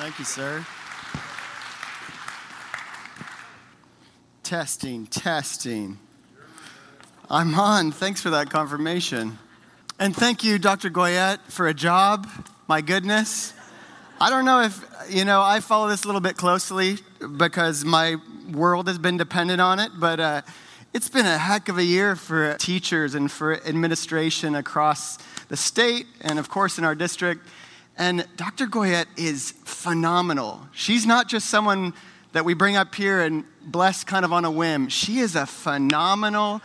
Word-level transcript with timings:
Thank 0.00 0.20
you, 0.20 0.24
sir. 0.24 0.64
Testing, 4.44 5.08
testing. 5.08 5.98
I'm 7.28 7.52
on. 7.58 7.90
Thanks 7.90 8.20
for 8.20 8.30
that 8.30 8.48
confirmation. 8.48 9.40
And 9.98 10.14
thank 10.14 10.44
you, 10.44 10.60
Dr. 10.60 10.88
Goyette, 10.88 11.40
for 11.48 11.66
a 11.66 11.74
job. 11.74 12.28
My 12.68 12.80
goodness. 12.80 13.52
I 14.20 14.30
don't 14.30 14.44
know 14.44 14.62
if, 14.62 14.80
you 15.10 15.24
know, 15.24 15.42
I 15.42 15.58
follow 15.58 15.88
this 15.88 16.04
a 16.04 16.06
little 16.06 16.20
bit 16.20 16.36
closely 16.36 16.98
because 17.36 17.84
my 17.84 18.18
world 18.52 18.86
has 18.86 18.98
been 18.98 19.16
dependent 19.16 19.60
on 19.60 19.80
it, 19.80 19.90
but 19.98 20.20
uh, 20.20 20.42
it's 20.94 21.08
been 21.08 21.26
a 21.26 21.38
heck 21.38 21.68
of 21.68 21.76
a 21.76 21.84
year 21.84 22.14
for 22.14 22.54
teachers 22.54 23.16
and 23.16 23.32
for 23.32 23.60
administration 23.66 24.54
across 24.54 25.18
the 25.48 25.56
state 25.56 26.06
and, 26.20 26.38
of 26.38 26.48
course, 26.48 26.78
in 26.78 26.84
our 26.84 26.94
district. 26.94 27.44
And 27.98 28.24
Dr. 28.36 28.66
Goyette 28.68 29.06
is 29.16 29.50
phenomenal. 29.64 30.60
She's 30.72 31.04
not 31.04 31.28
just 31.28 31.50
someone 31.50 31.92
that 32.32 32.44
we 32.44 32.54
bring 32.54 32.76
up 32.76 32.94
here 32.94 33.20
and 33.20 33.44
bless 33.60 34.04
kind 34.04 34.24
of 34.24 34.32
on 34.32 34.44
a 34.44 34.50
whim. 34.50 34.88
She 34.88 35.18
is 35.18 35.34
a 35.34 35.46
phenomenal 35.46 36.62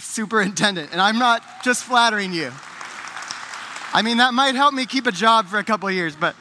superintendent. 0.00 0.90
And 0.92 1.00
I'm 1.00 1.18
not 1.18 1.42
just 1.62 1.84
flattering 1.84 2.32
you. 2.32 2.50
I 3.92 4.02
mean, 4.02 4.18
that 4.18 4.32
might 4.32 4.54
help 4.54 4.72
me 4.72 4.86
keep 4.86 5.06
a 5.06 5.12
job 5.12 5.48
for 5.48 5.58
a 5.58 5.64
couple 5.64 5.90
years, 5.90 6.16
but 6.16 6.34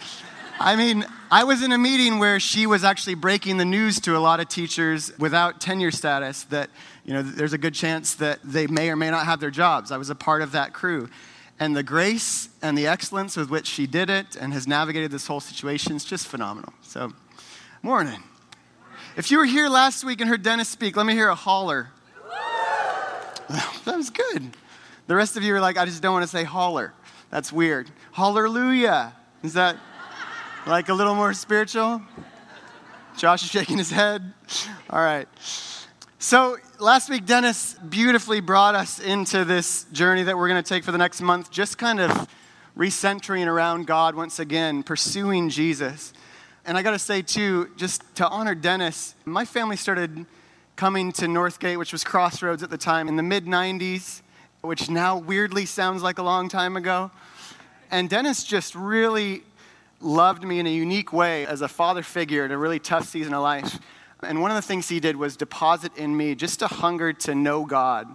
I 0.60 0.76
mean, 0.76 1.06
I 1.32 1.44
was 1.44 1.64
in 1.64 1.72
a 1.72 1.78
meeting 1.78 2.20
where 2.20 2.40
she 2.40 2.68
was 2.68 2.84
actually 2.84 3.16
breaking 3.16 3.58
the 3.58 3.66
news 3.66 4.00
to 4.02 4.16
a 4.16 4.20
lot 4.20 4.40
of 4.40 4.50
teachers 4.50 5.12
without 5.18 5.60
tenure 5.60 5.92
status 5.92 6.44
that, 6.46 6.70
you 7.06 7.14
know, 7.14 7.22
there's 7.22 7.54
a 7.54 7.58
good 7.58 7.74
chance 7.74 8.16
that 8.16 8.40
they 8.44 8.68
may 8.68 8.90
or 8.90 8.96
may 8.96 9.10
not 9.10 9.26
have 9.26 9.40
their 9.40 9.52
jobs. 9.52 9.92
I 9.92 9.98
was 9.98 10.10
a 10.10 10.16
part 10.16 10.42
of 10.42 10.52
that 10.52 10.74
crew. 10.74 11.10
And 11.60 11.76
the 11.76 11.84
grace 11.84 12.50
and 12.62 12.78
the 12.78 12.88
excellence 12.88 13.36
with 13.36 13.50
which 13.50 13.68
she 13.68 13.86
did 13.86 14.10
it 14.10 14.38
and 14.38 14.54
has 14.54 14.66
navigated 14.66 15.12
this 15.12 15.28
whole 15.28 15.42
situation 15.42 15.96
is 15.96 16.06
just 16.06 16.28
phenomenal. 16.28 16.74
So, 16.82 17.12
morning. 17.82 18.24
If 19.18 19.30
you 19.30 19.38
were 19.38 19.46
here 19.46 19.68
last 19.68 20.06
week 20.06 20.22
and 20.22 20.30
heard 20.30 20.42
Dennis 20.42 20.70
speak, 20.70 20.96
let 20.96 21.06
me 21.06 21.14
hear 21.14 21.28
a 21.28 21.36
holler. 21.36 21.90
that 23.50 23.98
was 23.98 24.10
good. 24.10 24.52
The 25.08 25.16
rest 25.16 25.36
of 25.36 25.44
you 25.44 25.54
are 25.56 25.60
like, 25.60 25.78
I 25.78 25.86
just 25.86 26.02
don't 26.02 26.14
want 26.14 26.24
to 26.24 26.30
say 26.30 26.44
holler. 26.44 26.94
That's 27.30 27.52
weird. 27.52 27.92
Hallelujah. 28.14 29.14
Is 29.44 29.54
that 29.54 29.76
like 30.66 30.88
a 30.88 30.94
little 30.94 31.16
more 31.16 31.34
spiritual? 31.34 32.02
Josh 33.18 33.44
is 33.44 33.50
shaking 33.50 33.78
his 33.78 33.92
head. 33.92 34.34
All 34.90 35.02
right. 35.02 35.28
So, 36.22 36.58
last 36.80 37.10
week, 37.10 37.26
Dennis 37.26 37.76
beautifully 37.76 38.42
brought 38.42 38.76
us 38.76 39.00
into 39.00 39.46
this 39.46 39.86
journey 39.94 40.24
that 40.24 40.38
we're 40.38 40.50
going 40.50 40.62
to 40.62 40.68
take 40.68 40.84
for 40.84 40.92
the 40.92 40.98
next 40.98 41.22
month, 41.22 41.50
just 41.50 41.78
kind 41.78 42.02
of 42.02 42.28
recentering 42.78 43.48
around 43.48 43.88
God 43.88 44.16
once 44.16 44.38
again, 44.38 44.84
pursuing 44.84 45.48
Jesus. 45.48 46.12
And 46.66 46.78
I 46.78 46.82
got 46.82 46.92
to 46.92 47.00
say, 47.00 47.22
too, 47.22 47.70
just 47.78 48.04
to 48.18 48.28
honor 48.28 48.54
Dennis, 48.54 49.16
my 49.24 49.46
family 49.46 49.78
started 49.78 50.26
coming 50.76 51.14
to 51.14 51.26
Northgate, 51.26 51.80
which 51.80 51.94
was 51.94 52.04
Crossroads 52.04 52.64
at 52.64 52.70
the 52.70 52.78
time, 52.78 53.08
in 53.08 53.16
the 53.16 53.24
mid 53.24 53.46
90s, 53.46 54.22
which 54.60 54.90
now 54.90 55.18
weirdly 55.18 55.66
sounds 55.66 56.04
like 56.04 56.18
a 56.18 56.24
long 56.24 56.50
time 56.50 56.76
ago. 56.76 57.12
And 57.92 58.10
Dennis 58.10 58.44
just 58.44 58.76
really 58.76 59.44
loved 60.02 60.44
me 60.44 60.60
in 60.60 60.68
a 60.68 60.74
unique 60.74 61.14
way 61.14 61.46
as 61.46 61.62
a 61.62 61.70
father 61.70 62.04
figure 62.04 62.44
in 62.44 62.52
a 62.52 62.58
really 62.58 62.80
tough 62.80 63.08
season 63.08 63.34
of 63.34 63.42
life. 63.42 63.80
And 64.22 64.42
one 64.42 64.52
of 64.52 64.56
the 64.56 64.62
things 64.62 64.90
he 64.90 65.00
did 65.00 65.16
was 65.16 65.38
deposit 65.38 65.96
in 65.96 66.16
me 66.16 66.36
just 66.36 66.62
a 66.62 66.68
hunger 66.68 67.14
to 67.14 67.34
know 67.34 67.66
God. 67.66 68.08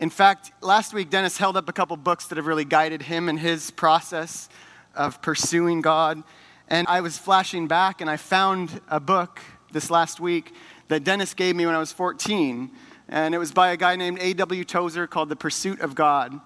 In 0.00 0.10
fact, 0.10 0.50
last 0.60 0.92
week, 0.92 1.08
Dennis 1.08 1.38
held 1.38 1.56
up 1.56 1.68
a 1.68 1.72
couple 1.72 1.96
books 1.96 2.26
that 2.26 2.36
have 2.36 2.46
really 2.46 2.64
guided 2.64 3.02
him 3.02 3.28
in 3.28 3.36
his 3.36 3.70
process 3.70 4.48
of 4.94 5.22
pursuing 5.22 5.82
God. 5.82 6.22
And 6.68 6.86
I 6.88 7.00
was 7.00 7.16
flashing 7.16 7.68
back 7.68 8.00
and 8.00 8.10
I 8.10 8.16
found 8.16 8.80
a 8.88 8.98
book 8.98 9.40
this 9.70 9.88
last 9.88 10.18
week 10.18 10.52
that 10.88 11.04
Dennis 11.04 11.32
gave 11.32 11.54
me 11.54 11.64
when 11.64 11.76
I 11.76 11.78
was 11.78 11.92
14. 11.92 12.70
And 13.08 13.34
it 13.34 13.38
was 13.38 13.52
by 13.52 13.70
a 13.70 13.76
guy 13.76 13.94
named 13.94 14.18
A.W. 14.20 14.64
Tozer 14.64 15.06
called 15.06 15.28
The 15.28 15.36
Pursuit 15.36 15.80
of 15.80 15.94
God. 15.94 16.40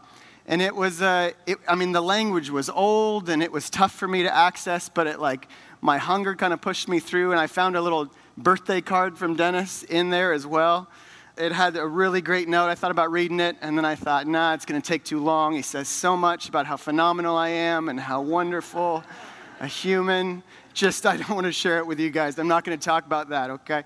And 0.46 0.60
it 0.60 0.76
was, 0.76 1.00
uh, 1.00 1.30
it, 1.46 1.56
I 1.66 1.74
mean, 1.74 1.92
the 1.92 2.02
language 2.02 2.50
was 2.50 2.68
old 2.68 3.30
and 3.30 3.42
it 3.42 3.50
was 3.50 3.70
tough 3.70 3.92
for 3.92 4.06
me 4.06 4.24
to 4.24 4.34
access, 4.34 4.90
but 4.90 5.06
it 5.06 5.20
like, 5.20 5.48
my 5.80 5.96
hunger 5.96 6.34
kind 6.34 6.52
of 6.52 6.60
pushed 6.60 6.86
me 6.86 7.00
through. 7.00 7.30
And 7.30 7.40
I 7.40 7.46
found 7.46 7.76
a 7.76 7.80
little 7.80 8.12
birthday 8.36 8.80
card 8.80 9.18
from 9.18 9.36
Dennis 9.36 9.82
in 9.82 10.10
there 10.10 10.32
as 10.32 10.46
well. 10.46 10.88
It 11.36 11.52
had 11.52 11.76
a 11.76 11.86
really 11.86 12.20
great 12.20 12.48
note. 12.48 12.68
I 12.68 12.74
thought 12.74 12.90
about 12.90 13.10
reading 13.10 13.40
it, 13.40 13.56
and 13.62 13.76
then 13.78 13.84
I 13.84 13.94
thought, 13.94 14.26
nah, 14.26 14.54
it's 14.54 14.64
going 14.64 14.80
to 14.80 14.86
take 14.86 15.04
too 15.04 15.20
long. 15.20 15.54
He 15.54 15.62
says 15.62 15.88
so 15.88 16.16
much 16.16 16.48
about 16.48 16.66
how 16.66 16.76
phenomenal 16.76 17.36
I 17.36 17.48
am 17.48 17.88
and 17.88 17.98
how 17.98 18.20
wonderful 18.20 19.02
a 19.60 19.66
human. 19.66 20.42
Just, 20.74 21.06
I 21.06 21.16
don't 21.16 21.30
want 21.30 21.46
to 21.46 21.52
share 21.52 21.78
it 21.78 21.86
with 21.86 21.98
you 21.98 22.10
guys. 22.10 22.38
I'm 22.38 22.48
not 22.48 22.64
going 22.64 22.78
to 22.78 22.84
talk 22.84 23.06
about 23.06 23.30
that, 23.30 23.50
okay? 23.50 23.84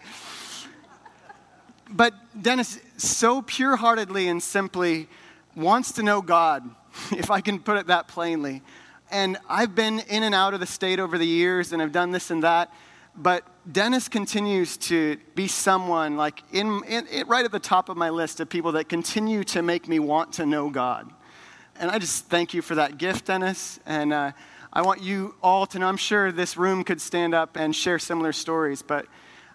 But 1.88 2.14
Dennis, 2.40 2.80
so 2.96 3.42
pure 3.42 3.76
heartedly 3.76 4.28
and 4.28 4.42
simply, 4.42 5.08
wants 5.54 5.92
to 5.92 6.02
know 6.02 6.22
God, 6.22 6.68
if 7.12 7.30
I 7.30 7.40
can 7.40 7.60
put 7.60 7.76
it 7.76 7.86
that 7.88 8.08
plainly. 8.08 8.62
And 9.10 9.36
I've 9.48 9.74
been 9.74 10.00
in 10.00 10.22
and 10.22 10.34
out 10.34 10.54
of 10.54 10.60
the 10.60 10.66
state 10.66 10.98
over 10.98 11.18
the 11.18 11.26
years, 11.26 11.72
and 11.72 11.80
I've 11.80 11.92
done 11.92 12.10
this 12.10 12.30
and 12.30 12.42
that. 12.42 12.72
But 13.16 13.44
Dennis 13.70 14.08
continues 14.08 14.76
to 14.78 15.18
be 15.34 15.46
someone 15.46 16.16
like 16.16 16.42
in, 16.52 16.82
in, 16.86 17.06
in, 17.06 17.26
right 17.28 17.44
at 17.44 17.52
the 17.52 17.60
top 17.60 17.88
of 17.88 17.96
my 17.96 18.10
list 18.10 18.40
of 18.40 18.48
people 18.48 18.72
that 18.72 18.88
continue 18.88 19.44
to 19.44 19.62
make 19.62 19.88
me 19.88 19.98
want 19.98 20.32
to 20.34 20.46
know 20.46 20.68
God. 20.68 21.10
And 21.76 21.90
I 21.90 21.98
just 21.98 22.26
thank 22.26 22.54
you 22.54 22.62
for 22.62 22.74
that 22.74 22.98
gift, 22.98 23.26
Dennis. 23.26 23.78
And 23.86 24.12
uh, 24.12 24.32
I 24.72 24.82
want 24.82 25.02
you 25.02 25.36
all 25.42 25.66
to 25.66 25.78
know, 25.78 25.86
I'm 25.86 25.96
sure 25.96 26.32
this 26.32 26.56
room 26.56 26.82
could 26.82 27.00
stand 27.00 27.34
up 27.34 27.56
and 27.56 27.74
share 27.74 27.98
similar 27.98 28.32
stories, 28.32 28.82
but 28.82 29.06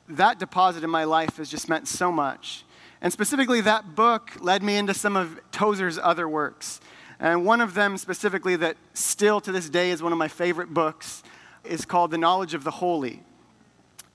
that 0.08 0.40
deposit 0.40 0.84
in 0.84 0.90
my 0.90 1.04
life 1.04 1.38
has 1.38 1.50
just 1.50 1.70
meant 1.70 1.88
so 1.88 2.12
much. 2.12 2.64
And 3.02 3.12
specifically, 3.14 3.62
that 3.62 3.96
book 3.96 4.32
led 4.40 4.64
me 4.64 4.76
into 4.76 4.94
some 4.94 5.16
of 5.16 5.40
Tozer's 5.52 6.00
other 6.02 6.28
works. 6.28 6.82
And 7.20 7.46
one 7.46 7.62
of 7.62 7.74
them, 7.74 7.98
specifically, 7.98 8.56
that 8.58 8.78
still 8.94 9.42
to 9.42 9.52
this 9.52 9.70
day 9.70 9.92
is 9.92 10.02
one 10.02 10.12
of 10.12 10.18
my 10.18 10.28
favorite 10.30 10.74
books, 10.74 11.22
is 11.64 11.86
called 11.86 12.12
The 12.12 12.18
Knowledge 12.18 12.54
of 12.54 12.64
the 12.64 12.72
Holy. 12.72 13.24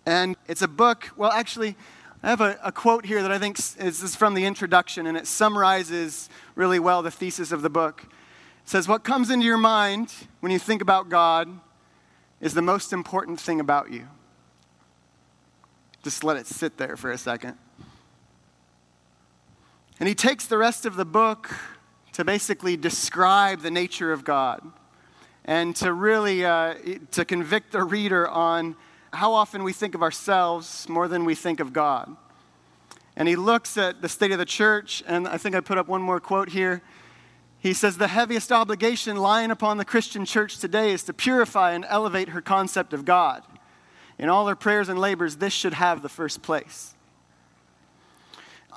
And 0.07 0.37
it's 0.47 0.63
a 0.63 0.69
book, 0.69 1.11
well, 1.17 1.33
actually, 1.33 1.77
I 2.23 2.31
have 2.31 2.41
a, 2.41 2.59
a 2.63 2.73
quote 2.73 3.07
here 3.07 3.23
that 3.23 3.33
I 3.33 3.39
think 3.39 3.59
is, 3.59 4.03
is 4.03 4.17
from 4.17 4.35
the 4.35 4.45
introduction, 4.45 5.07
and 5.07 5.17
it 5.17 5.27
summarizes 5.27 6.29
really 6.55 6.79
well 6.79 7.03
the 7.03 7.11
thesis 7.11 7.53
of 7.53 7.63
the 7.63 7.71
book. 7.71 8.05
It 8.05 8.69
says, 8.69 8.89
What 8.89 9.05
comes 9.05 9.31
into 9.31 9.45
your 9.45 9.59
mind 9.59 10.13
when 10.41 10.53
you 10.53 10.59
think 10.59 10.83
about 10.83 11.09
God 11.09 11.49
is 12.41 12.55
the 12.55 12.63
most 12.63 12.93
important 12.93 13.41
thing 13.41 13.61
about 13.61 13.91
you. 13.91 14.09
Just 16.03 16.25
let 16.25 16.37
it 16.37 16.47
sit 16.47 16.77
there 16.77 16.97
for 16.97 17.11
a 17.11 17.19
second. 17.19 17.57
And 19.99 20.09
he 20.09 20.15
takes 20.15 20.47
the 20.47 20.59
rest 20.59 20.85
of 20.85 20.97
the 20.97 21.05
book 21.05 21.55
to 22.13 22.25
basically 22.25 22.77
describe 22.77 23.61
the 23.61 23.71
nature 23.71 24.13
of 24.13 24.25
God 24.25 24.63
and 25.45 25.75
to 25.77 25.93
really 25.93 26.45
uh, 26.45 26.75
to 27.13 27.25
convict 27.25 27.73
the 27.73 27.83
reader 27.85 28.29
on 28.29 28.77
how 29.15 29.33
often 29.33 29.65
we 29.65 29.73
think 29.73 29.95
of 29.95 30.03
ourselves 30.03 30.89
more 30.89 31.09
than 31.09 31.25
we 31.25 31.35
think 31.35 31.61
of 31.61 31.73
God. 31.73 32.17
And 33.17 33.29
he 33.29 33.37
looks 33.37 33.79
at 33.79 34.03
the 34.03 34.09
state 34.09 34.33
of 34.33 34.39
the 34.39 34.45
church, 34.45 35.03
and 35.07 35.29
I 35.29 35.39
think 35.39 35.55
I 35.55 35.61
put 35.61 35.79
up 35.79 35.87
one 35.87 36.03
more 36.03 36.19
quote 36.19 36.49
here. 36.49 36.83
He 37.59 37.73
says, 37.73 37.97
The 37.97 38.09
heaviest 38.09 38.51
obligation 38.51 39.17
lying 39.17 39.51
upon 39.51 39.79
the 39.79 39.85
Christian 39.85 40.25
church 40.25 40.59
today 40.59 40.91
is 40.93 41.05
to 41.05 41.13
purify 41.13 41.73
and 41.73 41.85
elevate 41.89 42.31
her 42.31 42.41
concept 42.41 42.93
of 42.93 43.05
God. 43.05 43.43
In 44.19 44.29
all 44.29 44.47
her 44.47 44.57
prayers 44.57 44.89
and 44.89 44.99
labors, 44.99 45.37
this 45.37 45.53
should 45.53 45.75
have 45.75 46.03
the 46.03 46.09
first 46.09 46.43
place. 46.43 46.95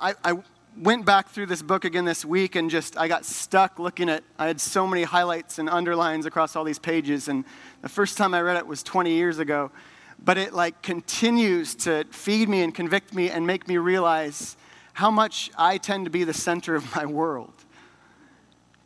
I, 0.00 0.14
I 0.24 0.38
went 0.76 1.04
back 1.04 1.28
through 1.28 1.46
this 1.46 1.62
book 1.62 1.84
again 1.84 2.04
this 2.04 2.24
week 2.24 2.54
and 2.54 2.70
just, 2.70 2.96
I 2.96 3.08
got 3.08 3.24
stuck 3.24 3.80
looking 3.80 4.08
at, 4.08 4.22
I 4.38 4.46
had 4.46 4.60
so 4.60 4.86
many 4.86 5.02
highlights 5.02 5.58
and 5.58 5.68
underlines 5.68 6.26
across 6.26 6.54
all 6.54 6.62
these 6.62 6.78
pages. 6.78 7.26
And 7.26 7.44
the 7.82 7.88
first 7.88 8.16
time 8.16 8.34
I 8.34 8.40
read 8.40 8.56
it 8.56 8.66
was 8.66 8.84
20 8.84 9.12
years 9.12 9.40
ago 9.40 9.72
but 10.22 10.38
it 10.38 10.52
like 10.52 10.82
continues 10.82 11.74
to 11.76 12.04
feed 12.10 12.48
me 12.48 12.62
and 12.62 12.74
convict 12.74 13.14
me 13.14 13.30
and 13.30 13.46
make 13.46 13.68
me 13.68 13.76
realize 13.76 14.56
how 14.94 15.10
much 15.10 15.50
I 15.56 15.78
tend 15.78 16.06
to 16.06 16.10
be 16.10 16.24
the 16.24 16.34
center 16.34 16.74
of 16.74 16.94
my 16.96 17.06
world. 17.06 17.52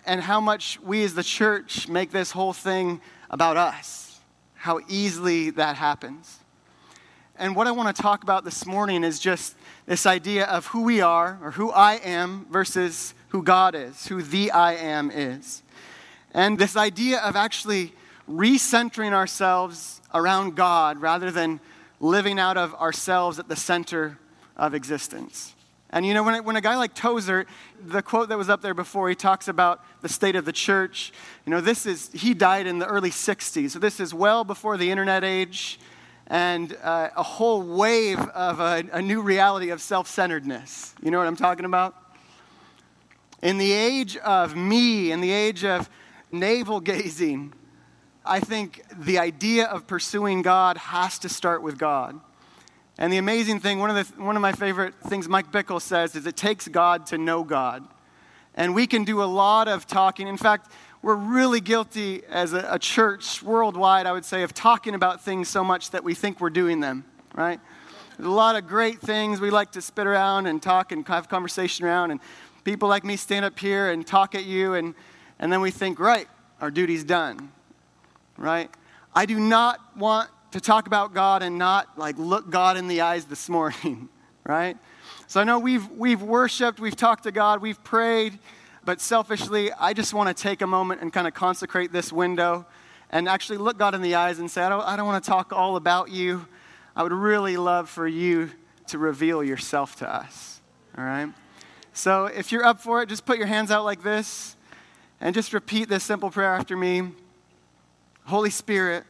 And 0.05 0.21
how 0.21 0.41
much 0.41 0.81
we 0.81 1.05
as 1.05 1.15
the 1.15 1.23
church 1.23 1.89
make 1.89 2.11
this 2.11 2.33
whole 2.33 2.53
thing 2.53 3.01
about 3.31 3.57
us. 3.57 4.21
How 4.55 4.81
easily 4.89 5.51
that 5.51 5.77
happens. 5.77 6.41
And 7.37 7.57
what 7.57 7.67
I 7.67 7.71
want 7.71 7.95
to 7.97 8.03
talk 8.03 8.23
about 8.23 8.45
this 8.45 8.67
morning 8.67 9.05
is 9.05 9.19
just 9.19 9.57
this 9.87 10.07
idea 10.07 10.45
of 10.45 10.67
who 10.67 10.83
we 10.83 11.01
are 11.01 11.39
or 11.43 11.53
who 11.53 11.71
I 11.71 11.95
am 11.95 12.47
versus 12.51 13.15
who 13.29 13.43
God 13.43 13.75
is, 13.75 14.07
who 14.07 14.23
the 14.23 14.51
I 14.51 14.75
am 14.75 15.11
is. 15.11 15.63
And 16.33 16.59
this 16.59 16.77
idea 16.77 17.19
of 17.21 17.35
actually 17.35 17.95
recentering 18.29 19.13
ourselves 19.13 20.01
around 20.15 20.57
God 20.57 21.01
rather 21.01 21.31
than 21.31 21.61
living 22.01 22.39
out 22.39 22.57
of 22.57 22.75
ourselves 22.75 23.39
at 23.39 23.49
the 23.49 23.57
center 23.57 24.19
of 24.57 24.75
existence. 24.75 25.55
And 25.91 26.07
you 26.07 26.15
know, 26.15 26.23
when, 26.23 26.43
when 26.45 26.57
a 26.57 26.61
guy 26.61 26.77
like 26.77 26.95
Tozer, 26.95 27.47
the 27.85 28.03
quote 28.03 28.31
that 28.31 28.39
was 28.39 28.49
up 28.49 28.63
there 28.63 28.73
before, 28.73 29.11
he 29.11 29.15
talks 29.15 29.47
about 29.47 29.85
the 30.01 30.09
state 30.09 30.37
of 30.37 30.47
the 30.47 30.53
church. 30.53 31.13
You 31.45 31.51
know, 31.51 31.61
this 31.61 31.85
is, 31.85 32.11
he 32.13 32.33
died 32.33 32.67
in 32.67 32.79
the 32.79 32.87
early 32.87 33.11
60s, 33.11 33.71
so 33.71 33.79
this 33.79 34.01
is 34.01 34.15
well 34.15 34.43
before 34.43 34.79
the 34.79 34.91
internet 34.91 35.23
age. 35.23 35.79
and 36.29 36.77
uh, 36.83 37.11
a 37.15 37.23
whole 37.23 37.61
wave 37.63 38.19
of 38.19 38.59
a, 38.59 38.85
a 38.93 39.03
new 39.03 39.21
reality 39.21 39.69
of 39.69 39.83
self 39.83 40.09
centeredness. 40.09 40.95
You 41.03 41.11
know 41.11 41.19
what 41.19 41.27
I'm 41.27 41.37
talking 41.37 41.67
about? 41.67 41.95
In 43.43 43.59
the 43.59 43.73
age 43.73 44.17
of 44.19 44.57
me, 44.57 45.13
in 45.13 45.21
the 45.21 45.33
age 45.33 45.63
of 45.65 45.91
navel 46.31 46.81
gazing, 46.81 47.53
I 48.25 48.41
think 48.41 48.83
the 48.97 49.19
idea 49.19 49.67
of 49.67 49.87
pursuing 49.87 50.43
God 50.43 50.77
has 50.77 51.19
to 51.21 51.29
start 51.29 51.63
with 51.63 51.79
God. 51.79 52.21
And 52.99 53.13
the 53.13 53.19
amazing 53.19 53.61
thing, 53.61 53.79
one 53.79 53.91
of, 53.91 53.97
the, 53.97 54.23
one 54.23 54.37
of 54.37 54.43
my 54.43 54.53
favorite 54.53 54.95
things 55.07 55.29
Mike 55.29 55.51
Bickle 55.51 55.81
says 55.81 56.15
is 56.15 56.27
it 56.27 56.37
takes 56.37 56.69
God 56.69 57.07
to 57.07 57.19
know 57.19 57.43
God. 57.43 57.85
And 58.55 58.75
we 58.75 58.87
can 58.87 59.05
do 59.05 59.23
a 59.23 59.25
lot 59.25 59.67
of 59.67 59.87
talking. 59.87 60.29
In 60.29 60.37
fact, 60.37 60.71
we're 61.01 61.17
really 61.17 61.61
guilty 61.61 62.23
as 62.29 62.53
a, 62.53 62.69
a 62.71 62.79
church 62.79 63.43
worldwide, 63.43 64.07
I 64.07 64.13
would 64.13 64.25
say, 64.25 64.43
of 64.43 64.55
talking 64.55 64.95
about 64.95 65.23
things 65.23 65.49
so 65.49 65.65
much 65.65 65.91
that 65.91 66.05
we 66.05 66.15
think 66.15 66.41
we're 66.41 66.51
doing 66.51 66.81
them, 66.81 67.05
right? 67.35 67.59
There's 68.17 68.29
a 68.29 68.31
lot 68.31 68.57
of 68.57 68.69
great 68.69 69.01
things 69.01 69.41
we 69.41 69.51
like 69.51 69.73
to 69.73 69.83
spit 69.83 70.07
around 70.07 70.47
and 70.47 70.63
talk 70.63 70.93
and 70.93 71.07
have 71.09 71.29
conversation 71.29 71.87
around. 71.87 72.13
And 72.13 72.21
people 72.63 72.89
like 72.89 73.05
me 73.05 73.17
stand 73.17 73.45
up 73.45 73.59
here 73.59 73.91
and 73.91 74.07
talk 74.07 74.35
at 74.35 74.45
you, 74.45 74.75
and, 74.75 74.95
and 75.41 75.53
then 75.53 75.61
we 75.61 75.73
think, 75.73 75.99
right, 75.99 76.29
our 76.61 76.71
duty's 76.71 77.03
done, 77.03 77.51
right? 78.43 78.69
I 79.15 79.25
do 79.25 79.39
not 79.39 79.79
want 79.97 80.29
to 80.51 80.61
talk 80.61 80.87
about 80.87 81.15
God 81.15 81.43
and 81.43 81.59
not 81.59 81.97
like 81.97 82.19
look 82.19 82.51
God 82.51 82.77
in 82.77 82.89
the 82.89 83.01
eyes 83.01 83.25
this 83.25 83.49
morning, 83.49 84.09
right? 84.45 84.77
So 85.29 85.41
I 85.41 85.45
know 85.45 85.61
we've, 85.61 85.89
we've 85.93 86.21
worshiped, 86.21 86.81
we've 86.81 86.97
talked 86.97 87.23
to 87.23 87.33
God, 87.33 87.63
we've 87.63 87.83
prayed, 87.85 88.39
but 88.85 89.01
selfishly, 89.01 89.73
I 89.73 89.95
just 89.95 90.13
want 90.13 90.37
to 90.37 90.43
take 90.43 90.61
a 90.61 90.67
moment 90.67 91.01
and 91.01 91.13
kind 91.13 91.29
of 91.29 91.35
consecrate 91.35 91.93
this 91.93 92.13
window 92.13 92.67
and 93.11 93.29
actually 93.29 93.59
look 93.59 93.79
God 93.79 93.95
in 93.95 94.03
the 94.03 94.17
eyes 94.17 94.41
and 94.41 94.51
say, 94.51 94.63
I 94.63 94.69
don't, 94.69 94.83
I 94.83 94.97
don't 94.97 95.07
want 95.07 95.23
to 95.23 95.31
talk 95.31 95.53
all 95.53 95.77
about 95.77 96.11
you. 96.11 96.47
I 96.97 97.05
would 97.05 97.13
really 97.13 97.57
love 97.57 97.89
for 97.89 98.09
you 98.09 98.51
to 98.89 98.99
reveal 98.99 99.45
yourself 99.45 99.97
to 99.97 100.13
us, 100.13 100.61
all 100.99 101.05
right? 101.05 101.33
So 101.93 102.27
if 102.27 102.51
you're 102.51 102.65
up 102.65 102.81
for 102.81 103.03
it, 103.03 103.09
just 103.09 103.25
put 103.25 103.39
your 103.39 103.47
hands 103.47 103.71
out 103.71 103.85
like 103.85 104.03
this 104.03 104.57
and 105.21 105.33
just 105.33 105.53
repeat 105.53 105.89
this 105.89 106.03
simple 106.03 106.31
prayer 106.31 106.53
after 106.53 106.77
me 106.77 107.13
Holy 108.25 108.51
Spirit, 108.51 109.05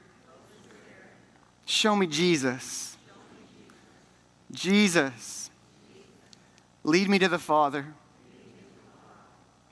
show 1.66 1.94
me 1.94 2.06
Jesus. 2.06 2.96
Jesus, 4.50 5.50
lead 6.84 7.08
me 7.08 7.18
to 7.18 7.28
the 7.28 7.38
Father. 7.38 7.86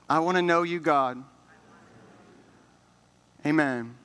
I 0.09 0.19
want 0.19 0.37
to 0.37 0.41
know 0.41 0.63
you, 0.63 0.79
God. 0.79 1.23
Amen. 3.45 3.95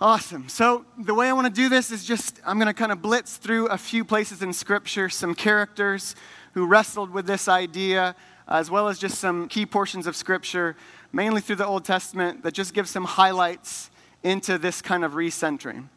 Awesome. 0.00 0.48
So, 0.48 0.84
the 0.96 1.12
way 1.12 1.28
I 1.28 1.32
want 1.32 1.46
to 1.46 1.52
do 1.52 1.68
this 1.68 1.90
is 1.90 2.04
just, 2.04 2.40
I'm 2.46 2.56
going 2.56 2.68
to 2.68 2.74
kind 2.74 2.92
of 2.92 3.02
blitz 3.02 3.36
through 3.36 3.66
a 3.66 3.76
few 3.76 4.04
places 4.04 4.42
in 4.42 4.52
Scripture, 4.52 5.08
some 5.08 5.34
characters 5.34 6.14
who 6.54 6.66
wrestled 6.66 7.10
with 7.10 7.26
this 7.26 7.48
idea, 7.48 8.14
as 8.46 8.70
well 8.70 8.88
as 8.88 8.98
just 8.98 9.18
some 9.18 9.48
key 9.48 9.66
portions 9.66 10.06
of 10.06 10.14
Scripture, 10.14 10.76
mainly 11.12 11.40
through 11.40 11.56
the 11.56 11.66
Old 11.66 11.84
Testament, 11.84 12.42
that 12.42 12.54
just 12.54 12.74
gives 12.74 12.90
some 12.90 13.04
highlights 13.04 13.90
into 14.22 14.58
this 14.58 14.82
kind 14.82 15.04
of 15.04 15.12
recentering. 15.12 15.88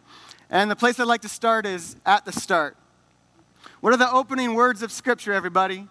And 0.49 0.69
the 0.69 0.75
place 0.75 0.99
I'd 0.99 1.07
like 1.07 1.21
to 1.21 1.29
start 1.29 1.65
is 1.65 1.95
at 2.05 2.25
the 2.25 2.31
start. 2.31 2.77
What 3.79 3.93
are 3.93 3.97
the 3.97 4.11
opening 4.11 4.53
words 4.53 4.81
of 4.81 4.91
Scripture, 4.91 5.33
everybody? 5.33 5.87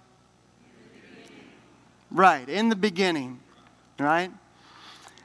Right, 2.10 2.48
in 2.48 2.68
the 2.68 2.76
beginning, 2.76 3.40
right? 3.98 4.30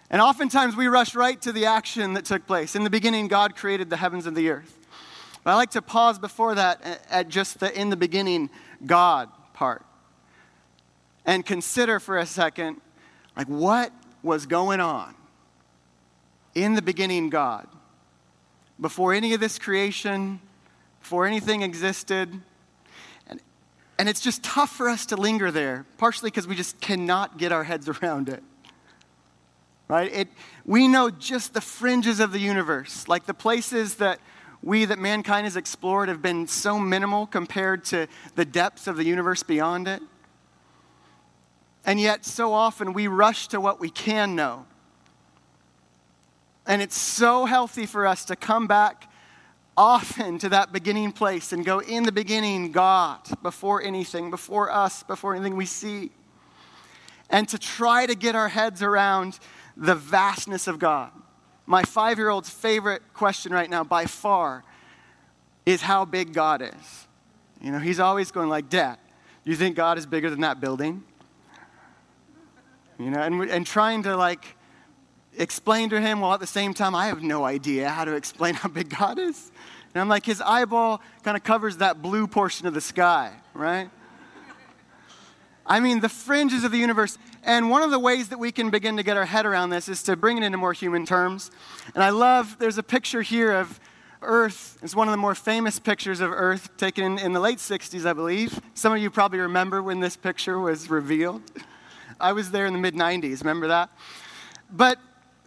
And 0.10 0.22
oftentimes 0.22 0.76
we 0.76 0.88
rush 0.88 1.16
right 1.16 1.42
to 1.42 1.52
the 1.52 1.66
action 1.66 2.14
that 2.14 2.26
took 2.26 2.46
place. 2.46 2.76
In 2.76 2.84
the 2.84 2.90
beginning, 2.90 3.28
God 3.28 3.56
created 3.56 3.90
the 3.90 3.98
heavens 3.98 4.28
and 4.28 4.38
the 4.38 4.50
earth. 4.50 4.78
But 5.44 5.52
I 5.52 5.56
like 5.56 5.72
to 5.72 5.82
pause 5.82 6.20
before 6.20 6.56
that 6.56 7.02
at 7.10 7.28
just 7.28 7.60
the 7.60 7.80
in 7.80 7.90
the 7.90 7.98
beginning, 7.98 8.50
God 8.86 9.30
part 9.54 9.86
and 11.26 11.46
consider 11.46 12.00
for 12.00 12.18
a 12.18 12.26
second, 12.26 12.80
like, 13.36 13.48
what 13.48 13.92
was 14.24 14.46
going 14.46 14.80
on 14.80 15.16
in 16.54 16.76
the 16.76 16.82
beginning, 16.82 17.30
God? 17.30 17.68
Before 18.80 19.14
any 19.14 19.34
of 19.34 19.40
this 19.40 19.58
creation, 19.58 20.40
before 21.02 21.26
anything 21.26 21.62
existed, 21.62 22.42
and 23.28 23.40
and 23.98 24.10
it's 24.10 24.22
just 24.22 24.44
tough 24.44 24.70
for 24.70 24.90
us 24.90 25.06
to 25.08 25.16
linger 25.16 25.52
there, 25.52 25.86
partially 25.98 26.30
because 26.30 26.48
we 26.48 26.56
just 26.56 26.80
cannot 26.82 27.38
get 27.38 27.52
our 27.52 27.64
heads 27.64 27.88
around 28.02 28.30
it. 28.30 28.44
Right? 29.88 30.12
It, 30.12 30.28
we 30.66 30.88
know 30.88 31.12
just 31.12 31.54
the 31.54 31.62
fringes 31.62 32.20
of 32.20 32.32
the 32.32 32.40
universe, 32.40 33.08
like 33.08 33.28
the 33.28 33.36
places 33.36 33.96
that 33.96 34.20
we, 34.64 34.84
that 34.86 34.98
mankind 34.98 35.46
has 35.46 35.56
explored, 35.56 36.10
have 36.10 36.24
been 36.24 36.48
so 36.48 36.80
minimal 36.80 37.28
compared 37.28 37.86
to 37.86 38.08
the 38.34 38.46
depths 38.46 38.88
of 38.88 38.98
the 38.98 39.04
universe 39.04 39.44
beyond 39.44 39.88
it. 39.88 40.02
And 41.86 42.02
yet, 42.02 42.26
so 42.26 42.52
often 42.52 42.94
we 42.94 43.08
rush 43.08 43.48
to 43.50 43.62
what 43.62 43.80
we 43.80 43.90
can 43.90 44.36
know. 44.36 44.66
And 46.66 46.82
it's 46.82 46.98
so 46.98 47.46
healthy 47.46 47.86
for 47.86 48.08
us 48.08 48.26
to 48.26 48.36
come 48.36 48.66
back 48.66 49.08
often 49.78 50.40
to 50.40 50.50
that 50.50 50.72
beginning 50.72 51.12
place 51.12 51.54
and 51.54 51.64
go, 51.64 51.80
in 51.80 52.04
the 52.04 52.12
beginning, 52.12 52.72
God, 52.72 53.20
before 53.44 53.84
anything, 53.84 54.32
before 54.32 54.72
us, 54.72 55.04
before 55.04 55.36
anything 55.36 55.56
we 55.56 55.66
see. 55.66 56.12
And 57.30 57.48
to 57.50 57.58
try 57.58 58.06
to 58.06 58.16
get 58.16 58.36
our 58.36 58.50
heads 58.50 58.82
around 58.82 59.40
the 59.78 59.96
vastness 59.96 60.68
of 60.68 60.80
God. 60.80 61.12
My 61.66 61.84
five 61.84 62.18
year 62.18 62.30
old's 62.30 62.50
favorite 62.50 63.02
question 63.14 63.52
right 63.52 63.70
now, 63.70 63.84
by 63.84 64.06
far, 64.06 64.64
is 65.66 65.82
how 65.82 66.06
big 66.06 66.34
God 66.34 66.62
is. 66.62 67.08
You 67.62 67.72
know, 67.72 67.80
he's 67.80 68.00
always 68.00 68.32
going 68.32 68.50
like, 68.50 68.70
Dad, 68.70 68.98
do 69.44 69.52
you 69.52 69.58
think 69.58 69.76
God 69.76 69.98
is 69.98 70.06
bigger 70.06 70.30
than 70.30 70.42
that 70.42 70.60
building? 70.60 71.04
You 72.98 73.10
know, 73.12 73.20
and, 73.20 73.42
and 73.50 73.66
trying 73.66 74.04
to 74.04 74.16
like 74.16 74.56
explain 75.38 75.90
to 75.90 76.00
him 76.00 76.22
while 76.22 76.34
at 76.34 76.40
the 76.40 76.48
same 76.48 76.74
time, 76.74 76.96
I 76.96 77.08
have 77.08 77.22
no 77.22 77.44
idea 77.44 77.90
how 77.90 78.06
to 78.06 78.16
explain 78.16 78.54
how 78.56 78.70
big 78.70 78.90
God 78.90 79.20
is. 79.20 79.52
And 79.94 80.02
I'm 80.02 80.10
like, 80.10 80.26
his 80.26 80.42
eyeball 80.42 81.02
kind 81.24 81.38
of 81.38 81.44
covers 81.44 81.78
that 81.78 82.02
blue 82.02 82.28
portion 82.28 82.68
of 82.68 82.74
the 82.74 82.82
sky, 82.82 83.32
right? 83.54 83.90
I 85.66 85.80
mean, 85.80 86.00
the 86.00 86.10
fringes 86.10 86.64
of 86.64 86.72
the 86.72 86.78
universe. 86.78 87.18
And 87.44 87.70
one 87.70 87.82
of 87.82 87.92
the 87.92 88.00
ways 88.00 88.30
that 88.30 88.38
we 88.38 88.52
can 88.52 88.70
begin 88.70 88.98
to 88.98 89.04
get 89.04 89.18
our 89.18 89.26
head 89.26 89.46
around 89.46 89.70
this 89.70 89.90
is 89.90 90.04
to 90.04 90.16
bring 90.16 90.38
it 90.38 90.44
into 90.44 90.58
more 90.58 90.74
human 90.74 91.06
terms. 91.06 91.50
And 91.94 92.04
I 92.04 92.10
love, 92.10 92.58
there's 92.60 92.78
a 92.78 92.84
picture 92.84 93.22
here 93.22 93.52
of 93.54 93.80
Earth. 94.22 94.78
It's 94.82 94.96
one 94.96 95.08
of 95.08 95.12
the 95.12 95.18
more 95.18 95.36
famous 95.36 95.80
pictures 95.80 96.20
of 96.20 96.32
Earth 96.32 96.76
taken 96.78 97.18
in 97.18 97.34
the 97.34 97.40
late 97.40 97.60
60s, 97.60 98.06
I 98.06 98.14
believe. 98.14 98.60
Some 98.74 98.94
of 98.94 99.00
you 99.00 99.10
probably 99.10 99.40
remember 99.40 99.82
when 99.82 100.00
this 100.00 100.16
picture 100.16 100.60
was 100.60 100.90
revealed. 100.90 101.42
I 102.20 102.34
was 102.34 102.52
there 102.52 102.66
in 102.66 102.74
the 102.74 102.80
mid 102.80 102.96
90s, 102.96 103.42
remember 103.42 103.68
that? 103.68 103.90
But 104.72 105.00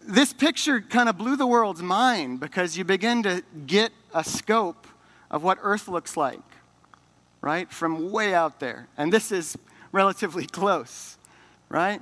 this 0.07 0.33
picture 0.33 0.81
kind 0.81 1.09
of 1.09 1.19
blew 1.19 1.37
the 1.37 1.47
world's 1.47 1.83
mind 1.83 2.41
because 2.41 2.77
you 2.79 2.85
begin 2.85 3.23
to 3.25 3.43
get 3.67 3.93
a 4.15 4.25
scope 4.25 4.87
of 5.31 5.43
what 5.43 5.59
Earth 5.61 5.89
looks 5.89 6.17
like, 6.17 6.41
right? 7.41 7.71
From 7.71 8.11
way 8.11 8.35
out 8.35 8.61
there. 8.61 8.89
And 8.97 9.13
this 9.13 9.31
is 9.31 9.57
relatively 9.93 10.47
close, 10.59 11.19
right? 11.69 12.01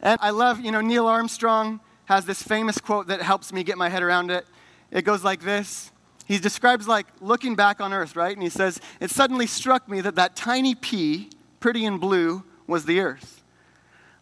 And 0.00 0.18
I 0.22 0.30
love, 0.30 0.60
you 0.60 0.70
know, 0.70 0.80
Neil 0.80 1.06
Armstrong 1.06 1.80
has 2.06 2.24
this 2.24 2.42
famous 2.42 2.78
quote 2.78 3.08
that 3.08 3.22
helps 3.22 3.52
me 3.52 3.64
get 3.64 3.78
my 3.78 3.88
head 3.88 4.02
around 4.02 4.30
it. 4.30 4.46
It 4.90 5.02
goes 5.02 5.24
like 5.24 5.42
this. 5.42 5.90
He 6.26 6.38
describes 6.38 6.86
like 6.86 7.06
looking 7.20 7.54
back 7.54 7.80
on 7.80 7.92
Earth, 7.92 8.16
right? 8.16 8.32
And 8.32 8.42
he 8.42 8.48
says, 8.48 8.80
It 9.00 9.10
suddenly 9.10 9.46
struck 9.46 9.88
me 9.88 10.00
that 10.02 10.14
that 10.14 10.36
tiny 10.36 10.74
pea, 10.74 11.30
pretty 11.60 11.84
and 11.84 12.00
blue, 12.00 12.44
was 12.66 12.84
the 12.84 13.00
Earth. 13.00 13.42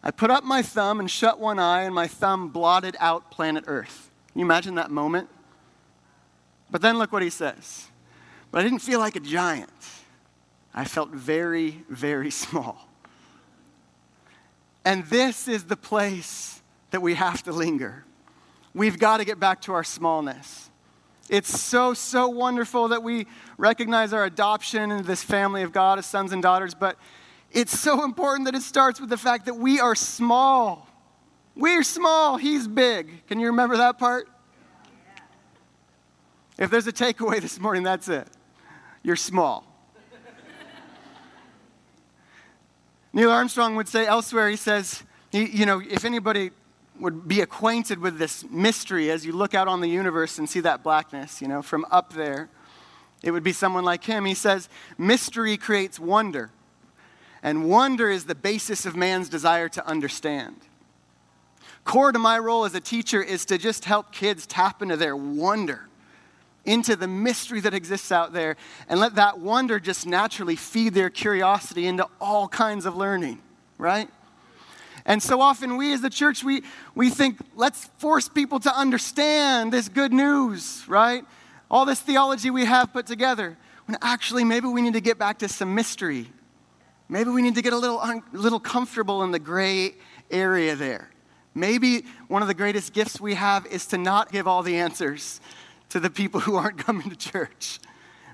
I 0.03 0.11
put 0.11 0.29
up 0.29 0.43
my 0.43 0.61
thumb 0.61 0.99
and 0.99 1.09
shut 1.09 1.39
one 1.39 1.59
eye, 1.59 1.83
and 1.83 1.95
my 1.95 2.07
thumb 2.07 2.49
blotted 2.49 2.97
out 2.99 3.31
planet 3.31 3.63
Earth. 3.67 4.11
Can 4.31 4.39
you 4.39 4.45
imagine 4.45 4.75
that 4.75 4.91
moment? 4.91 5.29
But 6.69 6.81
then 6.81 6.97
look 6.97 7.13
what 7.13 7.21
he 7.21 7.29
says. 7.29 7.87
But 8.51 8.59
I 8.59 8.63
didn't 8.63 8.79
feel 8.79 8.99
like 8.99 9.15
a 9.15 9.21
giant. 9.21 9.69
I 10.73 10.85
felt 10.85 11.11
very, 11.11 11.83
very 11.89 12.31
small. 12.43 12.89
And 14.83 15.05
this 15.05 15.47
is 15.47 15.63
the 15.65 15.77
place 15.77 16.61
that 16.91 17.01
we 17.01 17.13
have 17.13 17.41
to 17.43 17.53
linger. 17.53 18.03
We've 18.73 18.99
got 18.99 19.17
to 19.17 19.25
get 19.25 19.39
back 19.39 19.61
to 19.61 19.73
our 19.73 19.83
smallness. 19.83 20.69
It's 21.29 21.59
so, 21.61 21.93
so 21.93 22.27
wonderful 22.27 22.89
that 22.89 23.01
we 23.01 23.27
recognize 23.57 24.11
our 24.11 24.25
adoption 24.25 24.91
into 24.91 25.05
this 25.05 25.23
family 25.23 25.61
of 25.61 25.71
God 25.71 25.97
as 25.97 26.05
sons 26.05 26.33
and 26.33 26.43
daughters, 26.43 26.73
but 26.73 26.97
it's 27.53 27.79
so 27.79 28.03
important 28.03 28.45
that 28.45 28.55
it 28.55 28.63
starts 28.63 28.99
with 28.99 29.09
the 29.09 29.17
fact 29.17 29.45
that 29.45 29.53
we 29.53 29.79
are 29.79 29.95
small. 29.95 30.87
We're 31.55 31.83
small, 31.83 32.37
He's 32.37 32.67
big. 32.67 33.27
Can 33.27 33.39
you 33.39 33.47
remember 33.47 33.77
that 33.77 33.99
part? 33.99 34.27
If 36.57 36.69
there's 36.69 36.87
a 36.87 36.91
takeaway 36.91 37.41
this 37.41 37.59
morning, 37.59 37.83
that's 37.83 38.07
it. 38.09 38.27
You're 39.01 39.15
small. 39.15 39.65
Neil 43.13 43.31
Armstrong 43.31 43.75
would 43.75 43.87
say 43.87 44.05
elsewhere, 44.05 44.49
he 44.49 44.55
says, 44.55 45.03
you 45.31 45.65
know, 45.65 45.81
if 45.81 46.05
anybody 46.05 46.51
would 46.99 47.27
be 47.27 47.41
acquainted 47.41 47.99
with 47.99 48.19
this 48.19 48.45
mystery 48.49 49.09
as 49.09 49.25
you 49.25 49.33
look 49.33 49.53
out 49.53 49.67
on 49.67 49.81
the 49.81 49.89
universe 49.89 50.37
and 50.37 50.49
see 50.49 50.59
that 50.59 50.83
blackness, 50.83 51.41
you 51.41 51.47
know, 51.47 51.61
from 51.61 51.85
up 51.89 52.13
there, 52.13 52.49
it 53.23 53.31
would 53.31 53.43
be 53.43 53.53
someone 53.53 53.83
like 53.83 54.03
him. 54.03 54.25
He 54.25 54.33
says, 54.33 54.69
Mystery 54.97 55.57
creates 55.57 55.99
wonder, 55.99 56.51
and 57.43 57.69
wonder 57.69 58.09
is 58.09 58.23
the 58.23 58.33
basis 58.33 58.85
of 58.85 58.95
man's 58.95 59.29
desire 59.29 59.69
to 59.69 59.85
understand. 59.85 60.55
Core 61.83 62.13
to 62.13 62.17
my 62.17 62.39
role 62.39 62.63
as 62.63 62.73
a 62.73 62.79
teacher 62.79 63.21
is 63.21 63.43
to 63.45 63.57
just 63.57 63.83
help 63.83 64.13
kids 64.13 64.47
tap 64.47 64.81
into 64.81 64.95
their 64.95 65.17
wonder, 65.17 65.89
into 66.63 66.95
the 66.95 67.07
mystery 67.07 67.59
that 67.59 67.73
exists 67.73 68.11
out 68.11 68.31
there, 68.31 68.55
and 68.87 69.01
let 69.01 69.15
that 69.15 69.39
wonder 69.39 69.81
just 69.81 70.07
naturally 70.07 70.55
feed 70.55 70.93
their 70.93 71.09
curiosity 71.09 71.85
into 71.85 72.07
all 72.21 72.47
kinds 72.47 72.85
of 72.85 72.95
learning, 72.95 73.41
right? 73.77 74.09
And 75.05 75.21
so 75.21 75.41
often 75.41 75.75
we 75.75 75.91
as 75.91 75.99
the 75.99 76.09
church, 76.09 76.45
we, 76.45 76.63
we 76.95 77.09
think, 77.09 77.37
let's 77.57 77.89
force 77.97 78.29
people 78.29 78.61
to 78.61 78.73
understand 78.73 79.73
this 79.73 79.89
good 79.89 80.13
news, 80.13 80.85
right? 80.87 81.25
All 81.69 81.83
this 81.83 81.99
theology 81.99 82.49
we 82.49 82.63
have 82.63 82.93
put 82.93 83.05
together. 83.05 83.57
When 83.85 83.97
actually, 84.01 84.45
maybe 84.45 84.67
we 84.67 84.81
need 84.81 84.93
to 84.93 85.01
get 85.01 85.17
back 85.17 85.39
to 85.39 85.49
some 85.49 85.75
mystery. 85.75 86.31
Maybe 87.13 87.29
we 87.29 87.43
need 87.43 87.53
to 87.53 87.61
get 87.61 87.73
a 87.73 87.77
little, 87.77 87.99
un, 87.99 88.23
little 88.31 88.59
comfortable 88.59 89.21
in 89.21 89.29
the 89.29 89.37
gray 89.37 89.93
area 90.31 90.75
there. 90.75 91.11
Maybe 91.53 92.05
one 92.27 92.41
of 92.41 92.47
the 92.47 92.55
greatest 92.55 92.91
gifts 92.91 93.21
we 93.21 93.35
have 93.35 93.67
is 93.67 93.85
to 93.89 93.99
not 93.99 94.31
give 94.31 94.47
all 94.47 94.63
the 94.63 94.77
answers 94.77 95.39
to 95.89 95.99
the 95.99 96.09
people 96.09 96.39
who 96.39 96.55
aren't 96.55 96.77
coming 96.87 97.11
to 97.11 97.15
church. 97.15 97.79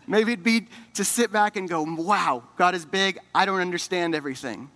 Maybe 0.08 0.32
it'd 0.32 0.46
be 0.46 0.68
to 0.94 1.04
sit 1.04 1.30
back 1.30 1.58
and 1.58 1.68
go, 1.68 1.82
wow, 1.84 2.44
God 2.56 2.74
is 2.74 2.86
big. 2.86 3.20
I 3.36 3.44
don't 3.46 3.60
understand 3.60 4.16
everything. 4.16 4.70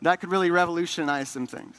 That 0.00 0.20
could 0.20 0.30
really 0.30 0.50
revolutionize 0.50 1.28
some 1.28 1.46
things. 1.46 1.76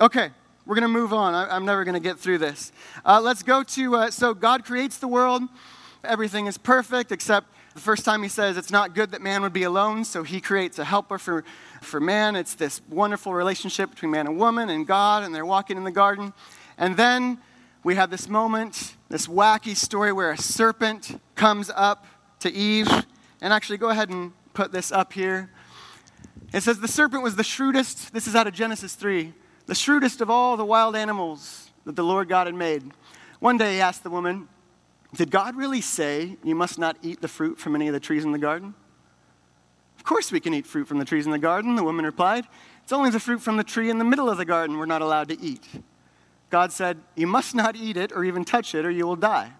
Okay, 0.00 0.30
we're 0.66 0.76
going 0.76 0.82
to 0.82 0.88
move 0.88 1.12
on. 1.12 1.34
I, 1.34 1.56
am 1.56 1.64
never 1.64 1.82
going 1.82 1.94
to 1.94 2.08
get 2.08 2.20
through 2.20 2.38
this. 2.38 2.70
Uh, 3.04 3.20
let's 3.20 3.42
go 3.42 3.64
to 3.64 3.96
uh, 3.96 4.10
so 4.12 4.34
God 4.34 4.64
creates 4.64 4.98
the 4.98 5.08
world. 5.08 5.42
Everything 6.04 6.46
is 6.46 6.58
perfect 6.58 7.10
except 7.10 7.48
the 7.76 7.82
first 7.82 8.06
time 8.06 8.22
he 8.22 8.28
says 8.30 8.56
it's 8.56 8.70
not 8.70 8.94
good 8.94 9.10
that 9.10 9.20
man 9.20 9.42
would 9.42 9.52
be 9.52 9.64
alone, 9.64 10.02
so 10.06 10.22
he 10.22 10.40
creates 10.40 10.78
a 10.78 10.84
helper 10.84 11.18
for, 11.18 11.44
for 11.82 12.00
man. 12.00 12.34
It's 12.34 12.54
this 12.54 12.80
wonderful 12.88 13.34
relationship 13.34 13.90
between 13.90 14.10
man 14.10 14.26
and 14.26 14.38
woman 14.38 14.70
and 14.70 14.86
God, 14.86 15.22
and 15.22 15.34
they're 15.34 15.44
walking 15.44 15.76
in 15.76 15.84
the 15.84 15.90
garden. 15.90 16.32
And 16.78 16.96
then 16.96 17.38
we 17.84 17.94
have 17.96 18.08
this 18.08 18.30
moment, 18.30 18.96
this 19.10 19.26
wacky 19.26 19.76
story 19.76 20.10
where 20.10 20.30
a 20.30 20.38
serpent 20.38 21.20
comes 21.34 21.70
up 21.76 22.06
to 22.40 22.50
Eve. 22.50 22.88
And 23.42 23.52
actually, 23.52 23.76
go 23.76 23.90
ahead 23.90 24.08
and 24.08 24.32
put 24.54 24.72
this 24.72 24.90
up 24.90 25.12
here. 25.12 25.50
It 26.54 26.62
says, 26.62 26.80
The 26.80 26.88
serpent 26.88 27.22
was 27.22 27.36
the 27.36 27.44
shrewdest, 27.44 28.14
this 28.14 28.26
is 28.26 28.34
out 28.34 28.46
of 28.46 28.54
Genesis 28.54 28.94
3, 28.94 29.34
the 29.66 29.74
shrewdest 29.74 30.22
of 30.22 30.30
all 30.30 30.56
the 30.56 30.64
wild 30.64 30.96
animals 30.96 31.70
that 31.84 31.94
the 31.94 32.04
Lord 32.04 32.30
God 32.30 32.46
had 32.46 32.54
made. 32.54 32.90
One 33.38 33.58
day 33.58 33.74
he 33.74 33.80
asked 33.82 34.02
the 34.02 34.08
woman, 34.08 34.48
Did 35.16 35.30
God 35.30 35.56
really 35.56 35.80
say 35.80 36.36
you 36.44 36.54
must 36.54 36.78
not 36.78 36.96
eat 37.02 37.20
the 37.20 37.28
fruit 37.28 37.58
from 37.58 37.74
any 37.74 37.88
of 37.88 37.94
the 37.94 38.00
trees 38.00 38.24
in 38.24 38.32
the 38.32 38.38
garden? 38.38 38.74
Of 39.96 40.04
course 40.04 40.30
we 40.30 40.40
can 40.40 40.52
eat 40.54 40.66
fruit 40.66 40.86
from 40.86 40.98
the 40.98 41.04
trees 41.04 41.24
in 41.24 41.32
the 41.32 41.38
garden, 41.38 41.74
the 41.74 41.82
woman 41.82 42.04
replied. 42.04 42.44
It's 42.82 42.92
only 42.92 43.10
the 43.10 43.18
fruit 43.20 43.40
from 43.40 43.56
the 43.56 43.64
tree 43.64 43.90
in 43.90 43.98
the 43.98 44.04
middle 44.04 44.28
of 44.28 44.38
the 44.38 44.44
garden 44.44 44.76
we're 44.76 44.86
not 44.86 45.02
allowed 45.02 45.28
to 45.28 45.40
eat. 45.40 45.66
God 46.50 46.70
said, 46.70 46.98
You 47.16 47.26
must 47.26 47.54
not 47.54 47.76
eat 47.76 47.96
it 47.96 48.12
or 48.12 48.24
even 48.24 48.44
touch 48.44 48.74
it, 48.74 48.84
or 48.84 48.90
you 48.90 49.06
will 49.06 49.16
die. 49.16 49.52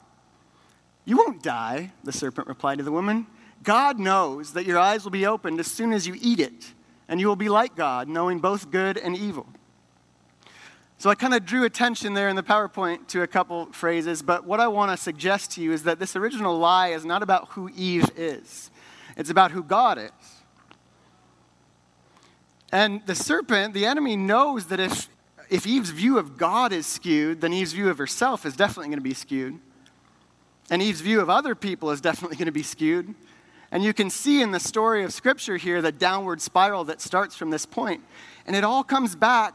You 1.04 1.16
won't 1.16 1.42
die, 1.42 1.92
the 2.04 2.12
serpent 2.12 2.48
replied 2.48 2.78
to 2.78 2.84
the 2.84 2.92
woman. 2.92 3.26
God 3.62 3.98
knows 3.98 4.52
that 4.52 4.66
your 4.66 4.78
eyes 4.78 5.04
will 5.04 5.10
be 5.10 5.26
opened 5.26 5.58
as 5.58 5.66
soon 5.66 5.92
as 5.92 6.06
you 6.06 6.16
eat 6.20 6.38
it 6.38 6.75
and 7.08 7.20
you 7.20 7.28
will 7.28 7.36
be 7.36 7.48
like 7.48 7.76
God, 7.76 8.08
knowing 8.08 8.40
both 8.40 8.70
good 8.70 8.98
and 8.98 9.16
evil. 9.16 9.46
So 10.99 11.11
I 11.11 11.15
kind 11.15 11.35
of 11.35 11.45
drew 11.45 11.65
attention 11.65 12.15
there 12.15 12.31
in 12.31 12.37
the 12.37 12.43
PowerPoint 12.43 13.07
to 13.09 13.23
a 13.23 13.26
couple 13.26 13.67
phrases, 13.67 14.23
but 14.23 14.47
what 14.47 14.61
I 14.61 14.69
want 14.69 14.93
to 14.93 14.97
suggest 14.97 15.50
to 15.53 15.62
you 15.62 15.73
is 15.73 15.83
that 15.83 15.99
this 15.99 16.17
original 16.17 16.59
lie 16.59 16.88
is 16.88 17.05
not 17.05 17.23
about 17.23 17.49
who 17.50 17.69
Eve 17.76 18.11
is, 18.17 18.71
it's 19.17 19.29
about 19.29 19.50
who 19.50 19.62
God 19.62 19.99
is. 19.99 20.11
And 22.73 23.03
the 23.07 23.15
serpent, 23.15 23.75
the 23.75 23.85
enemy, 23.85 24.17
knows 24.17 24.67
that 24.67 24.81
if, 24.81 25.09
if 25.50 25.67
Eve's 25.67 25.91
view 25.91 26.19
of 26.19 26.38
God 26.38 26.73
is 26.73 26.87
skewed, 26.87 27.41
then 27.43 27.53
Eve's 27.53 27.73
view 27.73 27.91
of 27.91 27.99
herself 27.99 28.45
is 28.47 28.57
definitely 28.57 28.88
going 28.88 28.99
to 28.99 29.03
be 29.03 29.15
skewed. 29.15 29.61
And 30.71 30.83
Eve's 30.83 31.00
view 31.00 31.21
of 31.21 31.31
other 31.31 31.55
people 31.55 31.91
is 31.91 32.00
definitely 32.00 32.37
going 32.37 32.47
to 32.47 32.53
be 32.53 32.65
skewed. 32.65 33.15
And 33.71 33.85
you 33.85 33.93
can 33.93 34.11
see 34.11 34.43
in 34.43 34.50
the 34.50 34.61
story 34.61 35.05
of 35.05 35.12
Scripture 35.12 35.59
here 35.59 35.81
the 35.81 35.93
downward 35.93 36.41
spiral 36.41 36.85
that 36.85 37.00
starts 37.00 37.37
from 37.37 37.50
this 37.50 37.67
point. 37.67 38.03
And 38.47 38.57
it 38.57 38.65
all 38.65 38.83
comes 38.83 39.15
back 39.15 39.55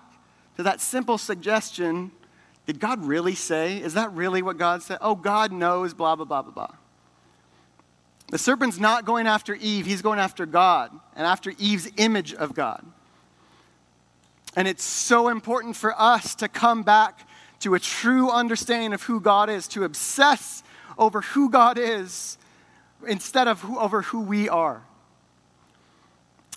to 0.62 0.65
that 0.65 0.80
simple 0.80 1.18
suggestion 1.18 2.12
Did 2.68 2.80
God 2.80 3.03
really 3.03 3.34
say? 3.34 3.77
Is 3.77 3.96
that 3.96 4.13
really 4.13 4.44
what 4.44 4.60
God 4.60 4.84
said? 4.84 5.00
Oh, 5.01 5.15
God 5.15 5.51
knows, 5.51 5.96
blah, 5.96 6.15
blah, 6.15 6.25
blah, 6.25 6.44
blah, 6.44 6.51
blah. 6.51 6.75
The 8.30 8.38
serpent's 8.38 8.80
not 8.80 9.03
going 9.03 9.25
after 9.25 9.56
Eve, 9.56 9.88
he's 9.88 10.03
going 10.03 10.20
after 10.20 10.46
God 10.46 10.91
and 11.15 11.25
after 11.25 11.53
Eve's 11.58 11.89
image 11.98 12.36
of 12.36 12.53
God. 12.53 12.86
And 14.56 14.68
it's 14.68 14.84
so 14.84 15.30
important 15.30 15.75
for 15.75 16.00
us 16.00 16.36
to 16.36 16.48
come 16.48 16.84
back 16.84 17.27
to 17.62 17.74
a 17.74 17.80
true 17.80 18.30
understanding 18.30 18.94
of 18.94 19.01
who 19.01 19.20
God 19.20 19.50
is, 19.50 19.68
to 19.70 19.84
obsess 19.84 20.62
over 20.98 21.22
who 21.22 21.50
God 21.50 21.80
is 21.80 22.38
instead 23.08 23.48
of 23.48 23.62
who, 23.62 23.80
over 23.80 24.03
who 24.03 24.22
we 24.22 24.48
are. 24.48 24.84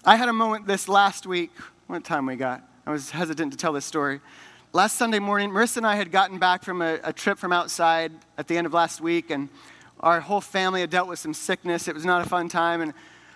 I 0.05 0.17
had 0.17 0.29
a 0.29 0.35
moment 0.35 0.67
this 0.67 0.89
last 0.89 1.27
week. 1.27 1.53
What 1.87 2.05
time 2.05 2.27
we 2.27 2.37
got? 2.37 2.63
I 2.87 2.91
was 2.91 3.11
hesitant 3.11 3.51
to 3.53 3.57
tell 3.57 3.73
this 3.73 3.87
story. 3.87 4.21
Last 4.75 4.97
Sunday 4.97 5.19
morning, 5.19 5.49
Marissa 5.49 5.79
and 5.79 5.87
I 5.87 5.97
had 5.97 6.13
gotten 6.13 6.39
back 6.39 6.63
from 6.63 6.83
a, 6.83 6.99
a 7.03 7.15
trip 7.15 7.39
from 7.39 7.51
outside 7.51 8.13
at 8.37 8.47
the 8.47 8.59
end 8.59 8.67
of 8.67 8.75
last 8.75 9.01
week, 9.01 9.31
and 9.31 9.49
our 10.01 10.21
whole 10.21 10.43
family 10.43 10.83
had 10.83 10.91
dealt 10.91 11.09
with 11.09 11.19
some 11.19 11.33
sickness. 11.33 11.89
It 11.89 11.95
was 11.95 12.05
not 12.05 12.27
a 12.27 12.29
fun 12.29 12.51
time, 12.51 12.83
and 12.83 12.93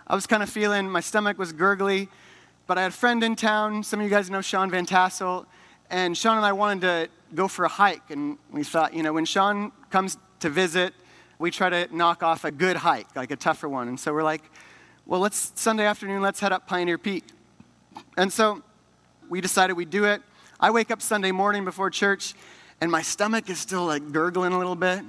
I 0.07 0.15
was 0.15 0.27
kind 0.27 0.43
of 0.43 0.51
feeling 0.51 0.91
my 0.91 1.01
stomach 1.01 1.39
was 1.39 1.55
gurgly. 1.55 2.09
But 2.67 2.77
I 2.77 2.83
had 2.83 2.93
a 2.93 2.95
friend 2.95 3.25
in 3.25 3.37
town. 3.37 3.83
Some 3.85 4.01
of 4.01 4.05
you 4.05 4.11
guys 4.11 4.29
know 4.29 4.43
Sean 4.43 4.71
Van 4.71 4.85
Tassel. 4.85 5.47
And 5.89 6.15
Sean 6.15 6.37
and 6.37 6.45
I 6.45 6.53
wanted 6.53 6.81
to 6.83 7.09
go 7.35 7.49
for 7.49 7.65
a 7.65 7.69
hike. 7.69 8.11
And 8.11 8.37
we 8.51 8.63
thought, 8.63 8.93
you 8.93 9.03
know, 9.03 9.15
when 9.15 9.25
Sean 9.25 9.73
comes 9.89 10.19
to 10.41 10.51
visit, 10.51 10.93
we 11.39 11.51
try 11.51 11.71
to 11.71 11.89
knock 11.97 12.23
off 12.23 12.45
a 12.45 12.51
good 12.51 12.77
hike, 12.77 13.17
like 13.17 13.31
a 13.31 13.37
tougher 13.37 13.71
one. 13.71 13.89
And 13.89 13.99
so 13.99 14.13
we're 14.13 14.23
like, 14.23 14.43
well, 15.07 15.21
let's 15.21 15.53
Sunday 15.55 15.87
afternoon, 15.87 16.21
let's 16.21 16.41
head 16.41 16.53
up 16.53 16.67
Pioneer 16.67 16.99
Peak. 16.99 17.25
And 18.19 18.31
so 18.31 18.63
we 19.29 19.41
decided 19.41 19.75
we'd 19.75 19.91
do 19.91 20.05
it. 20.05 20.23
I 20.59 20.71
wake 20.71 20.91
up 20.91 21.03
Sunday 21.03 21.33
morning 21.33 21.65
before 21.65 21.91
church, 21.91 22.35
and 22.81 22.91
my 22.91 23.03
stomach 23.03 23.51
is 23.51 23.59
still 23.59 23.85
like 23.85 24.13
gurgling 24.13 24.53
a 24.53 24.59
little 24.59 24.77
bit. 24.77 25.03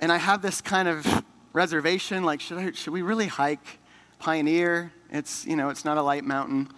And 0.00 0.12
I 0.12 0.18
have 0.18 0.42
this 0.42 0.60
kind 0.60 0.88
of 0.88 1.24
reservation 1.52 2.24
like, 2.24 2.40
should, 2.40 2.58
I, 2.58 2.72
should 2.72 2.92
we 2.92 3.02
really 3.02 3.26
hike 3.26 3.80
Pioneer? 4.18 4.92
It's, 5.10 5.46
you 5.46 5.56
know, 5.56 5.70
it's 5.70 5.84
not 5.84 5.96
a 5.96 6.02
light 6.02 6.24
mountain. 6.24 6.68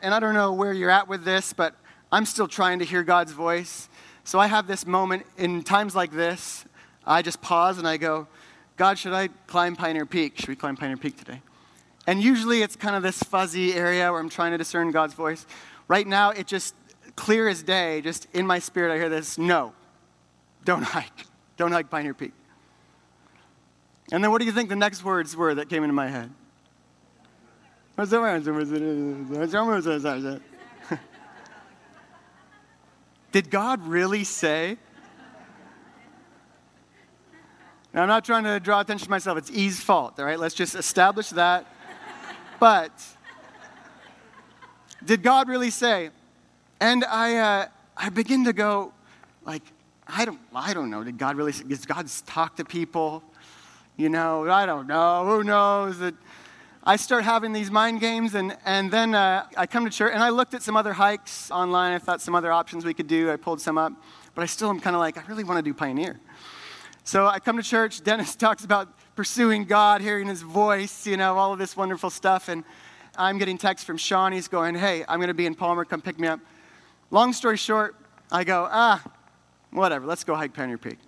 And 0.00 0.14
I 0.14 0.20
don't 0.20 0.34
know 0.34 0.52
where 0.52 0.72
you're 0.72 0.90
at 0.90 1.08
with 1.08 1.24
this, 1.24 1.52
but 1.52 1.74
I'm 2.10 2.24
still 2.24 2.48
trying 2.48 2.78
to 2.78 2.84
hear 2.84 3.02
God's 3.02 3.32
voice. 3.32 3.88
So 4.24 4.38
I 4.38 4.46
have 4.46 4.66
this 4.66 4.86
moment 4.86 5.26
in 5.36 5.62
times 5.62 5.94
like 5.94 6.12
this 6.12 6.64
I 7.06 7.22
just 7.22 7.40
pause 7.40 7.78
and 7.78 7.88
I 7.88 7.96
go, 7.96 8.28
God, 8.76 8.98
should 8.98 9.14
I 9.14 9.28
climb 9.46 9.76
Pioneer 9.76 10.04
Peak? 10.04 10.38
Should 10.38 10.50
we 10.50 10.56
climb 10.56 10.76
Pioneer 10.76 10.98
Peak 10.98 11.16
today? 11.16 11.40
And 12.06 12.22
usually 12.22 12.62
it's 12.62 12.76
kind 12.76 12.94
of 12.94 13.02
this 13.02 13.22
fuzzy 13.22 13.74
area 13.74 14.10
where 14.12 14.20
I'm 14.20 14.28
trying 14.28 14.52
to 14.52 14.58
discern 14.58 14.90
God's 14.90 15.14
voice. 15.14 15.46
Right 15.88 16.06
now, 16.06 16.30
it 16.30 16.46
just 16.46 16.74
clear 17.16 17.48
as 17.48 17.62
day, 17.62 18.00
just 18.02 18.28
in 18.32 18.46
my 18.46 18.58
spirit, 18.58 18.92
I 18.92 18.96
hear 18.96 19.08
this 19.08 19.38
no, 19.38 19.72
don't 20.64 20.82
hike. 20.94 21.26
Don't 21.56 21.72
hike 21.72 21.90
Pioneer 21.90 22.14
Peak. 22.14 22.32
And 24.12 24.22
then 24.22 24.30
what 24.30 24.38
do 24.38 24.46
you 24.46 24.52
think 24.52 24.68
the 24.68 24.76
next 24.76 25.04
words 25.04 25.34
were 25.34 25.54
that 25.56 25.68
came 25.68 25.82
into 25.82 25.94
my 25.94 26.08
head? 26.08 26.30
Did 33.32 33.50
God 33.50 33.84
really 33.86 34.22
say 34.22 34.78
now, 37.92 38.02
I'm 38.02 38.08
not 38.08 38.24
trying 38.24 38.44
to 38.44 38.60
draw 38.60 38.80
attention 38.80 39.06
to 39.06 39.10
myself. 39.10 39.38
It's 39.38 39.50
Eve's 39.50 39.80
fault, 39.80 40.18
all 40.18 40.24
right? 40.24 40.38
Let's 40.38 40.54
just 40.54 40.74
establish 40.74 41.30
that. 41.30 41.66
but 42.60 42.92
did 45.04 45.22
God 45.22 45.48
really 45.48 45.70
say? 45.70 46.10
And 46.80 47.04
I, 47.04 47.36
uh, 47.36 47.66
I 47.96 48.08
begin 48.08 48.44
to 48.44 48.52
go, 48.52 48.92
like, 49.44 49.62
I 50.06 50.24
don't, 50.24 50.40
I 50.54 50.74
don't 50.74 50.90
know. 50.90 51.04
Did 51.04 51.18
God 51.18 51.36
really 51.36 51.52
say? 51.52 51.64
Does 51.64 51.84
God 51.84 52.08
talk 52.26 52.56
to 52.56 52.64
people? 52.64 53.22
You 53.96 54.08
know, 54.08 54.48
I 54.48 54.64
don't 54.64 54.86
know. 54.86 55.24
Who 55.26 55.44
knows? 55.44 55.98
That 55.98 56.14
I 56.84 56.96
start 56.96 57.24
having 57.24 57.52
these 57.52 57.70
mind 57.70 58.00
games, 58.00 58.34
and, 58.34 58.56
and 58.64 58.90
then 58.90 59.14
uh, 59.14 59.46
I 59.56 59.66
come 59.66 59.84
to 59.84 59.90
church, 59.90 60.12
and 60.14 60.22
I 60.22 60.30
looked 60.30 60.54
at 60.54 60.62
some 60.62 60.76
other 60.76 60.92
hikes 60.92 61.50
online. 61.50 61.92
I 61.92 61.98
thought 61.98 62.20
some 62.22 62.34
other 62.34 62.52
options 62.52 62.84
we 62.84 62.94
could 62.94 63.08
do. 63.08 63.30
I 63.30 63.36
pulled 63.36 63.60
some 63.60 63.76
up, 63.76 63.92
but 64.34 64.42
I 64.42 64.46
still 64.46 64.70
am 64.70 64.80
kind 64.80 64.96
of 64.96 65.00
like, 65.00 65.18
I 65.18 65.22
really 65.28 65.44
want 65.44 65.58
to 65.58 65.62
do 65.62 65.74
Pioneer. 65.74 66.18
So 67.04 67.26
I 67.26 67.40
come 67.40 67.56
to 67.56 67.62
church. 67.62 68.02
Dennis 68.02 68.36
talks 68.36 68.64
about 68.64 68.88
pursuing 69.16 69.64
God, 69.64 70.00
hearing 70.00 70.28
his 70.28 70.42
voice, 70.42 71.06
you 71.06 71.16
know, 71.16 71.36
all 71.36 71.52
of 71.52 71.58
this 71.58 71.76
wonderful 71.76 72.10
stuff. 72.10 72.48
And 72.48 72.64
I'm 73.18 73.36
getting 73.36 73.58
texts 73.58 73.84
from 73.84 73.96
Sean. 73.96 74.30
He's 74.30 74.46
going, 74.46 74.76
Hey, 74.76 75.04
I'm 75.08 75.18
going 75.18 75.28
to 75.28 75.34
be 75.34 75.44
in 75.44 75.56
Palmer. 75.56 75.84
Come 75.84 76.00
pick 76.00 76.20
me 76.20 76.28
up. 76.28 76.38
long 77.10 77.32
story 77.32 77.56
short, 77.56 77.96
I 78.30 78.44
go, 78.44 78.68
ah, 78.70 79.02
whatever, 79.72 80.06
let's 80.06 80.22
go 80.22 80.36
hike 80.36 80.54
Pioneer 80.54 80.78
Peak. 80.78 80.98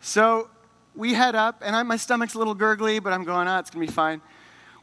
So 0.00 0.50
we 0.96 1.14
head 1.14 1.36
up, 1.36 1.62
and 1.64 1.76
I, 1.76 1.84
my 1.84 1.96
stomach's 1.96 2.34
a 2.34 2.38
little 2.38 2.54
gurgly, 2.54 2.98
but 2.98 3.12
I'm 3.12 3.22
going, 3.22 3.46
ah, 3.46 3.60
it's 3.60 3.70
going 3.70 3.86
to 3.86 3.90
be 3.90 3.94
fine. 3.94 4.20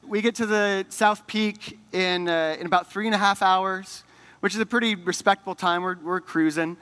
We 0.08 0.22
get 0.22 0.36
to 0.36 0.46
the 0.46 0.86
South 0.88 1.28
Peak 1.28 1.78
in, 1.92 2.30
uh, 2.30 2.56
in 2.58 2.66
about 2.66 2.90
three 2.90 3.08
and 3.08 3.16
a 3.16 3.18
half 3.18 3.42
hours, 3.42 4.06
which 4.40 4.54
is 4.56 4.62
a 4.62 4.66
pretty 4.66 4.96
respectable 4.96 5.56
time. 5.56 5.82
We're, 5.82 5.98
we're 6.02 6.22
cruising, 6.22 6.78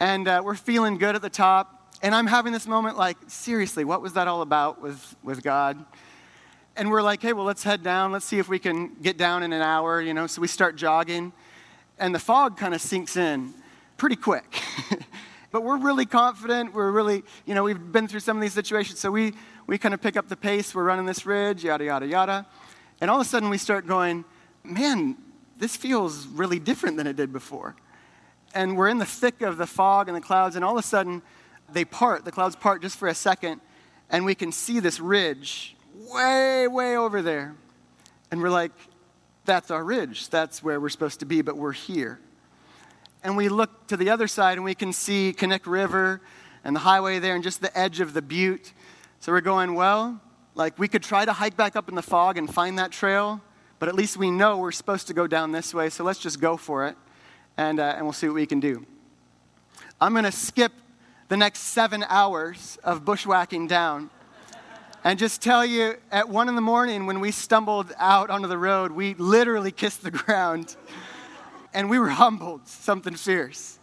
and 0.00 0.26
uh, 0.26 0.40
we're 0.42 0.54
feeling 0.54 0.96
good 0.96 1.14
at 1.14 1.20
the 1.20 1.30
top. 1.30 1.94
And 2.00 2.14
I'm 2.14 2.26
having 2.26 2.52
this 2.52 2.66
moment 2.66 2.96
like, 2.96 3.18
seriously, 3.26 3.84
what 3.84 4.00
was 4.00 4.14
that 4.14 4.26
all 4.26 4.40
about 4.40 4.80
with, 4.80 5.16
with 5.22 5.42
God? 5.42 5.84
And 6.74 6.90
we're 6.90 7.02
like, 7.02 7.20
hey, 7.20 7.34
well, 7.34 7.44
let's 7.44 7.62
head 7.62 7.82
down. 7.82 8.12
Let's 8.12 8.24
see 8.24 8.38
if 8.38 8.48
we 8.48 8.58
can 8.58 8.94
get 9.02 9.18
down 9.18 9.42
in 9.42 9.52
an 9.52 9.60
hour, 9.60 10.00
you 10.00 10.14
know. 10.14 10.26
So 10.26 10.40
we 10.40 10.48
start 10.48 10.74
jogging, 10.74 11.32
and 11.98 12.14
the 12.14 12.18
fog 12.18 12.56
kind 12.56 12.72
of 12.72 12.80
sinks 12.80 13.16
in 13.16 13.52
pretty 13.98 14.16
quick. 14.16 14.62
but 15.52 15.62
we're 15.62 15.76
really 15.76 16.06
confident. 16.06 16.72
We're 16.72 16.90
really, 16.90 17.24
you 17.44 17.54
know, 17.54 17.62
we've 17.62 17.92
been 17.92 18.08
through 18.08 18.20
some 18.20 18.38
of 18.38 18.40
these 18.40 18.54
situations. 18.54 19.00
So 19.00 19.10
we, 19.10 19.34
we 19.66 19.76
kind 19.76 19.92
of 19.92 20.00
pick 20.00 20.16
up 20.16 20.28
the 20.28 20.36
pace. 20.36 20.74
We're 20.74 20.84
running 20.84 21.04
this 21.04 21.26
ridge, 21.26 21.62
yada, 21.62 21.84
yada, 21.84 22.06
yada. 22.06 22.46
And 23.02 23.10
all 23.10 23.20
of 23.20 23.26
a 23.26 23.28
sudden 23.28 23.50
we 23.50 23.58
start 23.58 23.86
going, 23.86 24.24
man, 24.64 25.16
this 25.58 25.76
feels 25.76 26.26
really 26.26 26.58
different 26.58 26.96
than 26.96 27.06
it 27.06 27.16
did 27.16 27.34
before. 27.34 27.76
And 28.54 28.78
we're 28.78 28.88
in 28.88 28.96
the 28.96 29.04
thick 29.04 29.42
of 29.42 29.58
the 29.58 29.66
fog 29.66 30.08
and 30.08 30.16
the 30.16 30.22
clouds, 30.22 30.56
and 30.56 30.64
all 30.64 30.72
of 30.72 30.82
a 30.82 30.86
sudden 30.86 31.20
they 31.70 31.84
part, 31.84 32.24
the 32.24 32.32
clouds 32.32 32.56
part 32.56 32.80
just 32.80 32.96
for 32.96 33.08
a 33.08 33.14
second, 33.14 33.60
and 34.08 34.24
we 34.24 34.34
can 34.34 34.52
see 34.52 34.80
this 34.80 35.00
ridge 35.00 35.76
way, 35.94 36.68
way 36.68 36.96
over 36.96 37.22
there. 37.22 37.54
And 38.30 38.40
we're 38.40 38.50
like, 38.50 38.72
that's 39.44 39.70
our 39.70 39.84
ridge. 39.84 40.28
That's 40.28 40.62
where 40.62 40.80
we're 40.80 40.88
supposed 40.88 41.20
to 41.20 41.26
be, 41.26 41.42
but 41.42 41.56
we're 41.56 41.72
here 41.72 42.20
and 43.22 43.36
we 43.36 43.48
look 43.48 43.86
to 43.86 43.96
the 43.96 44.10
other 44.10 44.26
side 44.26 44.58
and 44.58 44.64
we 44.64 44.74
can 44.74 44.92
see 44.92 45.34
Knik 45.36 45.66
River 45.66 46.20
and 46.64 46.74
the 46.74 46.80
highway 46.80 47.18
there 47.18 47.34
and 47.34 47.44
just 47.44 47.60
the 47.60 47.76
edge 47.78 48.00
of 48.00 48.14
the 48.14 48.22
butte. 48.22 48.72
So 49.20 49.32
we're 49.32 49.40
going, 49.40 49.74
well, 49.74 50.20
like 50.54 50.78
we 50.78 50.88
could 50.88 51.02
try 51.02 51.24
to 51.24 51.32
hike 51.32 51.56
back 51.56 51.76
up 51.76 51.88
in 51.88 51.94
the 51.94 52.02
fog 52.02 52.36
and 52.36 52.52
find 52.52 52.78
that 52.78 52.90
trail, 52.90 53.40
but 53.78 53.88
at 53.88 53.94
least 53.94 54.16
we 54.16 54.30
know 54.30 54.58
we're 54.58 54.72
supposed 54.72 55.06
to 55.08 55.14
go 55.14 55.26
down 55.26 55.52
this 55.52 55.72
way, 55.72 55.88
so 55.88 56.04
let's 56.04 56.18
just 56.18 56.40
go 56.40 56.56
for 56.56 56.86
it 56.86 56.96
and, 57.56 57.78
uh, 57.78 57.94
and 57.96 58.04
we'll 58.04 58.12
see 58.12 58.26
what 58.26 58.34
we 58.34 58.46
can 58.46 58.60
do. 58.60 58.84
I'm 60.00 60.12
going 60.12 60.24
to 60.24 60.32
skip 60.32 60.72
the 61.28 61.36
next 61.36 61.60
seven 61.60 62.04
hours 62.08 62.78
of 62.82 63.04
bushwhacking 63.04 63.68
down 63.68 64.10
and 65.04 65.18
just 65.18 65.42
tell 65.42 65.64
you 65.66 65.96
at 66.12 66.28
one 66.28 66.48
in 66.48 66.54
the 66.54 66.60
morning 66.60 67.06
when 67.06 67.18
we 67.18 67.32
stumbled 67.32 67.92
out 67.98 68.30
onto 68.30 68.46
the 68.46 68.58
road, 68.58 68.92
we 68.92 69.14
literally 69.14 69.72
kissed 69.72 70.02
the 70.02 70.10
ground 70.12 70.76
and 71.74 71.90
we 71.90 71.98
were 71.98 72.10
humbled, 72.10 72.68
something 72.68 73.14
fierce. 73.14 73.78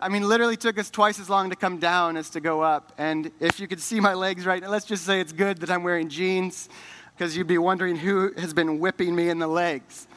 I 0.00 0.08
mean, 0.08 0.26
literally 0.26 0.56
took 0.56 0.78
us 0.78 0.90
twice 0.90 1.20
as 1.20 1.28
long 1.28 1.50
to 1.50 1.56
come 1.56 1.78
down 1.78 2.16
as 2.16 2.30
to 2.30 2.40
go 2.40 2.62
up. 2.62 2.92
And 2.98 3.30
if 3.38 3.60
you 3.60 3.68
could 3.68 3.80
see 3.80 4.00
my 4.00 4.14
legs 4.14 4.46
right 4.46 4.62
now, 4.62 4.70
let's 4.70 4.86
just 4.86 5.04
say 5.04 5.20
it's 5.20 5.32
good 5.32 5.58
that 5.58 5.70
I'm 5.70 5.84
wearing 5.84 6.08
jeans 6.08 6.68
because 7.14 7.36
you'd 7.36 7.46
be 7.46 7.58
wondering 7.58 7.96
who 7.96 8.32
has 8.38 8.54
been 8.54 8.80
whipping 8.80 9.14
me 9.14 9.28
in 9.28 9.38
the 9.38 9.46
legs. 9.46 10.08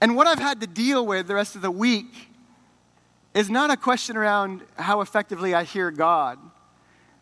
And 0.00 0.16
what 0.16 0.26
I've 0.26 0.38
had 0.38 0.60
to 0.60 0.66
deal 0.66 1.06
with 1.06 1.28
the 1.28 1.34
rest 1.34 1.56
of 1.56 1.62
the 1.62 1.70
week 1.70 2.28
is 3.34 3.48
not 3.48 3.70
a 3.70 3.76
question 3.76 4.16
around 4.16 4.62
how 4.76 5.00
effectively 5.00 5.54
I 5.54 5.62
hear 5.62 5.90
God. 5.90 6.38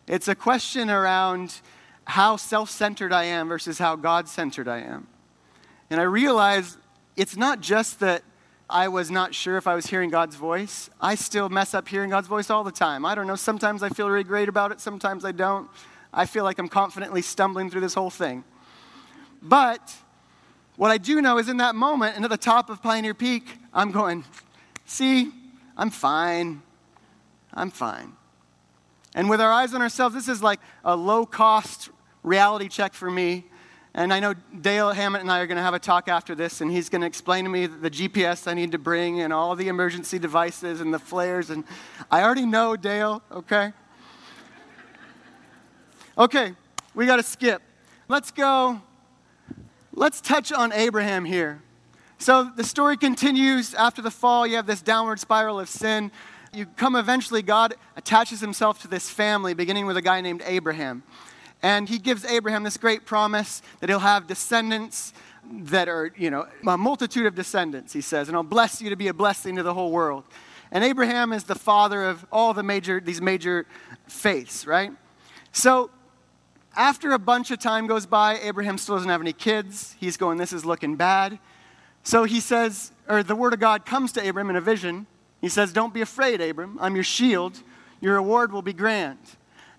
It's 0.07 0.27
a 0.27 0.35
question 0.35 0.89
around 0.89 1.61
how 2.07 2.37
self 2.37 2.69
centered 2.69 3.11
I 3.11 3.25
am 3.25 3.49
versus 3.49 3.77
how 3.77 3.95
God 3.95 4.29
centered 4.29 4.67
I 4.67 4.79
am. 4.79 5.07
And 5.89 5.99
I 5.99 6.03
realize 6.03 6.77
it's 7.17 7.35
not 7.35 7.59
just 7.59 7.99
that 7.99 8.23
I 8.69 8.87
was 8.87 9.11
not 9.11 9.35
sure 9.35 9.57
if 9.57 9.67
I 9.67 9.75
was 9.75 9.87
hearing 9.87 10.09
God's 10.09 10.35
voice. 10.35 10.89
I 11.01 11.15
still 11.15 11.49
mess 11.49 11.73
up 11.73 11.87
hearing 11.87 12.09
God's 12.09 12.27
voice 12.27 12.49
all 12.49 12.63
the 12.63 12.71
time. 12.71 13.05
I 13.05 13.13
don't 13.13 13.27
know. 13.27 13.35
Sometimes 13.35 13.83
I 13.83 13.89
feel 13.89 14.09
really 14.09 14.23
great 14.23 14.49
about 14.49 14.71
it, 14.71 14.79
sometimes 14.79 15.25
I 15.25 15.33
don't. 15.33 15.69
I 16.13 16.25
feel 16.25 16.45
like 16.45 16.59
I'm 16.59 16.69
confidently 16.69 17.21
stumbling 17.21 17.69
through 17.69 17.81
this 17.81 17.93
whole 17.93 18.09
thing. 18.09 18.45
But 19.41 19.93
what 20.77 20.91
I 20.91 20.97
do 20.97 21.21
know 21.21 21.37
is 21.37 21.49
in 21.49 21.57
that 21.57 21.75
moment 21.75 22.15
and 22.15 22.23
at 22.23 22.31
the 22.31 22.37
top 22.37 22.69
of 22.69 22.81
Pioneer 22.81 23.13
Peak, 23.13 23.57
I'm 23.73 23.91
going, 23.91 24.23
see, 24.85 25.31
I'm 25.75 25.89
fine. 25.89 26.61
I'm 27.53 27.69
fine. 27.69 28.13
And 29.13 29.29
with 29.29 29.41
our 29.41 29.51
eyes 29.51 29.73
on 29.73 29.81
ourselves, 29.81 30.15
this 30.15 30.27
is 30.29 30.41
like 30.41 30.59
a 30.85 30.95
low 30.95 31.25
cost 31.25 31.89
reality 32.27 32.67
check 32.67 32.93
for 32.93 33.09
me 33.09 33.45
and 33.97 34.13
I 34.13 34.19
know 34.19 34.35
Dale 34.61 34.91
Hammett 34.91 35.21
and 35.21 35.31
I 35.31 35.39
are 35.39 35.47
going 35.47 35.57
to 35.57 35.63
have 35.63 35.73
a 35.73 35.79
talk 35.79 36.07
after 36.07 36.35
this, 36.35 36.61
and 36.61 36.69
he's 36.69 36.87
going 36.87 37.01
to 37.01 37.07
explain 37.07 37.45
to 37.45 37.49
me 37.49 37.65
the 37.65 37.89
GPS 37.89 38.47
I 38.47 38.53
need 38.53 38.71
to 38.73 38.77
bring 38.77 39.21
and 39.21 39.33
all 39.33 39.55
the 39.55 39.69
emergency 39.69 40.19
devices 40.19 40.81
and 40.81 40.93
the 40.93 40.99
flares. 40.99 41.49
And 41.49 41.63
I 42.11 42.21
already 42.21 42.45
know, 42.45 42.75
Dale, 42.75 43.23
okay? 43.31 43.73
Okay, 46.15 46.53
we 46.93 47.07
got 47.07 47.15
to 47.15 47.23
skip. 47.23 47.63
Let's 48.07 48.29
go. 48.29 48.83
Let's 49.93 50.21
touch 50.21 50.51
on 50.51 50.71
Abraham 50.73 51.25
here. 51.25 51.63
So 52.19 52.51
the 52.55 52.63
story 52.63 52.97
continues 52.97 53.73
after 53.73 54.03
the 54.03 54.11
fall. 54.11 54.45
You 54.45 54.57
have 54.57 54.67
this 54.67 54.83
downward 54.83 55.19
spiral 55.19 55.59
of 55.59 55.69
sin. 55.69 56.11
You 56.53 56.67
come 56.67 56.95
eventually, 56.95 57.41
God 57.41 57.73
attaches 57.95 58.41
himself 58.41 58.79
to 58.83 58.87
this 58.87 59.09
family, 59.09 59.55
beginning 59.55 59.87
with 59.87 59.97
a 59.97 60.03
guy 60.03 60.21
named 60.21 60.43
Abraham. 60.45 61.01
And 61.61 61.89
he 61.89 61.97
gives 61.97 62.23
Abraham 62.25 62.63
this 62.63 62.77
great 62.77 63.05
promise 63.05 63.61
that 63.79 63.89
he'll 63.89 63.99
have 63.99 64.27
descendants 64.27 65.13
that 65.51 65.87
are, 65.87 66.11
you 66.17 66.29
know, 66.29 66.47
a 66.67 66.77
multitude 66.77 67.25
of 67.25 67.35
descendants, 67.35 67.93
he 67.93 68.01
says, 68.01 68.27
and 68.27 68.35
I'll 68.35 68.43
bless 68.43 68.81
you 68.81 68.89
to 68.89 68.95
be 68.95 69.07
a 69.07 69.13
blessing 69.13 69.55
to 69.55 69.63
the 69.63 69.73
whole 69.73 69.91
world. 69.91 70.25
And 70.71 70.83
Abraham 70.83 71.31
is 71.31 71.45
the 71.45 71.55
father 71.55 72.03
of 72.03 72.25
all 72.31 72.53
the 72.53 72.63
major, 72.63 72.99
these 72.99 73.21
major 73.21 73.65
faiths, 74.07 74.67
right? 74.67 74.91
So 75.51 75.89
after 76.75 77.11
a 77.11 77.19
bunch 77.19 77.49
of 77.49 77.59
time 77.59 77.87
goes 77.87 78.05
by, 78.05 78.37
Abraham 78.39 78.77
still 78.77 78.95
doesn't 78.95 79.09
have 79.09 79.21
any 79.21 79.33
kids. 79.33 79.95
He's 79.99 80.17
going, 80.17 80.37
this 80.37 80.53
is 80.53 80.65
looking 80.65 80.95
bad. 80.95 81.39
So 82.03 82.25
he 82.25 82.39
says, 82.39 82.91
or 83.09 83.23
the 83.23 83.35
word 83.35 83.53
of 83.53 83.59
God 83.59 83.85
comes 83.85 84.11
to 84.13 84.29
Abram 84.29 84.49
in 84.49 84.55
a 84.55 84.61
vision. 84.61 85.07
He 85.41 85.49
says, 85.49 85.71
Don't 85.73 85.93
be 85.93 86.01
afraid, 86.01 86.41
Abram. 86.41 86.77
I'm 86.79 86.95
your 86.95 87.03
shield. 87.03 87.61
Your 88.01 88.15
reward 88.15 88.51
will 88.51 88.61
be 88.61 88.73
grand. 88.73 89.17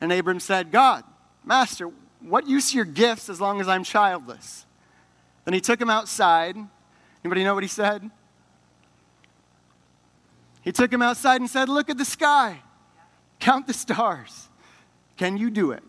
And 0.00 0.12
Abram 0.12 0.40
said, 0.40 0.70
God, 0.70 1.04
Master, 1.48 1.90
what 2.20 2.46
use 2.46 2.74
your 2.74 2.84
gifts 2.84 3.30
as 3.30 3.40
long 3.40 3.58
as 3.62 3.68
I'm 3.68 3.82
childless? 3.82 4.66
Then 5.46 5.54
he 5.54 5.62
took 5.62 5.80
him 5.80 5.88
outside. 5.88 6.56
Anybody 7.24 7.42
know 7.42 7.54
what 7.54 7.64
he 7.64 7.68
said? 7.68 8.10
He 10.60 10.72
took 10.72 10.92
him 10.92 11.00
outside 11.00 11.40
and 11.40 11.48
said, 11.48 11.70
Look 11.70 11.88
at 11.88 11.96
the 11.96 12.04
sky. 12.04 12.60
Count 13.40 13.66
the 13.66 13.72
stars. 13.72 14.50
Can 15.16 15.38
you 15.38 15.48
do 15.48 15.70
it? 15.70 15.82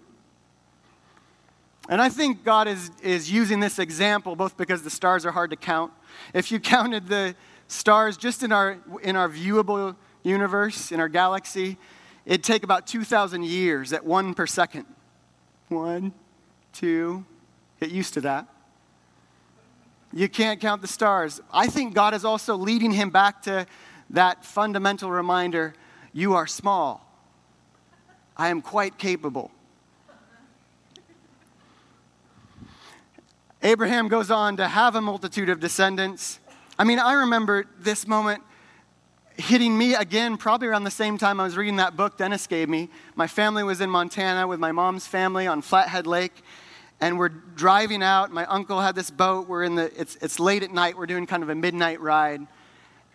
And 1.89 2.02
I 2.02 2.08
think 2.08 2.45
God 2.45 2.69
is, 2.69 2.89
is 3.04 3.30
using 3.30 3.60
this 3.60 3.80
example 3.80 4.38
both 4.38 4.56
because 4.56 4.84
the 4.84 4.89
stars 4.89 5.26
are 5.26 5.32
hard 5.32 5.50
to 5.50 5.58
count. 5.58 5.91
If 6.34 6.54
you 6.54 6.62
counted 6.62 7.10
the 7.10 7.36
stars 7.67 8.15
just 8.15 8.43
in 8.43 8.54
our, 8.54 8.78
in 9.02 9.17
our 9.17 9.28
viewable 9.28 9.98
universe, 10.24 10.93
in 10.93 11.02
our 11.02 11.10
galaxy, 11.10 11.78
it'd 12.26 12.45
take 12.45 12.63
about 12.63 12.88
2,000 12.88 13.43
years 13.43 13.91
at 13.91 14.06
one 14.06 14.34
per 14.34 14.48
second. 14.48 14.86
One, 15.69 16.13
two, 16.73 17.25
get 17.79 17.91
used 17.91 18.15
to 18.15 18.21
that. 18.21 18.47
You 20.12 20.27
can't 20.27 20.60
count 20.60 20.82
the 20.82 20.88
stars. 20.88 21.39
I 21.53 21.67
think 21.67 21.93
God 21.93 22.15
is 22.15 22.25
also 22.25 22.55
leading 22.55 22.91
him 22.91 23.12
back 23.12 23.43
to 23.43 23.67
that 24.10 24.43
fundamental 24.43 25.12
reminder 25.12 25.75
you 26.12 26.34
are 26.34 26.47
small. 26.47 27.05
I 28.36 28.49
am 28.49 28.62
quite 28.62 28.97
capable. 28.97 29.51
Abraham 33.62 34.08
goes 34.08 34.32
on 34.32 34.58
to 34.58 34.67
have 34.67 34.95
a 34.95 35.01
multitude 35.01 35.49
of 35.49 35.60
descendants. 35.60 36.39
I 36.79 36.86
mean, 36.86 36.97
I 36.97 37.13
remember 37.13 37.65
this 37.77 38.08
moment 38.08 38.41
hitting 39.39 39.78
me 39.78 39.95
again, 39.95 40.38
probably 40.38 40.67
around 40.67 40.84
the 40.84 40.91
same 40.91 41.17
time 41.17 41.39
I 41.39 41.43
was 41.43 41.56
reading 41.56 41.78
that 41.78 41.95
book 41.95 42.17
Dennis 42.17 42.45
gave 42.45 42.67
me. 42.67 42.89
My 43.15 43.28
family 43.28 43.63
was 43.63 43.80
in 43.80 43.89
Montana 43.89 44.47
with 44.47 44.60
my 44.60 44.71
mom's 44.71 45.08
family 45.08 45.47
on 45.47 45.62
Flathead 45.62 46.06
Lake, 46.06 46.43
and 46.99 47.17
we're 47.17 47.30
driving 47.30 48.04
out. 48.04 48.32
My 48.32 48.45
uncle 48.45 48.82
had 48.82 48.95
this 48.95 49.10
boat. 49.10 49.47
We're 49.47 49.63
in 49.63 49.75
the, 49.75 49.91
it's, 49.99 50.17
it's 50.21 50.39
late 50.39 50.63
at 50.63 50.71
night. 50.71 50.97
We're 50.97 51.06
doing 51.06 51.25
kind 51.25 51.41
of 51.41 51.49
a 51.49 51.56
midnight 51.56 52.02
ride. 52.02 52.45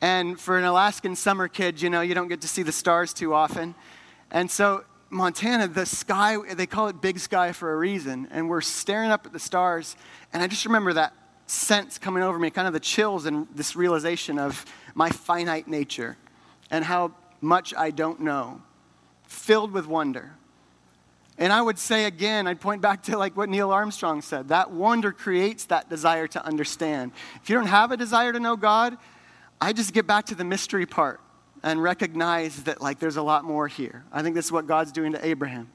And 0.01 0.41
for 0.41 0.59
an 0.59 0.65
Alaskan 0.65 1.15
summer 1.15 1.47
kid, 1.47 1.83
you 1.83 1.91
know, 1.91 2.01
you 2.01 2.15
don't 2.15 2.29
get 2.29 2.41
to 2.41 2.49
see 2.49 2.63
the 2.63 2.73
stars 2.73 3.13
too 3.13 3.35
often. 3.35 3.75
And 4.31 4.51
so, 4.51 4.85
Montana, 5.11 5.69
the 5.69 5.87
sky, 5.87 6.37
they 6.55 6.67
call 6.67 6.89
it 6.89 7.01
big 7.01 7.19
sky 7.19 7.53
for 7.53 7.73
a 7.73 7.77
reason. 7.77 8.29
And 8.31 8.49
we're 8.49 8.63
staring 8.63 9.11
up 9.11 9.27
at 9.27 9.33
the 9.33 9.39
stars. 9.39 9.97
And 10.33 10.43
I 10.43 10.47
just 10.47 10.65
remember 10.65 10.95
that 10.95 11.13
sense 11.47 11.99
coming 11.99 12.23
over 12.23 12.39
me, 12.39 12.51
kind 12.51 12.67
of 12.67 12.73
the 12.73 12.81
chills 12.81 13.27
and 13.27 13.47
this 13.55 13.77
realization 13.77 14.39
of 14.39 14.65
my 14.95 15.11
finite 15.11 15.69
nature 15.69 16.17
and 16.71 16.85
how 16.85 17.13
much 17.41 17.75
I 17.77 17.91
don't 17.91 18.21
know, 18.21 18.63
filled 19.27 19.73
with 19.73 19.87
wonder. 19.87 20.33
And 21.37 21.53
I 21.53 21.61
would 21.61 21.79
say 21.79 22.05
again, 22.05 22.47
I'd 22.47 22.61
point 22.61 22.81
back 22.81 23.03
to 23.05 23.19
like 23.19 23.37
what 23.37 23.49
Neil 23.49 23.71
Armstrong 23.71 24.23
said 24.23 24.49
that 24.49 24.71
wonder 24.71 25.13
creates 25.13 25.65
that 25.67 25.91
desire 25.91 26.27
to 26.29 26.47
understand. 26.47 27.13
If 27.43 27.51
you 27.51 27.57
don't 27.57 27.67
have 27.67 27.91
a 27.91 27.97
desire 27.97 28.33
to 28.33 28.41
know 28.41 28.57
God, 28.57 28.97
I 29.61 29.73
just 29.73 29.93
get 29.93 30.07
back 30.07 30.27
to 30.27 30.35
the 30.35 30.45
mystery 30.45 30.87
part. 30.87 31.21
and 31.65 31.83
recognize 31.83 32.65
that 32.65 32.81
like 32.83 33.01
there's 33.01 33.17
a 33.17 33.23
lot 33.23 33.43
more 33.43 33.67
here. 33.67 34.05
I 34.13 34.23
think 34.23 34.37
this 34.37 34.45
is 34.45 34.53
what 34.53 34.67
God's 34.67 34.93
doing 34.93 35.13
to 35.13 35.27
Abraham. 35.27 35.71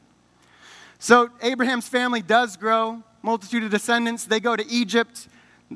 So 1.00 1.30
Abraham's 1.42 1.90
family 1.90 2.22
does 2.22 2.56
grow, 2.56 3.04
multitude 3.24 3.64
of 3.64 3.72
descendants. 3.72 4.24
They 4.26 4.40
go 4.40 4.56
to 4.56 4.66
Egypt 4.70 5.28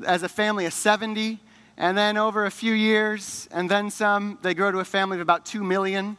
as 0.06 0.22
a 0.22 0.28
family 0.28 0.66
of 0.66 0.72
70, 0.72 1.40
and 1.76 1.98
then 1.98 2.16
over 2.16 2.46
a 2.46 2.50
few 2.50 2.72
years, 2.72 3.48
and 3.50 3.70
then 3.70 3.90
some, 3.90 4.38
they 4.42 4.54
grow 4.54 4.70
to 4.70 4.78
a 4.78 4.84
family 4.84 5.16
of 5.16 5.20
about 5.20 5.44
2 5.44 5.64
million. 5.64 6.16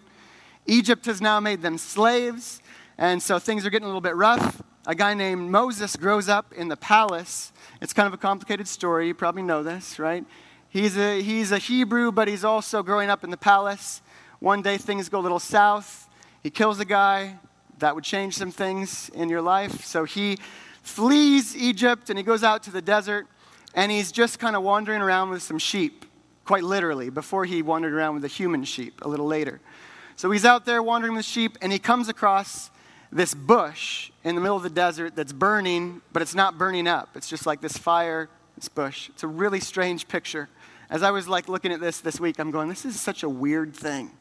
Egypt 0.65 1.05
has 1.05 1.21
now 1.21 1.39
made 1.39 1.61
them 1.61 1.77
slaves, 1.77 2.61
and 2.97 3.21
so 3.21 3.39
things 3.39 3.65
are 3.65 3.69
getting 3.69 3.85
a 3.85 3.87
little 3.87 4.01
bit 4.01 4.15
rough. 4.15 4.61
A 4.87 4.95
guy 4.95 5.13
named 5.13 5.49
Moses 5.49 5.95
grows 5.95 6.29
up 6.29 6.53
in 6.53 6.67
the 6.67 6.77
palace. 6.77 7.53
It's 7.81 7.93
kind 7.93 8.07
of 8.07 8.13
a 8.13 8.17
complicated 8.17 8.67
story. 8.67 9.07
You 9.07 9.13
probably 9.13 9.43
know 9.43 9.63
this, 9.63 9.97
right? 9.97 10.25
He's 10.69 10.97
a, 10.97 11.21
he's 11.21 11.51
a 11.51 11.57
Hebrew, 11.57 12.11
but 12.11 12.27
he's 12.27 12.43
also 12.43 12.83
growing 12.83 13.09
up 13.09 13.23
in 13.23 13.29
the 13.29 13.37
palace. 13.37 14.01
One 14.39 14.61
day 14.61 14.77
things 14.77 15.07
go 15.07 15.19
a 15.19 15.21
little 15.21 15.39
south. 15.39 16.09
He 16.43 16.49
kills 16.49 16.79
a 16.79 16.85
guy. 16.85 17.39
That 17.79 17.95
would 17.95 18.03
change 18.03 18.35
some 18.35 18.51
things 18.51 19.09
in 19.13 19.29
your 19.29 19.41
life. 19.41 19.85
So 19.85 20.03
he 20.03 20.37
flees 20.81 21.55
Egypt 21.55 22.09
and 22.09 22.19
he 22.19 22.23
goes 22.23 22.43
out 22.43 22.61
to 22.63 22.71
the 22.71 22.81
desert 22.81 23.27
and 23.75 23.91
he's 23.91 24.11
just 24.11 24.39
kind 24.39 24.55
of 24.55 24.63
wandering 24.63 25.01
around 25.01 25.29
with 25.29 25.43
some 25.43 25.59
sheep, 25.59 26.05
quite 26.45 26.63
literally, 26.63 27.11
before 27.11 27.45
he 27.45 27.61
wandered 27.61 27.93
around 27.93 28.15
with 28.15 28.23
the 28.23 28.27
human 28.27 28.63
sheep 28.63 29.01
a 29.03 29.07
little 29.07 29.27
later. 29.27 29.61
So 30.15 30.31
he's 30.31 30.45
out 30.45 30.65
there 30.65 30.81
wandering 30.81 31.15
with 31.15 31.25
sheep 31.25 31.57
and 31.61 31.71
he 31.71 31.77
comes 31.77 32.09
across 32.09 32.71
this 33.11 33.35
bush 33.35 34.11
in 34.23 34.33
the 34.33 34.41
middle 34.41 34.57
of 34.57 34.63
the 34.63 34.69
desert 34.69 35.15
that's 35.15 35.33
burning, 35.33 36.01
but 36.11 36.23
it's 36.23 36.33
not 36.33 36.57
burning 36.57 36.87
up. 36.87 37.09
It's 37.15 37.29
just 37.29 37.45
like 37.45 37.61
this 37.61 37.77
fire, 37.77 38.29
this 38.55 38.67
bush. 38.69 39.09
It's 39.09 39.23
a 39.23 39.27
really 39.27 39.59
strange 39.59 40.07
picture 40.07 40.49
as 40.89 41.03
I 41.03 41.11
was 41.11 41.27
like 41.27 41.49
looking 41.49 41.71
at 41.71 41.79
this 41.79 41.99
this 41.99 42.19
week, 42.19 42.39
I'm 42.39 42.51
going, 42.51 42.69
this 42.69 42.85
is 42.85 42.99
such 42.99 43.23
a 43.23 43.29
weird 43.29 43.75
thing. 43.75 44.11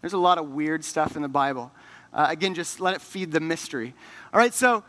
There's 0.00 0.12
a 0.12 0.18
lot 0.18 0.38
of 0.38 0.50
weird 0.50 0.84
stuff 0.84 1.16
in 1.16 1.22
the 1.22 1.28
Bible. 1.28 1.72
Uh, 2.12 2.26
again, 2.28 2.54
just 2.54 2.80
let 2.80 2.94
it 2.94 3.00
feed 3.00 3.32
the 3.32 3.40
mystery. 3.40 3.94
All 4.32 4.38
right, 4.38 4.54
so 4.54 4.84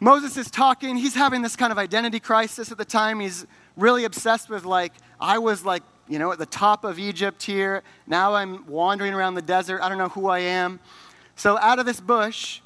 Moses 0.00 0.38
is 0.38 0.50
talking. 0.50 0.96
He's 0.96 1.14
having 1.14 1.42
this 1.42 1.56
kind 1.56 1.70
of 1.70 1.78
identity 1.78 2.20
crisis 2.20 2.72
at 2.72 2.78
the 2.78 2.86
time. 2.86 3.20
He's 3.20 3.46
really 3.76 4.04
obsessed 4.04 4.48
with, 4.48 4.64
like, 4.64 4.94
I 5.20 5.38
was 5.38 5.62
like, 5.62 5.82
you 6.08 6.18
know, 6.18 6.32
at 6.32 6.38
the 6.38 6.46
top 6.46 6.84
of 6.84 6.98
Egypt 6.98 7.42
here. 7.42 7.82
Now 8.06 8.34
I'm 8.34 8.66
wandering 8.66 9.12
around 9.12 9.34
the 9.34 9.42
desert. 9.42 9.82
I 9.82 9.90
don't 9.90 9.98
know 9.98 10.08
who 10.08 10.28
I 10.28 10.40
am. 10.40 10.80
So 11.36 11.58
out 11.58 11.78
of 11.78 11.84
this 11.84 12.00
bush, 12.00 12.60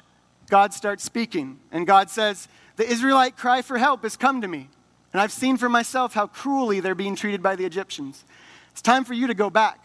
God 0.49 0.73
starts 0.73 1.03
speaking. 1.03 1.59
And 1.71 1.85
God 1.85 2.09
says, 2.09 2.47
The 2.77 2.89
Israelite 2.89 3.35
cry 3.35 3.61
for 3.61 3.77
help 3.77 4.03
has 4.03 4.15
come 4.15 4.39
to 4.41 4.47
me. 4.47 4.69
And 5.11 5.21
I've 5.21 5.31
seen 5.31 5.57
for 5.57 5.69
myself 5.69 6.13
how 6.13 6.27
cruelly 6.27 6.79
they're 6.79 6.95
being 6.95 7.15
treated 7.15 7.43
by 7.43 7.55
the 7.55 7.65
Egyptians. 7.65 8.23
It's 8.71 8.81
time 8.81 9.03
for 9.03 9.13
you 9.13 9.27
to 9.27 9.33
go 9.33 9.49
back. 9.49 9.83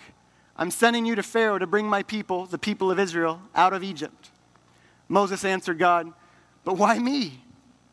I'm 0.56 0.70
sending 0.70 1.04
you 1.04 1.14
to 1.14 1.22
Pharaoh 1.22 1.58
to 1.58 1.66
bring 1.66 1.86
my 1.86 2.02
people, 2.02 2.46
the 2.46 2.58
people 2.58 2.90
of 2.90 2.98
Israel, 2.98 3.40
out 3.54 3.72
of 3.72 3.82
Egypt. 3.82 4.30
Moses 5.08 5.44
answered 5.44 5.78
God, 5.78 6.12
But 6.64 6.76
why 6.76 6.98
me? 6.98 7.42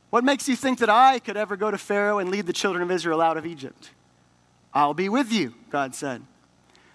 What 0.10 0.24
makes 0.24 0.48
you 0.48 0.56
think 0.56 0.80
that 0.80 0.90
I 0.90 1.20
could 1.20 1.38
ever 1.38 1.58
go 1.58 1.70
to 1.72 1.78
Pharaoh 1.78 2.20
and 2.20 2.30
lead 2.30 2.46
the 2.46 2.54
children 2.54 2.82
of 2.84 2.92
Israel 2.92 3.22
out 3.22 3.38
of 3.38 3.46
Egypt? 3.46 3.92
I'll 4.74 4.94
be 4.94 5.10
with 5.10 5.32
you, 5.32 5.54
God 5.70 5.96
said. 5.96 6.22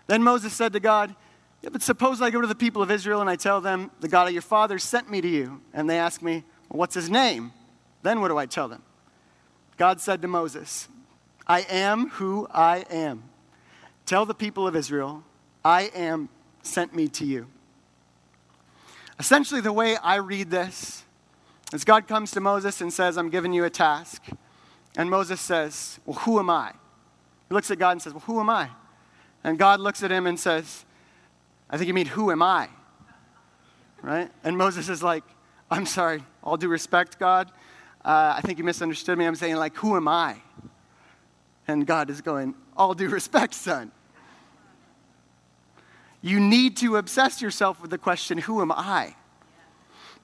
Then 0.06 0.22
Moses 0.22 0.52
said 0.52 0.72
to 0.72 0.80
God, 0.80 1.14
yeah, 1.62 1.70
but 1.70 1.82
suppose 1.82 2.20
I 2.20 2.30
go 2.30 2.40
to 2.40 2.46
the 2.46 2.56
people 2.56 2.82
of 2.82 2.90
Israel 2.90 3.20
and 3.20 3.30
I 3.30 3.36
tell 3.36 3.60
them, 3.60 3.92
The 4.00 4.08
God 4.08 4.26
of 4.26 4.32
your 4.32 4.42
fathers 4.42 4.82
sent 4.82 5.08
me 5.08 5.20
to 5.20 5.28
you. 5.28 5.60
And 5.72 5.88
they 5.88 5.98
ask 5.98 6.20
me, 6.20 6.44
well, 6.68 6.78
What's 6.78 6.94
his 6.94 7.08
name? 7.08 7.52
Then 8.02 8.20
what 8.20 8.28
do 8.28 8.36
I 8.36 8.46
tell 8.46 8.68
them? 8.68 8.82
God 9.76 10.00
said 10.00 10.20
to 10.22 10.28
Moses, 10.28 10.88
I 11.46 11.60
am 11.62 12.10
who 12.10 12.48
I 12.50 12.78
am. 12.90 13.22
Tell 14.06 14.26
the 14.26 14.34
people 14.34 14.66
of 14.66 14.74
Israel, 14.74 15.22
I 15.64 15.82
am 15.94 16.28
sent 16.62 16.94
me 16.94 17.06
to 17.08 17.24
you. 17.24 17.46
Essentially, 19.20 19.60
the 19.60 19.72
way 19.72 19.96
I 19.96 20.16
read 20.16 20.50
this 20.50 21.01
is 21.72 21.84
God 21.84 22.06
comes 22.06 22.30
to 22.32 22.40
Moses 22.40 22.80
and 22.80 22.92
says, 22.92 23.16
I'm 23.16 23.30
giving 23.30 23.52
you 23.52 23.64
a 23.64 23.70
task. 23.70 24.22
And 24.96 25.08
Moses 25.08 25.40
says, 25.40 25.98
Well, 26.04 26.18
who 26.20 26.38
am 26.38 26.50
I? 26.50 26.72
He 27.48 27.54
looks 27.54 27.70
at 27.70 27.78
God 27.78 27.92
and 27.92 28.02
says, 28.02 28.12
Well, 28.12 28.22
who 28.26 28.40
am 28.40 28.50
I? 28.50 28.68
And 29.44 29.58
God 29.58 29.80
looks 29.80 30.02
at 30.02 30.10
him 30.10 30.26
and 30.26 30.38
says, 30.38 30.84
I 31.70 31.76
think 31.76 31.88
you 31.88 31.94
mean, 31.94 32.06
Who 32.06 32.30
am 32.30 32.42
I? 32.42 32.68
Right? 34.02 34.30
And 34.44 34.58
Moses 34.58 34.88
is 34.88 35.02
like, 35.02 35.24
I'm 35.70 35.86
sorry, 35.86 36.22
all 36.42 36.56
due 36.56 36.68
respect, 36.68 37.18
God. 37.18 37.50
Uh, 38.04 38.34
I 38.36 38.40
think 38.42 38.58
you 38.58 38.64
misunderstood 38.64 39.16
me. 39.16 39.24
I'm 39.24 39.36
saying, 39.36 39.56
like, 39.56 39.74
who 39.76 39.96
am 39.96 40.08
I? 40.08 40.36
And 41.68 41.86
God 41.86 42.10
is 42.10 42.20
going, 42.20 42.54
all 42.76 42.94
due 42.94 43.08
respect, 43.08 43.54
son. 43.54 43.92
You 46.20 46.40
need 46.40 46.76
to 46.78 46.96
obsess 46.96 47.40
yourself 47.40 47.80
with 47.80 47.90
the 47.90 47.98
question, 47.98 48.38
who 48.38 48.60
am 48.60 48.70
I? 48.72 49.14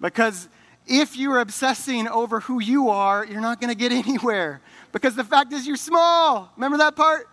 Because 0.00 0.48
if 0.88 1.16
you're 1.16 1.38
obsessing 1.38 2.08
over 2.08 2.40
who 2.40 2.60
you 2.60 2.88
are, 2.88 3.24
you're 3.24 3.40
not 3.40 3.60
going 3.60 3.70
to 3.70 3.76
get 3.76 3.92
anywhere. 4.06 4.60
Because 4.92 5.14
the 5.14 5.24
fact 5.24 5.52
is, 5.52 5.66
you're 5.66 5.76
small. 5.76 6.50
Remember 6.56 6.78
that 6.78 6.96
part? 6.96 7.28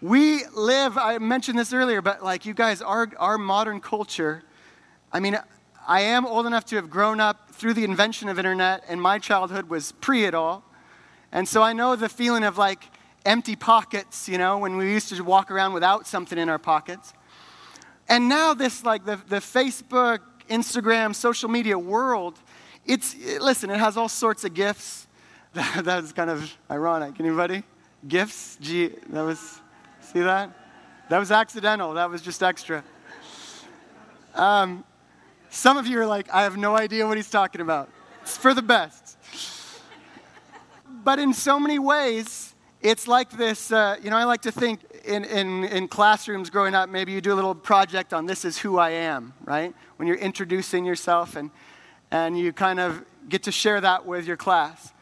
We 0.00 0.44
live, 0.56 0.96
I 0.96 1.18
mentioned 1.18 1.58
this 1.58 1.74
earlier, 1.74 2.00
but 2.00 2.24
like 2.24 2.46
you 2.46 2.54
guys, 2.54 2.80
our, 2.80 3.08
our 3.18 3.36
modern 3.36 3.80
culture, 3.80 4.42
I 5.12 5.20
mean, 5.20 5.38
I 5.86 6.00
am 6.00 6.26
old 6.26 6.46
enough 6.46 6.64
to 6.66 6.76
have 6.76 6.88
grown 6.88 7.20
up 7.20 7.50
through 7.50 7.74
the 7.74 7.84
invention 7.84 8.30
of 8.30 8.38
internet, 8.38 8.82
and 8.88 9.00
my 9.02 9.18
childhood 9.18 9.68
was 9.68 9.92
pre 9.92 10.24
it 10.24 10.34
all. 10.34 10.64
And 11.32 11.46
so 11.46 11.62
I 11.62 11.74
know 11.74 11.96
the 11.96 12.08
feeling 12.08 12.44
of 12.44 12.56
like 12.56 12.84
empty 13.26 13.56
pockets, 13.56 14.26
you 14.26 14.38
know, 14.38 14.56
when 14.56 14.78
we 14.78 14.90
used 14.90 15.14
to 15.14 15.22
walk 15.22 15.50
around 15.50 15.74
without 15.74 16.06
something 16.06 16.38
in 16.38 16.48
our 16.48 16.58
pockets. 16.58 17.12
And 18.08 18.28
now 18.28 18.54
this 18.54 18.84
like 18.84 19.04
the, 19.04 19.20
the 19.28 19.36
Facebook, 19.36 20.20
Instagram, 20.50 21.14
social 21.14 21.48
media 21.48 21.78
world, 21.78 22.38
it's 22.86 23.16
listen, 23.40 23.70
it 23.70 23.78
has 23.78 23.96
all 23.96 24.08
sorts 24.08 24.44
of 24.44 24.54
gifts. 24.54 25.06
That, 25.52 25.84
that 25.84 26.02
was 26.02 26.12
kind 26.12 26.30
of 26.30 26.56
ironic. 26.70 27.18
Anybody? 27.18 27.64
Gifts? 28.06 28.56
Gee, 28.60 28.90
that 29.08 29.22
was 29.22 29.60
see 30.00 30.20
that? 30.20 30.50
That 31.08 31.18
was 31.18 31.32
accidental. 31.32 31.94
That 31.94 32.08
was 32.08 32.22
just 32.22 32.40
extra. 32.40 32.84
Um, 34.36 34.84
some 35.48 35.76
of 35.76 35.88
you 35.88 35.98
are 35.98 36.06
like, 36.06 36.32
I 36.32 36.44
have 36.44 36.56
no 36.56 36.76
idea 36.76 37.04
what 37.04 37.16
he's 37.16 37.30
talking 37.30 37.60
about. 37.60 37.90
It's 38.22 38.36
for 38.36 38.54
the 38.54 38.62
best. 38.62 39.18
But 41.02 41.18
in 41.18 41.34
so 41.34 41.58
many 41.58 41.80
ways, 41.80 42.54
it's 42.80 43.08
like 43.08 43.30
this. 43.30 43.72
Uh, 43.72 43.96
you 44.02 44.10
know, 44.10 44.16
I 44.16 44.24
like 44.24 44.42
to 44.42 44.52
think 44.52 44.80
in, 45.04 45.24
in, 45.24 45.64
in 45.64 45.88
classrooms 45.88 46.50
growing 46.50 46.74
up, 46.74 46.88
maybe 46.88 47.12
you 47.12 47.20
do 47.20 47.32
a 47.32 47.34
little 47.34 47.54
project 47.54 48.12
on 48.12 48.26
this 48.26 48.44
is 48.44 48.58
who 48.58 48.78
I 48.78 48.90
am, 48.90 49.32
right? 49.44 49.74
When 49.96 50.06
you're 50.06 50.16
introducing 50.16 50.84
yourself 50.84 51.36
and, 51.36 51.50
and 52.10 52.38
you 52.38 52.52
kind 52.52 52.80
of 52.80 53.04
get 53.28 53.44
to 53.44 53.52
share 53.52 53.80
that 53.80 54.06
with 54.06 54.26
your 54.26 54.36
class. 54.36 54.92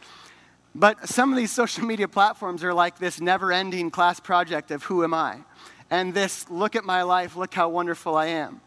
But 0.75 1.09
some 1.09 1.33
of 1.33 1.37
these 1.37 1.51
social 1.63 1.85
media 1.85 2.09
platforms 2.09 2.63
are 2.65 2.75
like 2.75 2.99
this 2.99 3.21
never 3.21 3.53
ending 3.53 3.91
class 3.91 4.21
project 4.21 4.71
of 4.71 4.85
who 4.85 5.05
am 5.05 5.15
I? 5.15 5.39
And 5.91 6.13
this 6.13 6.49
look 6.51 6.77
at 6.77 6.85
my 6.85 7.03
life, 7.03 7.37
look 7.37 7.55
how 7.55 7.69
wonderful 7.69 8.17
I 8.17 8.27
am. 8.27 8.61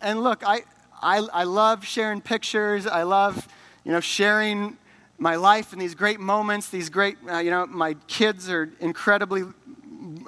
And 0.00 0.22
look, 0.22 0.42
I, 0.44 0.62
I, 1.00 1.18
I 1.32 1.44
love 1.44 1.84
sharing 1.84 2.20
pictures. 2.20 2.86
I 2.86 3.04
love, 3.04 3.46
you 3.84 3.92
know, 3.92 4.00
sharing 4.00 4.76
my 5.18 5.36
life 5.36 5.72
and 5.72 5.80
these 5.80 5.94
great 5.94 6.18
moments, 6.18 6.68
these 6.68 6.90
great, 6.90 7.16
uh, 7.30 7.38
you 7.38 7.50
know, 7.50 7.64
my 7.66 7.94
kids 8.08 8.50
are 8.50 8.70
incredibly 8.80 9.44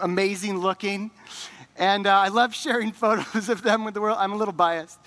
amazing 0.01 0.59
looking. 0.59 1.11
And 1.77 2.07
uh, 2.07 2.19
I 2.19 2.29
love 2.29 2.55
sharing 2.55 2.93
photos 3.05 3.49
of 3.49 3.63
them 3.63 3.85
with 3.85 3.95
the 3.95 4.01
world. 4.01 4.19
I'm 4.21 4.33
a 4.33 4.37
little 4.37 4.55
biased. 4.55 4.99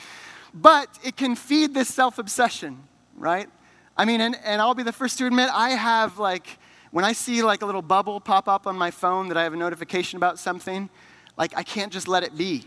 But 0.53 0.89
it 1.03 1.15
can 1.15 1.35
feed 1.35 1.73
this 1.73 1.93
self 1.93 2.17
obsession, 2.17 2.83
right? 3.15 3.49
I 3.95 4.05
mean, 4.05 4.21
and, 4.21 4.35
and 4.43 4.61
I'll 4.61 4.75
be 4.75 4.83
the 4.83 4.91
first 4.91 5.17
to 5.17 5.25
admit, 5.25 5.49
I 5.51 5.71
have 5.71 6.19
like, 6.19 6.59
when 6.91 7.03
I 7.03 7.13
see 7.13 7.41
like 7.43 7.61
a 7.61 7.65
little 7.65 7.81
bubble 7.81 8.19
pop 8.19 8.47
up 8.47 8.67
on 8.67 8.77
my 8.77 8.91
phone 8.91 9.27
that 9.29 9.37
I 9.37 9.43
have 9.43 9.53
a 9.53 9.57
notification 9.57 10.17
about 10.17 10.39
something, 10.39 10.89
like 11.37 11.55
I 11.57 11.63
can't 11.63 11.91
just 11.91 12.07
let 12.07 12.23
it 12.23 12.37
be. 12.37 12.63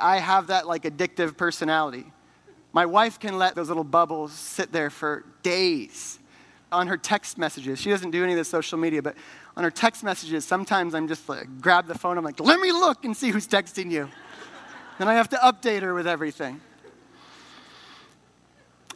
I 0.00 0.18
have 0.18 0.48
that 0.48 0.66
like 0.66 0.82
addictive 0.82 1.36
personality. 1.36 2.06
My 2.72 2.86
wife 2.86 3.20
can 3.20 3.38
let 3.38 3.54
those 3.54 3.68
little 3.68 3.84
bubbles 3.84 4.32
sit 4.32 4.72
there 4.72 4.90
for 4.90 5.24
days 5.42 6.18
on 6.72 6.88
her 6.88 6.96
text 6.96 7.38
messages. 7.38 7.80
She 7.80 7.90
doesn't 7.90 8.10
do 8.10 8.24
any 8.24 8.32
of 8.32 8.38
the 8.38 8.44
social 8.44 8.78
media, 8.78 9.00
but 9.00 9.14
on 9.56 9.64
her 9.64 9.70
text 9.70 10.02
messages, 10.02 10.44
sometimes 10.44 10.94
I'm 10.94 11.08
just 11.08 11.28
like, 11.28 11.60
grab 11.60 11.86
the 11.86 11.96
phone, 11.96 12.18
I'm 12.18 12.24
like, 12.24 12.40
let 12.40 12.60
me 12.60 12.72
look 12.72 13.04
and 13.04 13.16
see 13.16 13.30
who's 13.30 13.46
texting 13.46 13.90
you. 13.90 14.08
then 14.98 15.08
I 15.08 15.14
have 15.14 15.28
to 15.30 15.36
update 15.36 15.82
her 15.82 15.94
with 15.94 16.06
everything. 16.06 16.60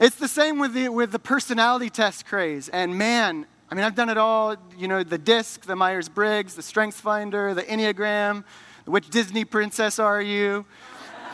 It's 0.00 0.16
the 0.16 0.28
same 0.28 0.58
with 0.58 0.74
the, 0.74 0.88
with 0.88 1.10
the 1.12 1.18
personality 1.18 1.90
test 1.90 2.26
craze. 2.26 2.68
And 2.68 2.96
man, 2.96 3.46
I 3.70 3.74
mean, 3.74 3.84
I've 3.84 3.94
done 3.94 4.08
it 4.08 4.18
all, 4.18 4.56
you 4.76 4.88
know, 4.88 5.02
the 5.02 5.18
DISC, 5.18 5.66
the 5.66 5.76
Myers 5.76 6.08
Briggs, 6.08 6.54
the 6.54 6.62
Strengths 6.62 7.00
Finder, 7.00 7.52
the 7.52 7.62
Enneagram, 7.62 8.44
which 8.84 9.10
Disney 9.10 9.44
princess 9.44 9.98
are 9.98 10.22
you? 10.22 10.64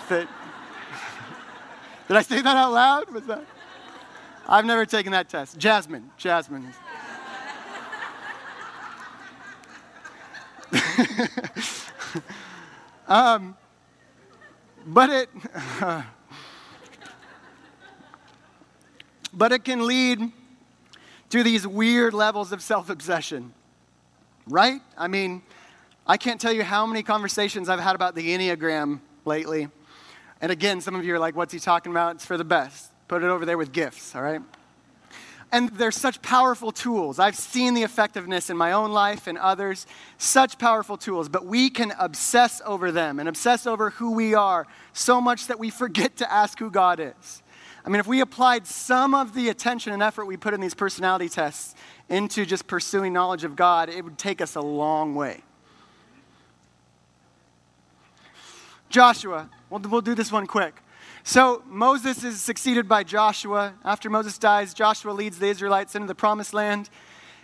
The, 0.09 0.27
did 2.09 2.17
I 2.17 2.23
say 2.23 2.41
that 2.41 2.57
out 2.57 2.73
loud? 2.73 3.11
Was 3.11 3.27
that? 3.27 3.45
I've 4.47 4.67
never 4.67 4.85
taken 4.85 5.13
that 5.13 5.29
test. 5.29 5.59
Jasmine. 5.59 6.11
Jasmine. 6.17 6.73
um, 13.09 13.57
but 14.87 15.11
it. 15.11 15.29
but 19.33 19.53
it 19.53 19.65
can 19.65 19.87
lead 19.87 20.33
to 21.31 21.43
these 21.43 21.67
weird 21.67 22.15
levels 22.15 22.53
of 22.53 22.63
self 22.63 22.91
obsession, 22.91 23.53
right? 24.47 24.81
I 24.97 25.09
mean, 25.09 25.43
I 26.07 26.17
can't 26.17 26.41
tell 26.41 26.53
you 26.53 26.63
how 26.63 26.87
many 26.87 27.03
conversations 27.03 27.69
I've 27.69 27.81
had 27.81 27.95
about 27.95 28.15
the 28.15 28.37
Enneagram 28.37 29.01
lately. 29.25 29.69
And 30.41 30.53
again, 30.53 30.81
some 30.81 30.95
of 30.95 31.05
you 31.05 31.15
are 31.15 31.19
like, 31.19 31.35
what's 31.35 31.53
he 31.53 31.59
talking 31.59 31.91
about? 31.91 32.17
It's 32.17 32.27
for 32.27 32.37
the 32.37 32.45
best. 32.45 32.93
Put 33.09 33.23
it 33.23 33.27
over 33.27 33.45
there 33.45 33.59
with 33.59 33.73
gifts, 33.73 34.15
all 34.15 34.23
right? 34.23 34.41
And 35.55 35.69
they're 35.69 35.93
such 35.93 36.21
powerful 36.21 36.73
tools. 36.73 37.21
I've 37.21 37.37
seen 37.37 37.75
the 37.75 37.85
effectiveness 37.85 38.51
in 38.51 38.57
my 38.57 38.73
own 38.73 38.90
life 38.90 39.29
and 39.29 39.38
others, 39.38 39.87
such 40.19 40.59
powerful 40.59 40.97
tools, 40.97 41.29
but 41.29 41.47
we 41.47 41.71
can 41.71 41.93
obsess 41.97 42.61
over 42.67 42.90
them 42.90 43.21
and 43.21 43.29
obsess 43.29 43.64
over 43.64 43.90
who 43.90 44.11
we 44.14 44.35
are 44.35 44.67
so 44.93 45.21
much 45.21 45.47
that 45.47 45.61
we 45.61 45.71
forget 45.71 46.17
to 46.17 46.33
ask 46.33 46.59
who 46.59 46.73
God 46.73 46.99
is. 46.99 47.40
I 47.85 47.88
mean, 47.88 48.01
if 48.01 48.07
we 48.09 48.21
applied 48.21 48.67
some 48.67 49.14
of 49.14 49.33
the 49.33 49.49
attention 49.49 49.93
and 49.93 50.03
effort 50.03 50.25
we 50.25 50.37
put 50.37 50.55
in 50.55 50.61
these 50.61 50.75
personality 50.75 51.29
tests 51.29 51.77
into 52.09 52.45
just 52.45 52.67
pursuing 52.67 53.12
knowledge 53.12 53.45
of 53.45 53.55
God, 53.55 53.88
it 53.88 54.03
would 54.03 54.19
take 54.19 54.40
us 54.40 54.57
a 54.57 54.61
long 54.61 55.14
way. 55.14 55.45
Joshua, 58.88 59.49
we'll, 59.71 59.83
we'll 59.83 60.01
do 60.01 60.17
this 60.17 60.33
one 60.33 60.49
quick. 60.49 60.81
So 61.27 61.63
Moses 61.67 62.23
is 62.23 62.43
succeeded 62.43 62.87
by 62.87 63.03
Joshua. 63.03 63.73
After 63.83 64.11
Moses 64.11 64.37
dies, 64.37 64.75
Joshua 64.75 65.13
leads 65.13 65.39
the 65.39 65.47
Israelites 65.47 65.95
into 65.95 66.07
the 66.07 66.15
promised 66.15 66.53
land. 66.53 66.91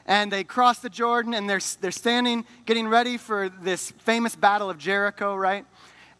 And 0.04 0.30
they 0.30 0.44
cross 0.44 0.80
the 0.80 0.90
Jordan 0.90 1.32
and 1.32 1.48
they're, 1.48 1.62
they're 1.80 1.90
standing, 1.90 2.44
getting 2.66 2.88
ready 2.88 3.16
for 3.16 3.48
this 3.48 3.92
famous 3.92 4.36
battle 4.36 4.68
of 4.68 4.76
Jericho, 4.76 5.34
right? 5.34 5.64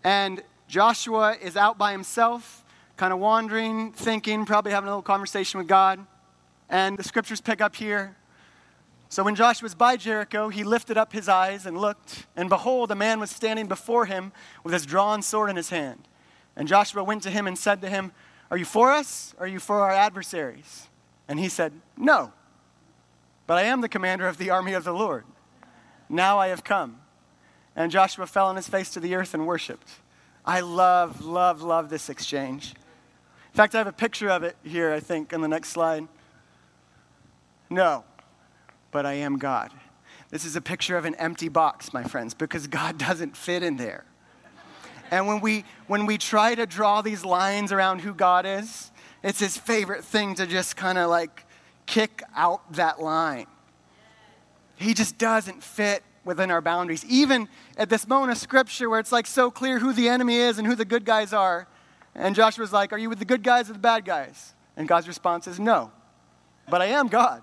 And 0.03 0.43
Joshua 0.69 1.37
is 1.37 1.55
out 1.55 1.77
by 1.77 1.93
himself 1.93 2.65
kind 2.97 3.13
of 3.13 3.19
wandering, 3.19 3.93
thinking, 3.93 4.47
probably 4.47 4.73
having 4.73 4.89
a 4.89 4.91
little 4.93 5.03
conversation 5.03 5.59
with 5.59 5.69
God. 5.69 6.07
And 6.71 6.97
the 6.97 7.05
scriptures 7.05 7.43
pick 7.43 7.61
up 7.61 7.77
here. 7.77 8.17
So 9.11 9.23
when 9.23 9.35
Joshua 9.35 9.67
was 9.67 9.75
by 9.75 9.99
Jericho, 9.99 10.49
he 10.49 10.65
lifted 10.65 10.97
up 10.97 11.13
his 11.13 11.29
eyes 11.29 11.67
and 11.67 11.77
looked, 11.77 12.27
and 12.37 12.49
behold, 12.49 12.91
a 12.91 12.95
man 12.95 13.21
was 13.21 13.31
standing 13.31 13.67
before 13.67 14.07
him 14.07 14.33
with 14.65 14.73
his 14.73 14.87
drawn 14.87 15.21
sword 15.21 15.51
in 15.51 15.57
his 15.57 15.69
hand. 15.69 16.09
And 16.61 16.69
Joshua 16.69 17.03
went 17.03 17.23
to 17.23 17.31
him 17.31 17.47
and 17.47 17.59
said 17.59 17.81
to 17.81 17.89
him, 17.89 18.13
Are 18.51 18.57
you 18.59 18.67
for 18.67 18.91
us, 18.91 19.35
or 19.39 19.47
are 19.47 19.49
you 19.49 19.59
for 19.59 19.81
our 19.81 19.91
adversaries? 19.91 20.89
And 21.27 21.41
he 21.41 21.49
said, 21.49 21.73
No, 21.97 22.35
but 23.47 23.57
I 23.57 23.63
am 23.63 23.81
the 23.81 23.89
commander 23.89 24.29
of 24.29 24.37
the 24.37 24.51
army 24.51 24.75
of 24.75 24.85
the 24.85 24.93
Lord. 24.93 25.25
Now 26.11 26.39
I 26.39 26.49
have 26.49 26.63
come. 26.63 27.01
And 27.75 27.91
Joshua 27.91 28.27
fell 28.27 28.47
on 28.47 28.57
his 28.57 28.69
face 28.69 28.91
to 28.91 29.01
the 29.01 29.15
earth 29.15 29.33
and 29.33 29.47
worshiped. 29.47 29.89
I 30.45 30.61
love, 30.61 31.25
love, 31.25 31.63
love 31.63 31.89
this 31.89 32.11
exchange. 32.11 32.75
In 32.75 33.57
fact, 33.57 33.75
I 33.75 33.79
have 33.79 33.87
a 33.87 33.93
picture 33.93 34.29
of 34.29 34.43
it 34.43 34.55
here, 34.63 34.93
I 34.93 35.01
think, 35.01 35.33
on 35.33 35.41
the 35.41 35.49
next 35.49 35.71
slide. 35.71 36.07
No, 37.71 38.05
but 38.91 39.07
I 39.07 39.15
am 39.15 39.39
God. 39.39 39.71
This 40.29 40.45
is 40.45 40.57
a 40.57 40.61
picture 40.61 40.99
of 40.99 41.07
an 41.07 41.15
empty 41.15 41.49
box, 41.49 41.95
my 41.95 42.05
friends, 42.05 42.35
because 42.35 42.67
God 42.67 42.99
doesn't 43.09 43.35
fit 43.35 43.63
in 43.63 43.79
there. 43.79 44.05
And 45.11 45.27
when 45.27 45.41
we, 45.41 45.65
when 45.89 46.07
we 46.07 46.19
try 46.19 46.55
to 46.55 46.67
draw 46.67 47.03
these 47.03 47.25
lines 47.25 47.73
around 47.73 48.01
who 48.01 48.15
God 48.15 48.47
is, 48.47 48.93
it's 49.23 49.41
his 49.41 49.59
favorite 49.59 50.05
thing 50.05 50.35
to 50.37 50.47
just 50.47 50.77
kind 50.77 50.99
of 50.99 51.11
like 51.11 51.45
kick 51.87 52.23
out 52.37 52.73
that 52.75 53.01
line. 53.01 53.47
He 54.77 54.95
just 54.95 55.19
doesn't 55.19 55.63
fit 55.63 56.03
within 56.25 56.51
our 56.51 56.61
boundaries. 56.61 57.05
Even 57.07 57.49
at 57.77 57.91
this 57.91 58.07
moment 58.07 58.31
of 58.31 58.39
scripture 58.39 58.89
where 58.89 59.01
it's 59.01 59.13
like 59.13 59.27
so 59.27 59.51
clear 59.51 59.81
who 59.81 59.93
the 59.93 60.09
enemy 60.09 60.37
is 60.37 60.59
and 60.59 60.67
who 60.67 60.75
the 60.75 60.85
good 60.85 61.05
guys 61.05 61.33
are, 61.33 61.67
and 62.15 62.35
Joshua's 62.35 62.73
like, 62.73 62.93
Are 62.93 62.99
you 62.99 63.09
with 63.09 63.19
the 63.19 63.25
good 63.25 63.43
guys 63.43 63.69
or 63.69 63.73
the 63.73 63.79
bad 63.79 64.05
guys? 64.05 64.55
And 64.77 64.89
God's 64.89 65.09
response 65.09 65.47
is, 65.47 65.59
No, 65.59 65.91
but 66.69 66.81
I 66.81 66.87
am 66.87 67.09
God. 67.09 67.43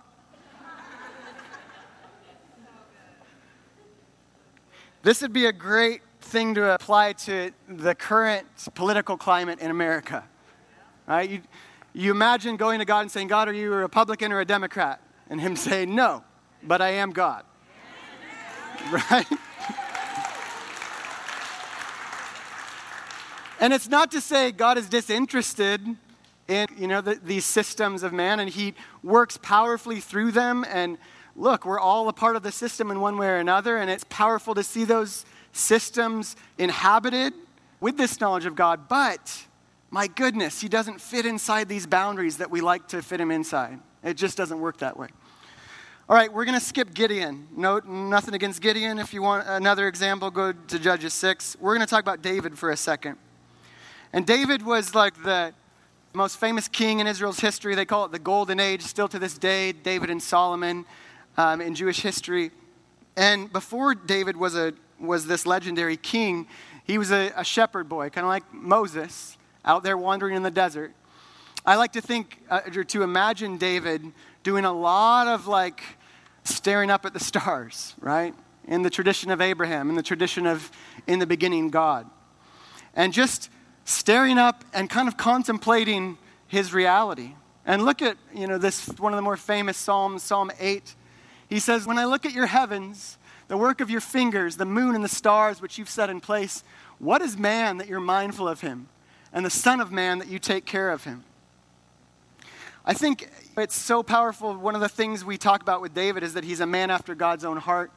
this 5.03 5.21
would 5.21 5.33
be 5.33 5.45
a 5.45 5.53
great 5.53 6.01
thing 6.27 6.53
to 6.55 6.73
apply 6.73 7.13
to 7.13 7.51
the 7.67 7.95
current 7.95 8.45
political 8.75 9.17
climate 9.17 9.59
in 9.59 9.71
America. 9.71 10.23
Right? 11.07 11.29
You, 11.29 11.41
you 11.93 12.11
imagine 12.11 12.57
going 12.57 12.79
to 12.79 12.85
God 12.85 13.01
and 13.01 13.11
saying, 13.11 13.27
God, 13.29 13.47
are 13.47 13.53
you 13.53 13.73
a 13.73 13.77
Republican 13.77 14.31
or 14.31 14.39
a 14.39 14.45
Democrat? 14.45 15.01
And 15.29 15.41
Him 15.41 15.55
saying, 15.55 15.93
No, 15.93 16.23
but 16.61 16.81
I 16.81 16.89
am 16.89 17.11
God. 17.11 17.43
Right? 18.91 19.25
And 23.59 23.73
it's 23.73 23.89
not 23.89 24.11
to 24.11 24.21
say 24.21 24.51
God 24.51 24.77
is 24.77 24.87
disinterested 24.87 25.81
in 26.47 26.67
you 26.77 26.87
know 26.87 27.01
the, 27.01 27.15
these 27.15 27.43
systems 27.43 28.03
of 28.03 28.13
man, 28.13 28.39
and 28.39 28.49
He 28.49 28.75
works 29.03 29.37
powerfully 29.41 29.99
through 29.99 30.31
them. 30.31 30.63
And 30.69 30.97
look, 31.35 31.65
we're 31.65 31.79
all 31.79 32.07
a 32.07 32.13
part 32.13 32.35
of 32.35 32.43
the 32.43 32.51
system 32.51 32.91
in 32.91 32.99
one 32.99 33.17
way 33.17 33.27
or 33.27 33.37
another, 33.37 33.77
and 33.77 33.89
it's 33.89 34.05
powerful 34.09 34.53
to 34.53 34.63
see 34.63 34.83
those 34.83 35.25
systems 35.57 36.35
inhabited 36.57 37.33
with 37.79 37.97
this 37.97 38.19
knowledge 38.19 38.45
of 38.45 38.55
God. 38.55 38.87
But 38.87 39.45
my 39.89 40.07
goodness, 40.07 40.61
He 40.61 40.67
doesn't 40.67 41.01
fit 41.01 41.25
inside 41.25 41.69
these 41.69 41.85
boundaries 41.85 42.37
that 42.37 42.51
we 42.51 42.61
like 42.61 42.87
to 42.89 43.01
fit 43.01 43.19
Him 43.19 43.31
inside. 43.31 43.79
It 44.03 44.15
just 44.15 44.37
doesn't 44.37 44.59
work 44.59 44.77
that 44.77 44.97
way. 44.97 45.07
All 46.09 46.15
right, 46.15 46.31
we're 46.31 46.45
going 46.45 46.57
to 46.57 46.65
skip 46.65 46.93
Gideon. 46.93 47.49
No, 47.53 47.79
nothing 47.79 48.33
against 48.33 48.61
Gideon. 48.61 48.97
If 48.97 49.13
you 49.13 49.21
want 49.21 49.45
another 49.45 49.89
example, 49.89 50.31
go 50.31 50.53
to 50.53 50.79
Judges 50.79 51.13
6. 51.13 51.57
We're 51.59 51.75
going 51.75 51.85
to 51.85 51.89
talk 51.89 52.01
about 52.01 52.21
David 52.21 52.57
for 52.57 52.69
a 52.71 52.77
second. 52.77 53.17
And 54.13 54.25
David 54.25 54.65
was 54.65 54.95
like 54.95 55.21
the 55.23 55.53
most 56.13 56.39
famous 56.39 56.69
king 56.69 56.99
in 56.99 57.07
Israel's 57.07 57.41
history. 57.41 57.75
They 57.75 57.83
call 57.83 58.05
it 58.05 58.13
the 58.13 58.19
Golden 58.19 58.57
Age, 58.57 58.83
still 58.83 59.09
to 59.09 59.19
this 59.19 59.37
day, 59.37 59.73
David 59.73 60.09
and 60.09 60.23
Solomon 60.23 60.85
um, 61.35 61.59
in 61.59 61.75
Jewish 61.75 61.99
history. 61.99 62.51
And 63.17 63.51
before 63.51 63.93
David 63.93 64.37
was, 64.37 64.55
a, 64.55 64.73
was 64.99 65.27
this 65.27 65.45
legendary 65.45 65.97
king, 65.97 66.47
he 66.83 66.97
was 66.97 67.11
a, 67.11 67.31
a 67.35 67.43
shepherd 67.43 67.89
boy, 67.89 68.09
kind 68.09 68.25
of 68.25 68.29
like 68.29 68.53
Moses, 68.53 69.37
out 69.65 69.83
there 69.83 69.97
wandering 69.97 70.35
in 70.35 70.43
the 70.43 70.51
desert. 70.51 70.93
I 71.65 71.75
like 71.75 71.91
to 71.93 72.01
think, 72.01 72.41
uh, 72.49 72.61
or 72.75 72.83
to 72.85 73.03
imagine 73.03 73.57
David 73.57 74.03
doing 74.43 74.63
a 74.63 74.71
lot 74.71 75.27
of 75.27 75.47
like 75.47 75.81
staring 76.45 76.89
up 76.89 77.05
at 77.05 77.13
the 77.13 77.19
stars, 77.23 77.93
right? 77.99 78.33
In 78.65 78.81
the 78.81 78.89
tradition 78.89 79.31
of 79.31 79.41
Abraham, 79.41 79.89
in 79.89 79.95
the 79.95 80.03
tradition 80.03 80.45
of 80.45 80.71
in 81.07 81.19
the 81.19 81.27
beginning, 81.27 81.69
God. 81.69 82.09
And 82.93 83.13
just 83.13 83.49
staring 83.83 84.37
up 84.37 84.65
and 84.73 84.89
kind 84.89 85.07
of 85.07 85.17
contemplating 85.17 86.17
his 86.47 86.73
reality. 86.73 87.33
And 87.65 87.83
look 87.83 88.01
at, 88.01 88.17
you 88.33 88.47
know, 88.47 88.57
this 88.57 88.87
one 88.97 89.13
of 89.13 89.17
the 89.17 89.21
more 89.21 89.37
famous 89.37 89.77
Psalms, 89.77 90.23
Psalm 90.23 90.51
8. 90.59 90.95
He 91.49 91.59
says, 91.59 91.85
When 91.85 91.97
I 91.97 92.05
look 92.05 92.25
at 92.25 92.33
your 92.33 92.47
heavens, 92.47 93.16
the 93.47 93.57
work 93.57 93.81
of 93.81 93.89
your 93.89 94.01
fingers, 94.01 94.57
the 94.57 94.65
moon 94.65 94.95
and 94.95 95.03
the 95.03 95.09
stars 95.09 95.61
which 95.61 95.77
you've 95.77 95.89
set 95.89 96.09
in 96.09 96.19
place, 96.19 96.63
what 96.99 97.21
is 97.21 97.37
man 97.37 97.77
that 97.77 97.87
you're 97.87 97.99
mindful 97.99 98.47
of 98.47 98.61
him? 98.61 98.89
And 99.31 99.45
the 99.45 99.49
Son 99.49 99.79
of 99.79 99.91
Man 99.91 100.19
that 100.19 100.27
you 100.27 100.39
take 100.39 100.65
care 100.65 100.89
of 100.89 101.03
him? 101.03 101.23
I 102.85 102.93
think 102.93 103.29
it's 103.57 103.75
so 103.75 104.01
powerful. 104.01 104.55
One 104.55 104.73
of 104.73 104.81
the 104.81 104.89
things 104.89 105.23
we 105.23 105.37
talk 105.37 105.61
about 105.61 105.81
with 105.81 105.93
David 105.93 106.23
is 106.23 106.33
that 106.33 106.43
he's 106.43 106.61
a 106.61 106.65
man 106.65 106.89
after 106.89 107.13
God's 107.13 107.43
own 107.43 107.57
heart. 107.57 107.91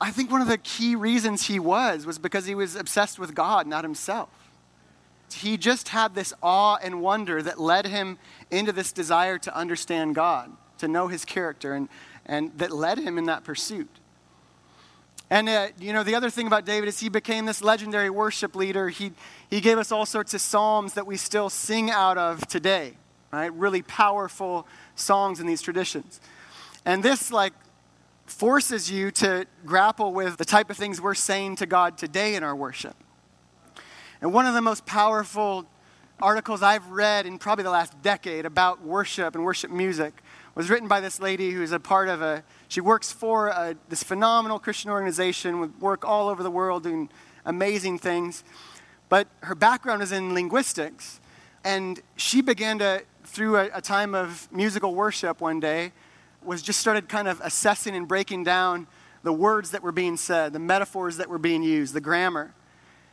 I 0.00 0.10
think 0.10 0.30
one 0.30 0.40
of 0.40 0.48
the 0.48 0.58
key 0.58 0.96
reasons 0.96 1.46
he 1.46 1.60
was 1.60 2.04
was 2.04 2.18
because 2.18 2.46
he 2.46 2.54
was 2.54 2.74
obsessed 2.74 3.18
with 3.18 3.34
God, 3.34 3.66
not 3.66 3.84
himself 3.84 4.28
he 5.34 5.56
just 5.56 5.88
had 5.88 6.14
this 6.14 6.32
awe 6.42 6.76
and 6.82 7.00
wonder 7.00 7.42
that 7.42 7.60
led 7.60 7.86
him 7.86 8.18
into 8.50 8.72
this 8.72 8.92
desire 8.92 9.38
to 9.38 9.56
understand 9.56 10.14
God, 10.14 10.52
to 10.78 10.88
know 10.88 11.08
his 11.08 11.24
character, 11.24 11.74
and, 11.74 11.88
and 12.26 12.56
that 12.58 12.70
led 12.70 12.98
him 12.98 13.18
in 13.18 13.24
that 13.24 13.44
pursuit. 13.44 13.90
And, 15.34 15.48
uh, 15.48 15.66
you 15.80 15.92
know, 15.92 16.04
the 16.04 16.14
other 16.14 16.30
thing 16.30 16.46
about 16.46 16.64
David 16.64 16.88
is 16.88 17.00
he 17.00 17.08
became 17.08 17.44
this 17.44 17.60
legendary 17.60 18.08
worship 18.08 18.54
leader. 18.54 18.88
He, 18.88 19.10
he 19.50 19.60
gave 19.60 19.78
us 19.78 19.90
all 19.90 20.06
sorts 20.06 20.32
of 20.32 20.40
psalms 20.40 20.94
that 20.94 21.08
we 21.08 21.16
still 21.16 21.50
sing 21.50 21.90
out 21.90 22.16
of 22.16 22.46
today, 22.46 22.92
right? 23.32 23.52
Really 23.52 23.82
powerful 23.82 24.68
songs 24.94 25.40
in 25.40 25.48
these 25.48 25.60
traditions. 25.60 26.20
And 26.84 27.02
this, 27.02 27.32
like, 27.32 27.52
forces 28.26 28.92
you 28.92 29.10
to 29.10 29.44
grapple 29.66 30.12
with 30.14 30.36
the 30.36 30.44
type 30.44 30.70
of 30.70 30.76
things 30.76 31.00
we're 31.00 31.14
saying 31.14 31.56
to 31.56 31.66
God 31.66 31.98
today 31.98 32.36
in 32.36 32.44
our 32.44 32.54
worship. 32.54 32.94
And 34.20 34.32
one 34.32 34.46
of 34.46 34.54
the 34.54 34.62
most 34.62 34.86
powerful 34.86 35.66
articles 36.22 36.62
I've 36.62 36.88
read 36.90 37.26
in 37.26 37.40
probably 37.40 37.64
the 37.64 37.70
last 37.70 38.00
decade 38.02 38.46
about 38.46 38.84
worship 38.84 39.34
and 39.34 39.42
worship 39.42 39.72
music 39.72 40.14
was 40.54 40.70
written 40.70 40.88
by 40.88 41.00
this 41.00 41.20
lady 41.20 41.50
who's 41.50 41.72
a 41.72 41.80
part 41.80 42.08
of 42.08 42.22
a, 42.22 42.44
she 42.68 42.80
works 42.80 43.10
for 43.10 43.48
a, 43.48 43.74
this 43.88 44.02
phenomenal 44.02 44.58
Christian 44.58 44.90
organization 44.90 45.60
with 45.60 45.76
work 45.80 46.04
all 46.04 46.28
over 46.28 46.42
the 46.42 46.50
world 46.50 46.84
doing 46.84 47.08
amazing 47.44 47.98
things. 47.98 48.44
But 49.08 49.28
her 49.40 49.54
background 49.54 50.02
is 50.02 50.12
in 50.12 50.32
linguistics. 50.34 51.20
And 51.64 52.00
she 52.16 52.40
began 52.40 52.78
to, 52.78 53.02
through 53.24 53.56
a, 53.56 53.70
a 53.74 53.80
time 53.80 54.14
of 54.14 54.48
musical 54.52 54.94
worship 54.94 55.40
one 55.40 55.60
day, 55.60 55.92
was 56.42 56.62
just 56.62 56.78
started 56.78 57.08
kind 57.08 57.26
of 57.26 57.40
assessing 57.42 57.96
and 57.96 58.06
breaking 58.06 58.44
down 58.44 58.86
the 59.22 59.32
words 59.32 59.70
that 59.70 59.82
were 59.82 59.92
being 59.92 60.16
said, 60.16 60.52
the 60.52 60.58
metaphors 60.58 61.16
that 61.16 61.28
were 61.28 61.38
being 61.38 61.62
used, 61.62 61.94
the 61.94 62.00
grammar. 62.00 62.54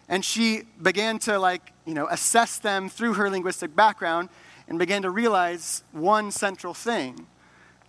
And 0.10 0.25
she 0.25 0.63
began 0.82 1.19
to 1.19 1.39
like, 1.39 1.71
you 1.86 1.93
know, 1.93 2.08
assess 2.08 2.60
them 2.60 2.89
through 2.89 3.13
her 3.13 3.30
linguistic 3.30 3.75
background 3.75 4.27
and 4.71 4.79
began 4.79 5.01
to 5.01 5.10
realize 5.10 5.84
one 5.91 6.31
central 6.31 6.73
thing 6.73 7.27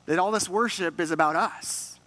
that 0.06 0.18
all 0.18 0.32
this 0.32 0.48
worship 0.48 0.98
is 0.98 1.12
about 1.12 1.36
us. 1.36 2.00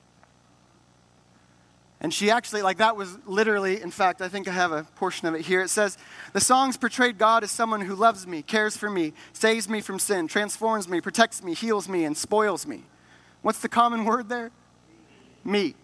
And 2.01 2.13
she 2.13 2.29
actually, 2.29 2.61
like, 2.61 2.79
that 2.79 2.97
was 2.97 3.17
literally, 3.25 3.81
in 3.81 3.89
fact, 3.89 4.21
I 4.21 4.27
think 4.27 4.49
I 4.49 4.51
have 4.51 4.73
a 4.73 4.83
portion 4.97 5.29
of 5.29 5.33
it 5.33 5.43
here. 5.43 5.61
It 5.61 5.69
says, 5.69 5.97
The 6.33 6.41
songs 6.41 6.75
portrayed 6.75 7.17
God 7.17 7.41
as 7.41 7.51
someone 7.51 7.79
who 7.79 7.95
loves 7.95 8.27
me, 8.27 8.41
cares 8.41 8.75
for 8.75 8.89
me, 8.89 9.13
saves 9.31 9.69
me 9.69 9.79
from 9.79 9.97
sin, 9.97 10.27
transforms 10.27 10.89
me, 10.89 10.99
protects 10.99 11.41
me, 11.41 11.53
heals 11.53 11.87
me, 11.87 12.03
and 12.03 12.17
spoils 12.17 12.67
me. 12.67 12.83
What's 13.43 13.59
the 13.59 13.69
common 13.69 14.03
word 14.03 14.27
there? 14.27 14.51
Me. 15.45 15.75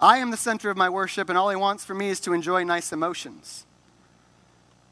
I 0.00 0.16
am 0.16 0.30
the 0.30 0.38
center 0.38 0.70
of 0.70 0.78
my 0.78 0.88
worship, 0.88 1.28
and 1.28 1.36
all 1.36 1.50
he 1.50 1.56
wants 1.56 1.84
from 1.84 1.98
me 1.98 2.08
is 2.08 2.20
to 2.20 2.32
enjoy 2.32 2.64
nice 2.64 2.94
emotions. 2.94 3.66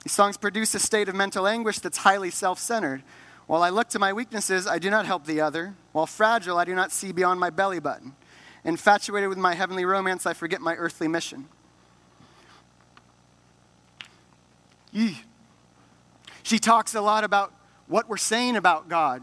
These 0.05 0.13
songs 0.13 0.37
produce 0.37 0.75
a 0.75 0.79
state 0.79 1.09
of 1.09 1.15
mental 1.15 1.47
anguish 1.47 1.79
that's 1.79 1.99
highly 1.99 2.31
self 2.31 2.59
centered. 2.59 3.03
While 3.47 3.63
I 3.63 3.71
look 3.71 3.89
to 3.91 3.99
my 3.99 4.13
weaknesses, 4.13 4.67
I 4.67 4.79
do 4.79 4.91
not 4.91 5.07
help 5.07 5.25
the 5.25 5.41
other. 5.41 5.75
While 5.93 6.07
fragile, 6.07 6.59
I 6.59 6.65
do 6.65 6.75
not 6.75 6.93
see 6.93 7.13
beyond 7.13 7.41
my 7.41 7.51
belly 7.51 7.81
button. 7.81 8.15
Infatuated 8.65 9.29
with 9.29 9.39
my 9.39 9.55
heavenly 9.55 9.85
romance, 9.85 10.27
I 10.27 10.35
forget 10.35 10.61
my 10.61 10.75
earthly 10.75 11.09
mission. 11.09 11.49
Yee. 14.93 15.19
She 16.43 16.59
talks 16.59 16.95
a 16.95 17.01
lot 17.01 17.25
about 17.25 17.55
what 17.87 18.09
we're 18.09 18.17
saying 18.17 18.57
about 18.57 18.89
God 18.89 19.23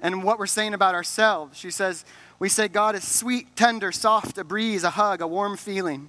and 0.00 0.24
what 0.24 0.38
we're 0.38 0.46
saying 0.46 0.74
about 0.74 0.94
ourselves. 0.94 1.58
She 1.58 1.70
says, 1.70 2.04
We 2.38 2.48
say 2.48 2.68
God 2.68 2.94
is 2.94 3.06
sweet, 3.06 3.56
tender, 3.56 3.92
soft, 3.92 4.38
a 4.38 4.44
breeze, 4.44 4.84
a 4.84 4.90
hug, 4.90 5.20
a 5.20 5.26
warm 5.26 5.56
feeling. 5.56 6.08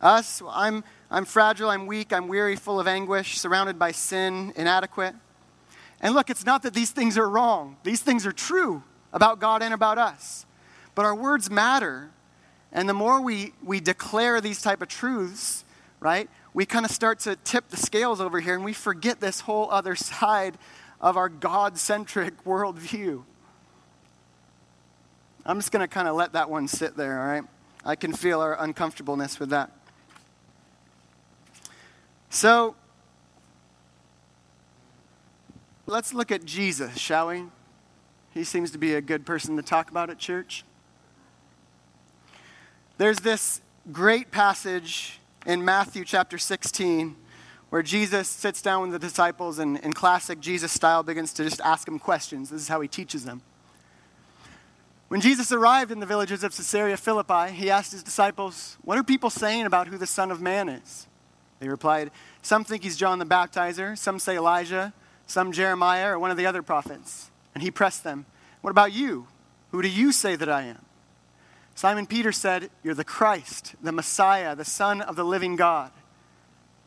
Us, 0.00 0.42
I'm, 0.48 0.84
I'm 1.10 1.24
fragile, 1.24 1.70
I'm 1.70 1.86
weak, 1.86 2.12
I'm 2.12 2.28
weary, 2.28 2.56
full 2.56 2.80
of 2.80 2.88
anguish, 2.88 3.38
surrounded 3.38 3.78
by 3.78 3.92
sin, 3.92 4.52
inadequate. 4.56 5.14
And 6.00 6.14
look, 6.14 6.30
it's 6.30 6.44
not 6.44 6.62
that 6.64 6.74
these 6.74 6.90
things 6.90 7.16
are 7.16 7.28
wrong, 7.28 7.76
these 7.84 8.02
things 8.02 8.26
are 8.26 8.32
true 8.32 8.82
about 9.12 9.40
God 9.40 9.62
and 9.62 9.72
about 9.72 9.98
us. 9.98 10.46
But 10.94 11.04
our 11.04 11.14
words 11.14 11.50
matter. 11.50 12.10
And 12.72 12.88
the 12.88 12.94
more 12.94 13.20
we, 13.20 13.52
we 13.62 13.80
declare 13.80 14.40
these 14.40 14.60
type 14.60 14.82
of 14.82 14.88
truths, 14.88 15.64
right, 16.00 16.28
we 16.52 16.66
kind 16.66 16.84
of 16.84 16.90
start 16.90 17.20
to 17.20 17.36
tip 17.36 17.68
the 17.68 17.76
scales 17.76 18.20
over 18.20 18.40
here 18.40 18.54
and 18.54 18.64
we 18.64 18.72
forget 18.72 19.20
this 19.20 19.40
whole 19.40 19.70
other 19.70 19.94
side 19.96 20.58
of 21.00 21.16
our 21.16 21.28
God 21.28 21.78
centric 21.78 22.44
worldview. 22.44 23.22
I'm 25.44 25.58
just 25.58 25.70
going 25.70 25.82
to 25.82 25.88
kind 25.88 26.08
of 26.08 26.16
let 26.16 26.32
that 26.32 26.50
one 26.50 26.66
sit 26.66 26.96
there, 26.96 27.20
all 27.20 27.26
right? 27.26 27.44
I 27.84 27.94
can 27.94 28.12
feel 28.12 28.40
our 28.40 28.60
uncomfortableness 28.60 29.38
with 29.38 29.50
that. 29.50 29.70
So, 32.30 32.74
let's 35.86 36.12
look 36.12 36.30
at 36.30 36.44
Jesus, 36.44 36.98
shall 36.98 37.28
we? 37.28 37.44
He 38.34 38.44
seems 38.44 38.70
to 38.72 38.78
be 38.78 38.94
a 38.94 39.00
good 39.00 39.24
person 39.24 39.56
to 39.56 39.62
talk 39.62 39.90
about 39.90 40.10
at 40.10 40.18
church. 40.18 40.64
There's 42.98 43.20
this 43.20 43.60
great 43.92 44.30
passage 44.30 45.20
in 45.46 45.64
Matthew 45.64 46.04
chapter 46.04 46.38
16 46.38 47.16
where 47.70 47.82
Jesus 47.82 48.28
sits 48.28 48.62
down 48.62 48.82
with 48.82 48.92
the 48.92 48.98
disciples 48.98 49.58
and, 49.58 49.78
in 49.78 49.92
classic 49.92 50.40
Jesus 50.40 50.72
style, 50.72 51.02
begins 51.02 51.32
to 51.34 51.44
just 51.44 51.60
ask 51.62 51.86
them 51.86 51.98
questions. 51.98 52.50
This 52.50 52.62
is 52.62 52.68
how 52.68 52.80
he 52.80 52.88
teaches 52.88 53.24
them. 53.24 53.42
When 55.08 55.20
Jesus 55.20 55.52
arrived 55.52 55.90
in 55.90 56.00
the 56.00 56.06
villages 56.06 56.42
of 56.42 56.54
Caesarea 56.54 56.96
Philippi, 56.96 57.52
he 57.52 57.70
asked 57.70 57.92
his 57.92 58.02
disciples, 58.02 58.76
What 58.82 58.98
are 58.98 59.04
people 59.04 59.30
saying 59.30 59.64
about 59.66 59.88
who 59.88 59.98
the 59.98 60.06
Son 60.06 60.30
of 60.30 60.40
Man 60.40 60.68
is? 60.68 61.06
They 61.58 61.68
replied, 61.68 62.10
Some 62.42 62.64
think 62.64 62.82
he's 62.82 62.96
John 62.96 63.18
the 63.18 63.26
Baptizer, 63.26 63.96
some 63.96 64.18
say 64.18 64.36
Elijah, 64.36 64.92
some 65.26 65.52
Jeremiah, 65.52 66.12
or 66.12 66.18
one 66.18 66.30
of 66.30 66.36
the 66.36 66.46
other 66.46 66.62
prophets. 66.62 67.30
And 67.54 67.62
he 67.62 67.70
pressed 67.70 68.04
them, 68.04 68.26
What 68.60 68.70
about 68.70 68.92
you? 68.92 69.26
Who 69.70 69.82
do 69.82 69.88
you 69.88 70.12
say 70.12 70.36
that 70.36 70.48
I 70.48 70.62
am? 70.62 70.84
Simon 71.74 72.06
Peter 72.06 72.32
said, 72.32 72.70
You're 72.82 72.94
the 72.94 73.04
Christ, 73.04 73.74
the 73.82 73.92
Messiah, 73.92 74.54
the 74.54 74.64
Son 74.64 75.00
of 75.00 75.16
the 75.16 75.24
living 75.24 75.56
God. 75.56 75.90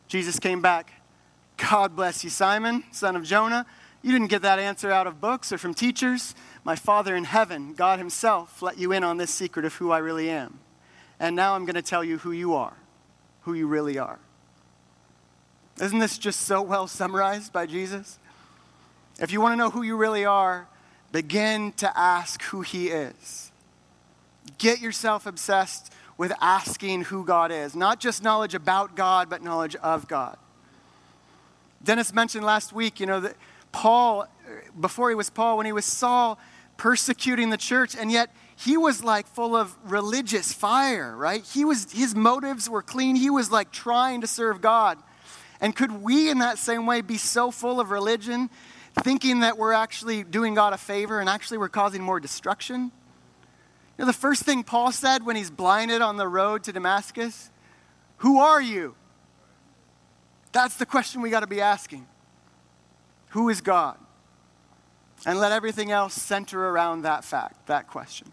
Jesus 0.08 0.38
came 0.40 0.60
back, 0.60 0.92
God 1.56 1.94
bless 1.94 2.24
you, 2.24 2.30
Simon, 2.30 2.84
son 2.90 3.16
of 3.16 3.22
Jonah. 3.22 3.66
You 4.02 4.12
didn't 4.12 4.28
get 4.28 4.42
that 4.42 4.58
answer 4.58 4.90
out 4.90 5.06
of 5.06 5.20
books 5.20 5.52
or 5.52 5.58
from 5.58 5.74
teachers. 5.74 6.34
My 6.64 6.74
Father 6.74 7.14
in 7.14 7.24
heaven, 7.24 7.74
God 7.74 7.98
Himself, 7.98 8.62
let 8.62 8.78
you 8.78 8.92
in 8.92 9.04
on 9.04 9.18
this 9.18 9.30
secret 9.30 9.64
of 9.64 9.74
who 9.74 9.90
I 9.90 9.98
really 9.98 10.30
am. 10.30 10.58
And 11.18 11.36
now 11.36 11.54
I'm 11.54 11.66
going 11.66 11.74
to 11.74 11.82
tell 11.82 12.02
you 12.02 12.18
who 12.18 12.32
you 12.32 12.54
are, 12.54 12.76
who 13.42 13.52
you 13.52 13.66
really 13.66 13.98
are. 13.98 14.18
Isn't 15.80 15.98
this 15.98 16.18
just 16.18 16.42
so 16.42 16.60
well 16.60 16.86
summarized 16.86 17.52
by 17.52 17.66
Jesus? 17.66 18.18
If 19.18 19.32
you 19.32 19.40
want 19.40 19.52
to 19.52 19.56
know 19.56 19.70
who 19.70 19.82
you 19.82 19.96
really 19.96 20.24
are, 20.24 20.68
begin 21.10 21.72
to 21.72 21.98
ask 21.98 22.42
who 22.44 22.60
He 22.60 22.88
is. 22.88 23.50
Get 24.58 24.80
yourself 24.80 25.26
obsessed 25.26 25.92
with 26.18 26.32
asking 26.40 27.04
who 27.04 27.24
God 27.24 27.50
is. 27.50 27.74
Not 27.74 27.98
just 27.98 28.22
knowledge 28.22 28.54
about 28.54 28.94
God, 28.94 29.30
but 29.30 29.42
knowledge 29.42 29.74
of 29.76 30.06
God. 30.06 30.36
Dennis 31.82 32.12
mentioned 32.12 32.44
last 32.44 32.74
week, 32.74 33.00
you 33.00 33.06
know, 33.06 33.20
that 33.20 33.36
Paul, 33.72 34.26
before 34.78 35.08
he 35.08 35.14
was 35.14 35.30
Paul, 35.30 35.56
when 35.56 35.64
he 35.64 35.72
was 35.72 35.86
Saul, 35.86 36.38
persecuting 36.76 37.48
the 37.48 37.56
church, 37.56 37.96
and 37.96 38.12
yet 38.12 38.34
he 38.54 38.76
was 38.76 39.02
like 39.02 39.26
full 39.26 39.56
of 39.56 39.74
religious 39.90 40.52
fire, 40.52 41.16
right? 41.16 41.42
He 41.42 41.64
was, 41.64 41.90
his 41.90 42.14
motives 42.14 42.68
were 42.68 42.82
clean. 42.82 43.16
He 43.16 43.30
was 43.30 43.50
like 43.50 43.70
trying 43.70 44.20
to 44.20 44.26
serve 44.26 44.60
God. 44.60 44.98
And 45.60 45.76
could 45.76 46.02
we, 46.02 46.30
in 46.30 46.38
that 46.38 46.58
same 46.58 46.86
way, 46.86 47.00
be 47.00 47.18
so 47.18 47.50
full 47.50 47.80
of 47.80 47.90
religion, 47.90 48.48
thinking 49.02 49.40
that 49.40 49.58
we're 49.58 49.72
actually 49.72 50.24
doing 50.24 50.54
God 50.54 50.72
a 50.72 50.78
favor 50.78 51.20
and 51.20 51.28
actually 51.28 51.58
we're 51.58 51.68
causing 51.68 52.02
more 52.02 52.18
destruction? 52.18 52.90
You 53.98 54.04
know, 54.04 54.06
the 54.06 54.12
first 54.12 54.44
thing 54.44 54.62
Paul 54.62 54.92
said 54.92 55.26
when 55.26 55.36
he's 55.36 55.50
blinded 55.50 56.00
on 56.00 56.16
the 56.16 56.26
road 56.26 56.64
to 56.64 56.72
Damascus 56.72 57.50
Who 58.18 58.38
are 58.38 58.60
you? 58.60 58.94
That's 60.52 60.76
the 60.76 60.86
question 60.86 61.22
we 61.22 61.30
got 61.30 61.40
to 61.40 61.46
be 61.46 61.60
asking. 61.60 62.06
Who 63.30 63.48
is 63.48 63.60
God? 63.60 63.96
And 65.26 65.38
let 65.38 65.52
everything 65.52 65.90
else 65.90 66.14
center 66.14 66.68
around 66.68 67.02
that 67.02 67.24
fact, 67.24 67.66
that 67.66 67.86
question. 67.86 68.32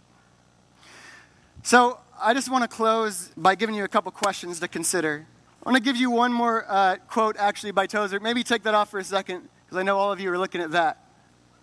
So 1.63 2.00
I 2.20 2.34
just 2.34 2.50
want 2.50 2.63
to 2.63 2.68
close 2.68 3.32
by 3.36 3.56
giving 3.56 3.76
you 3.76 3.84
a 3.84 3.90
couple 3.90 4.12
questions 4.12 4.60
to 4.62 4.68
consider. 4.68 5.28
I 5.67 5.69
want 5.69 5.84
to 5.84 5.89
give 5.89 5.97
you 5.97 6.10
one 6.10 6.32
more 6.32 6.63
uh, 6.65 6.95
quote, 7.10 7.36
actually, 7.38 7.71
by 7.71 7.88
Tozer. 7.88 8.21
Maybe 8.21 8.41
take 8.41 8.63
that 8.63 8.73
off 8.73 8.89
for 8.89 8.99
a 8.99 9.03
second, 9.03 9.49
because 9.65 9.77
I 9.77 9.84
know 9.84 9.97
all 9.97 10.13
of 10.13 10.19
you 10.21 10.32
are 10.32 10.38
looking 10.38 10.62
at 10.62 10.71
that. 10.71 11.03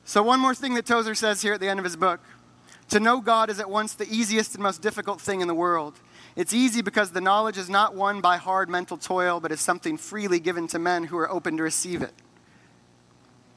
So, 0.04 0.22
one 0.22 0.40
more 0.40 0.54
thing 0.54 0.74
that 0.74 0.84
Tozer 0.84 1.14
says 1.14 1.40
here 1.40 1.54
at 1.54 1.60
the 1.60 1.70
end 1.70 1.80
of 1.80 1.84
his 1.84 1.96
book 1.96 2.20
to 2.90 3.00
know 3.00 3.22
God 3.22 3.48
is 3.48 3.60
at 3.60 3.70
once 3.70 3.94
the 3.94 4.06
easiest 4.14 4.56
and 4.56 4.62
most 4.62 4.82
difficult 4.82 5.22
thing 5.22 5.40
in 5.40 5.48
the 5.48 5.54
world. 5.54 6.00
It's 6.36 6.52
easy 6.52 6.82
because 6.82 7.12
the 7.12 7.22
knowledge 7.22 7.56
is 7.56 7.70
not 7.70 7.94
won 7.94 8.20
by 8.20 8.36
hard 8.36 8.68
mental 8.68 8.98
toil, 8.98 9.40
but 9.40 9.50
is 9.50 9.62
something 9.62 9.96
freely 9.96 10.38
given 10.38 10.66
to 10.68 10.78
men 10.78 11.04
who 11.04 11.16
are 11.16 11.30
open 11.30 11.56
to 11.56 11.62
receive 11.62 12.02
it. 12.02 12.12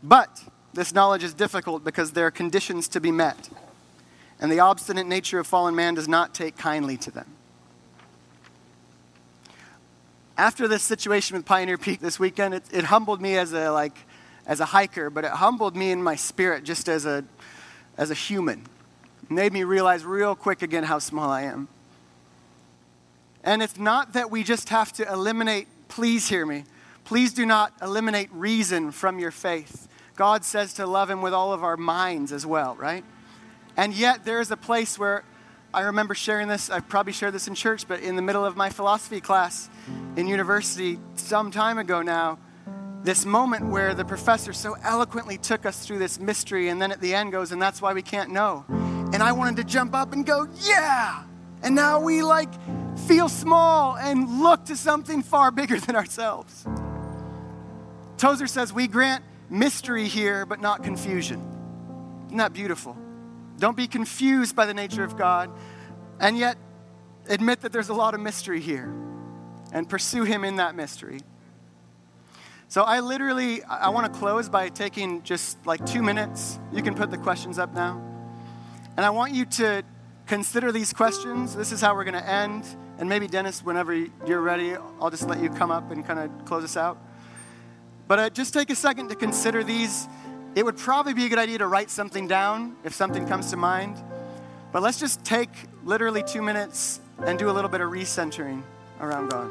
But 0.01 0.45
this 0.73 0.93
knowledge 0.93 1.25
is 1.25 1.33
difficult 1.33 1.83
because 1.83 2.13
there 2.13 2.25
are 2.25 2.31
conditions 2.31 2.87
to 2.87 3.01
be 3.01 3.11
met, 3.11 3.49
and 4.39 4.49
the 4.49 4.61
obstinate 4.61 5.07
nature 5.07 5.39
of 5.39 5.45
fallen 5.45 5.75
man 5.75 5.95
does 5.95 6.07
not 6.07 6.33
take 6.33 6.55
kindly 6.55 6.95
to 6.95 7.11
them. 7.11 7.36
After 10.37 10.67
this 10.67 10.83
situation 10.83 11.35
with 11.35 11.45
Pioneer 11.45 11.77
Peak 11.77 11.99
this 11.99 12.19
weekend, 12.19 12.53
it, 12.53 12.63
it 12.71 12.83
humbled 12.85 13.21
me 13.21 13.37
as 13.37 13.53
a 13.53 13.69
like 13.71 13.97
as 14.45 14.59
a 14.59 14.65
hiker, 14.65 15.09
but 15.09 15.25
it 15.25 15.31
humbled 15.31 15.75
me 15.75 15.91
in 15.91 16.01
my 16.01 16.15
spirit 16.15 16.63
just 16.63 16.87
as 16.87 17.05
a 17.05 17.23
as 17.97 18.11
a 18.11 18.13
human 18.13 18.67
made 19.29 19.53
me 19.53 19.63
realize 19.63 20.05
real 20.05 20.35
quick 20.35 20.61
again 20.61 20.83
how 20.83 20.99
small 20.99 21.29
I 21.29 21.43
am. 21.43 21.67
And 23.43 23.61
it's 23.61 23.77
not 23.77 24.13
that 24.13 24.31
we 24.31 24.43
just 24.43 24.69
have 24.69 24.91
to 24.93 25.11
eliminate, 25.11 25.67
please 25.87 26.27
hear 26.27 26.45
me, 26.45 26.65
please 27.05 27.33
do 27.33 27.45
not 27.45 27.73
eliminate 27.81 28.29
reason 28.31 28.91
from 28.91 29.19
your 29.19 29.31
faith. 29.31 29.87
God 30.15 30.43
says 30.43 30.73
to 30.75 30.87
love 30.87 31.09
Him 31.09 31.21
with 31.21 31.33
all 31.33 31.53
of 31.53 31.63
our 31.63 31.77
minds 31.77 32.31
as 32.31 32.45
well, 32.45 32.75
right? 32.75 33.03
And 33.75 33.93
yet 33.93 34.25
there 34.25 34.41
is 34.41 34.51
a 34.51 34.57
place 34.57 34.97
where 34.97 35.23
I 35.73 35.81
remember 35.81 36.15
sharing 36.15 36.47
this, 36.47 36.69
I 36.69 36.79
probably 36.79 37.13
shared 37.13 37.33
this 37.33 37.47
in 37.47 37.53
church, 37.53 37.87
but 37.87 37.99
in 37.99 38.15
the 38.15 38.21
middle 38.21 38.45
of 38.45 38.55
my 38.55 38.69
philosophy 38.69 39.19
class 39.19 39.69
in 40.15 40.27
university 40.27 40.97
some 41.15 41.51
time 41.51 41.77
ago 41.77 42.01
now, 42.01 42.39
this 43.03 43.25
moment 43.25 43.65
where 43.67 43.93
the 43.93 44.05
professor 44.05 44.53
so 44.53 44.75
eloquently 44.83 45.37
took 45.37 45.65
us 45.65 45.85
through 45.85 45.99
this 45.99 46.19
mystery 46.19 46.69
and 46.69 46.81
then 46.81 46.91
at 46.91 47.01
the 47.01 47.13
end 47.13 47.31
goes, 47.31 47.51
and 47.51 47.61
that's 47.61 47.81
why 47.81 47.93
we 47.93 48.01
can't 48.01 48.31
know. 48.31 48.65
And 49.13 49.21
I 49.21 49.31
wanted 49.33 49.57
to 49.57 49.63
jump 49.63 49.93
up 49.93 50.13
and 50.13 50.25
go, 50.25 50.47
yeah. 50.61 51.23
And 51.61 51.75
now 51.75 51.99
we 51.99 52.21
like 52.21 52.49
feel 53.07 53.29
small 53.29 53.97
and 53.97 54.41
look 54.41 54.65
to 54.65 54.75
something 54.75 55.21
far 55.21 55.51
bigger 55.51 55.79
than 55.79 55.95
ourselves. 55.95 56.65
Tozer 58.17 58.47
says 58.47 58.73
we 58.73 58.87
grant 58.87 59.23
mystery 59.49 60.07
here, 60.07 60.45
but 60.45 60.59
not 60.59 60.83
confusion. 60.83 61.41
Isn't 62.27 62.37
that 62.37 62.53
beautiful? 62.53 62.97
Don't 63.59 63.77
be 63.77 63.87
confused 63.87 64.55
by 64.55 64.65
the 64.65 64.73
nature 64.73 65.03
of 65.03 65.17
God. 65.17 65.49
And 66.19 66.37
yet, 66.37 66.57
admit 67.27 67.61
that 67.61 67.71
there's 67.71 67.89
a 67.89 67.93
lot 67.93 68.13
of 68.13 68.19
mystery 68.19 68.59
here 68.59 68.93
and 69.71 69.89
pursue 69.89 70.23
Him 70.23 70.43
in 70.43 70.57
that 70.57 70.75
mystery. 70.75 71.21
So 72.69 72.83
I 72.83 72.99
literally, 72.99 73.63
I 73.63 73.89
want 73.89 74.11
to 74.11 74.19
close 74.19 74.49
by 74.49 74.69
taking 74.69 75.23
just 75.23 75.65
like 75.65 75.85
two 75.85 76.01
minutes. 76.01 76.59
You 76.73 76.83
can 76.83 76.95
put 76.95 77.11
the 77.11 77.17
questions 77.17 77.57
up 77.57 77.73
now. 77.73 78.01
And 78.97 79.05
I 79.05 79.09
want 79.09 79.33
you 79.33 79.45
to 79.45 79.83
consider 80.25 80.71
these 80.71 80.91
questions. 80.91 81.55
This 81.55 81.71
is 81.71 81.79
how 81.79 81.95
we're 81.95 82.03
going 82.03 82.21
to 82.21 82.29
end. 82.29 82.65
And 82.97 83.07
maybe, 83.07 83.27
Dennis, 83.27 83.63
whenever 83.63 83.95
you're 84.25 84.41
ready, 84.41 84.75
I'll 84.99 85.09
just 85.09 85.29
let 85.29 85.41
you 85.41 85.49
come 85.49 85.71
up 85.71 85.91
and 85.91 86.05
kind 86.05 86.19
of 86.19 86.45
close 86.45 86.63
us 86.63 86.75
out. 86.75 86.97
But 88.07 88.19
uh, 88.19 88.29
just 88.29 88.53
take 88.53 88.69
a 88.69 88.75
second 88.75 89.09
to 89.09 89.15
consider 89.15 89.63
these. 89.63 90.07
It 90.55 90.65
would 90.65 90.77
probably 90.77 91.13
be 91.13 91.25
a 91.25 91.29
good 91.29 91.39
idea 91.39 91.59
to 91.59 91.67
write 91.67 91.89
something 91.89 92.27
down 92.27 92.75
if 92.83 92.93
something 92.93 93.27
comes 93.27 93.51
to 93.51 93.57
mind. 93.57 93.95
But 94.71 94.81
let's 94.81 94.99
just 94.99 95.23
take 95.23 95.49
literally 95.83 96.23
two 96.23 96.41
minutes 96.41 96.99
and 97.25 97.37
do 97.37 97.49
a 97.49 97.53
little 97.53 97.69
bit 97.69 97.81
of 97.81 97.91
recentering 97.91 98.63
around 98.99 99.29
God. 99.29 99.49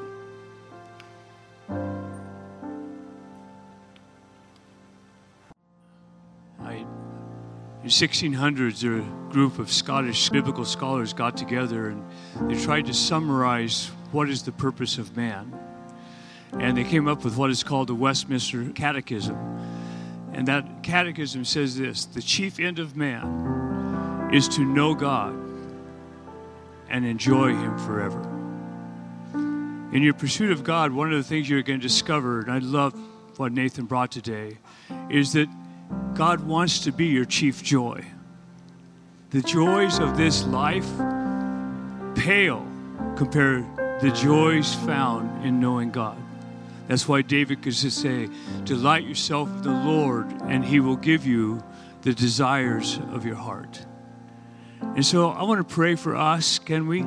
in 7.86 7.92
1600s, 7.92 8.82
a 8.82 9.32
group 9.32 9.60
of 9.60 9.70
Scottish 9.70 10.28
biblical 10.30 10.64
scholars 10.64 11.12
got 11.12 11.36
together 11.36 11.90
and 11.90 12.02
they 12.50 12.60
tried 12.60 12.84
to 12.84 12.92
summarize 12.92 13.92
what 14.10 14.28
is 14.28 14.42
the 14.42 14.50
purpose 14.50 14.98
of 14.98 15.16
man. 15.16 15.56
And 16.58 16.76
they 16.76 16.82
came 16.82 17.06
up 17.06 17.22
with 17.22 17.36
what 17.36 17.48
is 17.48 17.62
called 17.62 17.86
the 17.86 17.94
Westminster 17.94 18.68
Catechism. 18.70 19.36
And 20.36 20.46
that 20.48 20.82
catechism 20.82 21.46
says 21.46 21.78
this 21.78 22.04
the 22.04 22.20
chief 22.20 22.60
end 22.60 22.78
of 22.78 22.94
man 22.94 24.28
is 24.32 24.46
to 24.48 24.60
know 24.60 24.94
God 24.94 25.34
and 26.90 27.06
enjoy 27.06 27.54
Him 27.54 27.78
forever. 27.78 28.20
In 29.92 30.02
your 30.02 30.12
pursuit 30.12 30.50
of 30.50 30.62
God, 30.62 30.92
one 30.92 31.10
of 31.10 31.16
the 31.16 31.24
things 31.24 31.48
you're 31.48 31.62
going 31.62 31.80
to 31.80 31.88
discover, 31.88 32.40
and 32.40 32.52
I 32.52 32.58
love 32.58 32.94
what 33.38 33.52
Nathan 33.52 33.86
brought 33.86 34.12
today, 34.12 34.58
is 35.08 35.32
that 35.32 35.48
God 36.14 36.40
wants 36.40 36.80
to 36.80 36.92
be 36.92 37.06
your 37.06 37.24
chief 37.24 37.62
joy. 37.62 38.04
The 39.30 39.40
joys 39.40 39.98
of 40.00 40.18
this 40.18 40.44
life 40.44 40.86
pale 42.14 42.66
compared 43.16 43.64
to 43.76 43.98
the 44.02 44.10
joys 44.10 44.74
found 44.74 45.46
in 45.46 45.60
knowing 45.60 45.90
God. 45.90 46.25
That's 46.88 47.08
why 47.08 47.22
David 47.22 47.62
could 47.62 47.72
just 47.72 48.00
say, 48.00 48.28
Delight 48.64 49.04
yourself 49.04 49.48
in 49.48 49.62
the 49.62 49.70
Lord, 49.70 50.30
and 50.42 50.64
he 50.64 50.80
will 50.80 50.96
give 50.96 51.26
you 51.26 51.62
the 52.02 52.14
desires 52.14 53.00
of 53.10 53.24
your 53.24 53.34
heart. 53.34 53.84
And 54.80 55.04
so 55.04 55.30
I 55.30 55.42
want 55.42 55.66
to 55.66 55.74
pray 55.74 55.96
for 55.96 56.14
us, 56.14 56.58
can 56.58 56.86
we? 56.86 57.04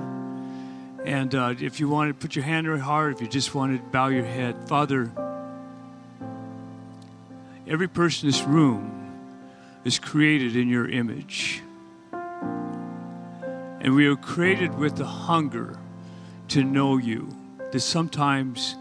And 1.05 1.33
uh, 1.33 1.55
if 1.59 1.79
you 1.79 1.87
want 1.87 2.09
to 2.09 2.13
put 2.13 2.35
your 2.35 2.43
hand 2.43 2.67
on 2.67 2.75
your 2.75 2.83
heart, 2.83 3.15
if 3.15 3.21
you 3.21 3.27
just 3.27 3.55
want 3.55 3.77
to 3.77 3.83
bow 3.89 4.09
your 4.09 4.25
head, 4.25 4.67
Father, 4.67 5.11
every 7.67 7.87
person 7.87 8.27
in 8.27 8.31
this 8.31 8.43
room 8.43 8.99
is 9.85 9.97
created 9.97 10.55
in 10.55 10.67
your 10.67 10.87
image. 10.89 11.61
And 13.81 13.95
we 13.95 14.07
are 14.07 14.17
created 14.17 14.77
with 14.77 14.97
the 14.97 15.05
hunger 15.05 15.79
to 16.49 16.63
know 16.63 16.97
you, 16.97 17.29
that 17.71 17.79
sometimes 17.79 18.75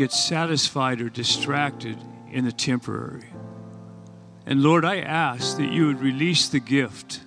get 0.00 0.12
satisfied 0.12 1.00
or 1.00 1.08
distracted 1.08 1.96
in 2.30 2.44
the 2.44 2.52
temporary. 2.52 3.28
And 4.46 4.62
Lord, 4.62 4.84
I 4.84 4.98
ask 4.98 5.56
that 5.56 5.70
you 5.70 5.86
would 5.86 6.00
release 6.00 6.48
the 6.48 6.60
gift 6.60 7.20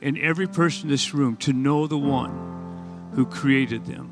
in 0.00 0.18
every 0.18 0.46
person 0.46 0.84
in 0.84 0.90
this 0.90 1.14
room 1.14 1.36
to 1.38 1.52
know 1.52 1.86
the 1.86 1.98
one 1.98 3.10
who 3.14 3.26
created 3.26 3.86
them, 3.86 4.10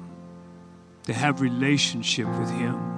to 1.05 1.13
have 1.13 1.41
relationship 1.41 2.27
with 2.39 2.51
him 2.51 2.95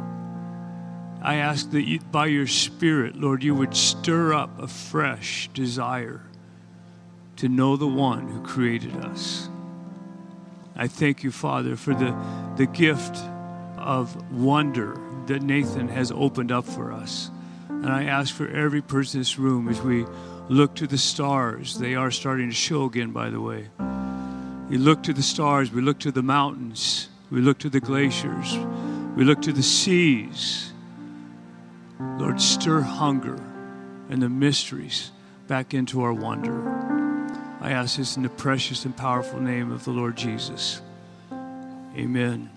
I 1.27 1.37
ask 1.37 1.73
that 1.73 1.83
you, 1.83 1.99
by 1.99 2.27
your 2.27 2.47
Spirit, 2.47 3.17
Lord, 3.17 3.43
you 3.43 3.53
would 3.53 3.75
stir 3.75 4.33
up 4.33 4.62
a 4.62 4.69
fresh 4.69 5.49
desire 5.53 6.23
to 7.39 7.49
know 7.49 7.77
the 7.77 7.89
one 7.89 8.29
who 8.29 8.41
created 8.43 8.95
us. 8.97 9.49
I 10.77 10.87
thank 10.87 11.25
you, 11.25 11.33
Father, 11.33 11.75
for 11.75 11.95
the, 11.95 12.17
the 12.57 12.67
gift 12.67 13.17
of 13.87 14.32
wonder 14.32 15.01
that 15.26 15.43
Nathan 15.43 15.89
has 15.89 16.11
opened 16.11 16.51
up 16.51 16.64
for 16.64 16.93
us. 16.93 17.30
And 17.68 17.87
I 17.87 18.05
ask 18.05 18.34
for 18.34 18.49
every 18.49 18.82
person 18.82 19.18
in 19.18 19.20
this 19.20 19.39
room 19.39 19.68
as 19.68 19.80
we 19.80 20.05
look 20.49 20.74
to 20.76 20.89
the 20.89 20.99
stars. 20.99 21.78
They 21.78 21.95
are 21.95 22.11
starting 22.11 22.49
to 22.49 22.55
show 22.55 22.84
again, 22.84 23.12
by 23.12 23.30
the 23.30 23.41
way. 23.41 23.68
We 24.68 24.78
look 24.78 25.05
to 25.05 25.12
the 25.12 25.22
stars, 25.22 25.70
we 25.70 25.80
look 25.80 26.01
to 26.01 26.11
the 26.11 26.22
mountains, 26.22 27.09
we 27.30 27.41
look 27.41 27.59
to 27.59 27.70
the 27.70 27.78
glaciers, 27.78 28.59
we 29.16 29.24
look 29.24 29.41
to 29.43 29.53
the 29.53 29.62
seas. 29.62 30.72
Lord, 32.01 32.41
stir 32.41 32.80
hunger 32.80 33.41
and 34.11 34.20
the 34.20 34.28
mysteries 34.28 35.12
back 35.47 35.74
into 35.74 36.03
our 36.03 36.12
wonder. 36.12 36.68
I 37.61 37.70
ask 37.70 37.99
this 37.99 38.16
in 38.16 38.24
the 38.24 38.28
precious 38.28 38.84
and 38.84 38.97
powerful 38.97 39.41
name 39.41 39.70
of 39.70 39.84
the 39.84 39.93
Lord 39.93 40.16
Jesus. 40.16 40.82
Amen. 41.97 42.56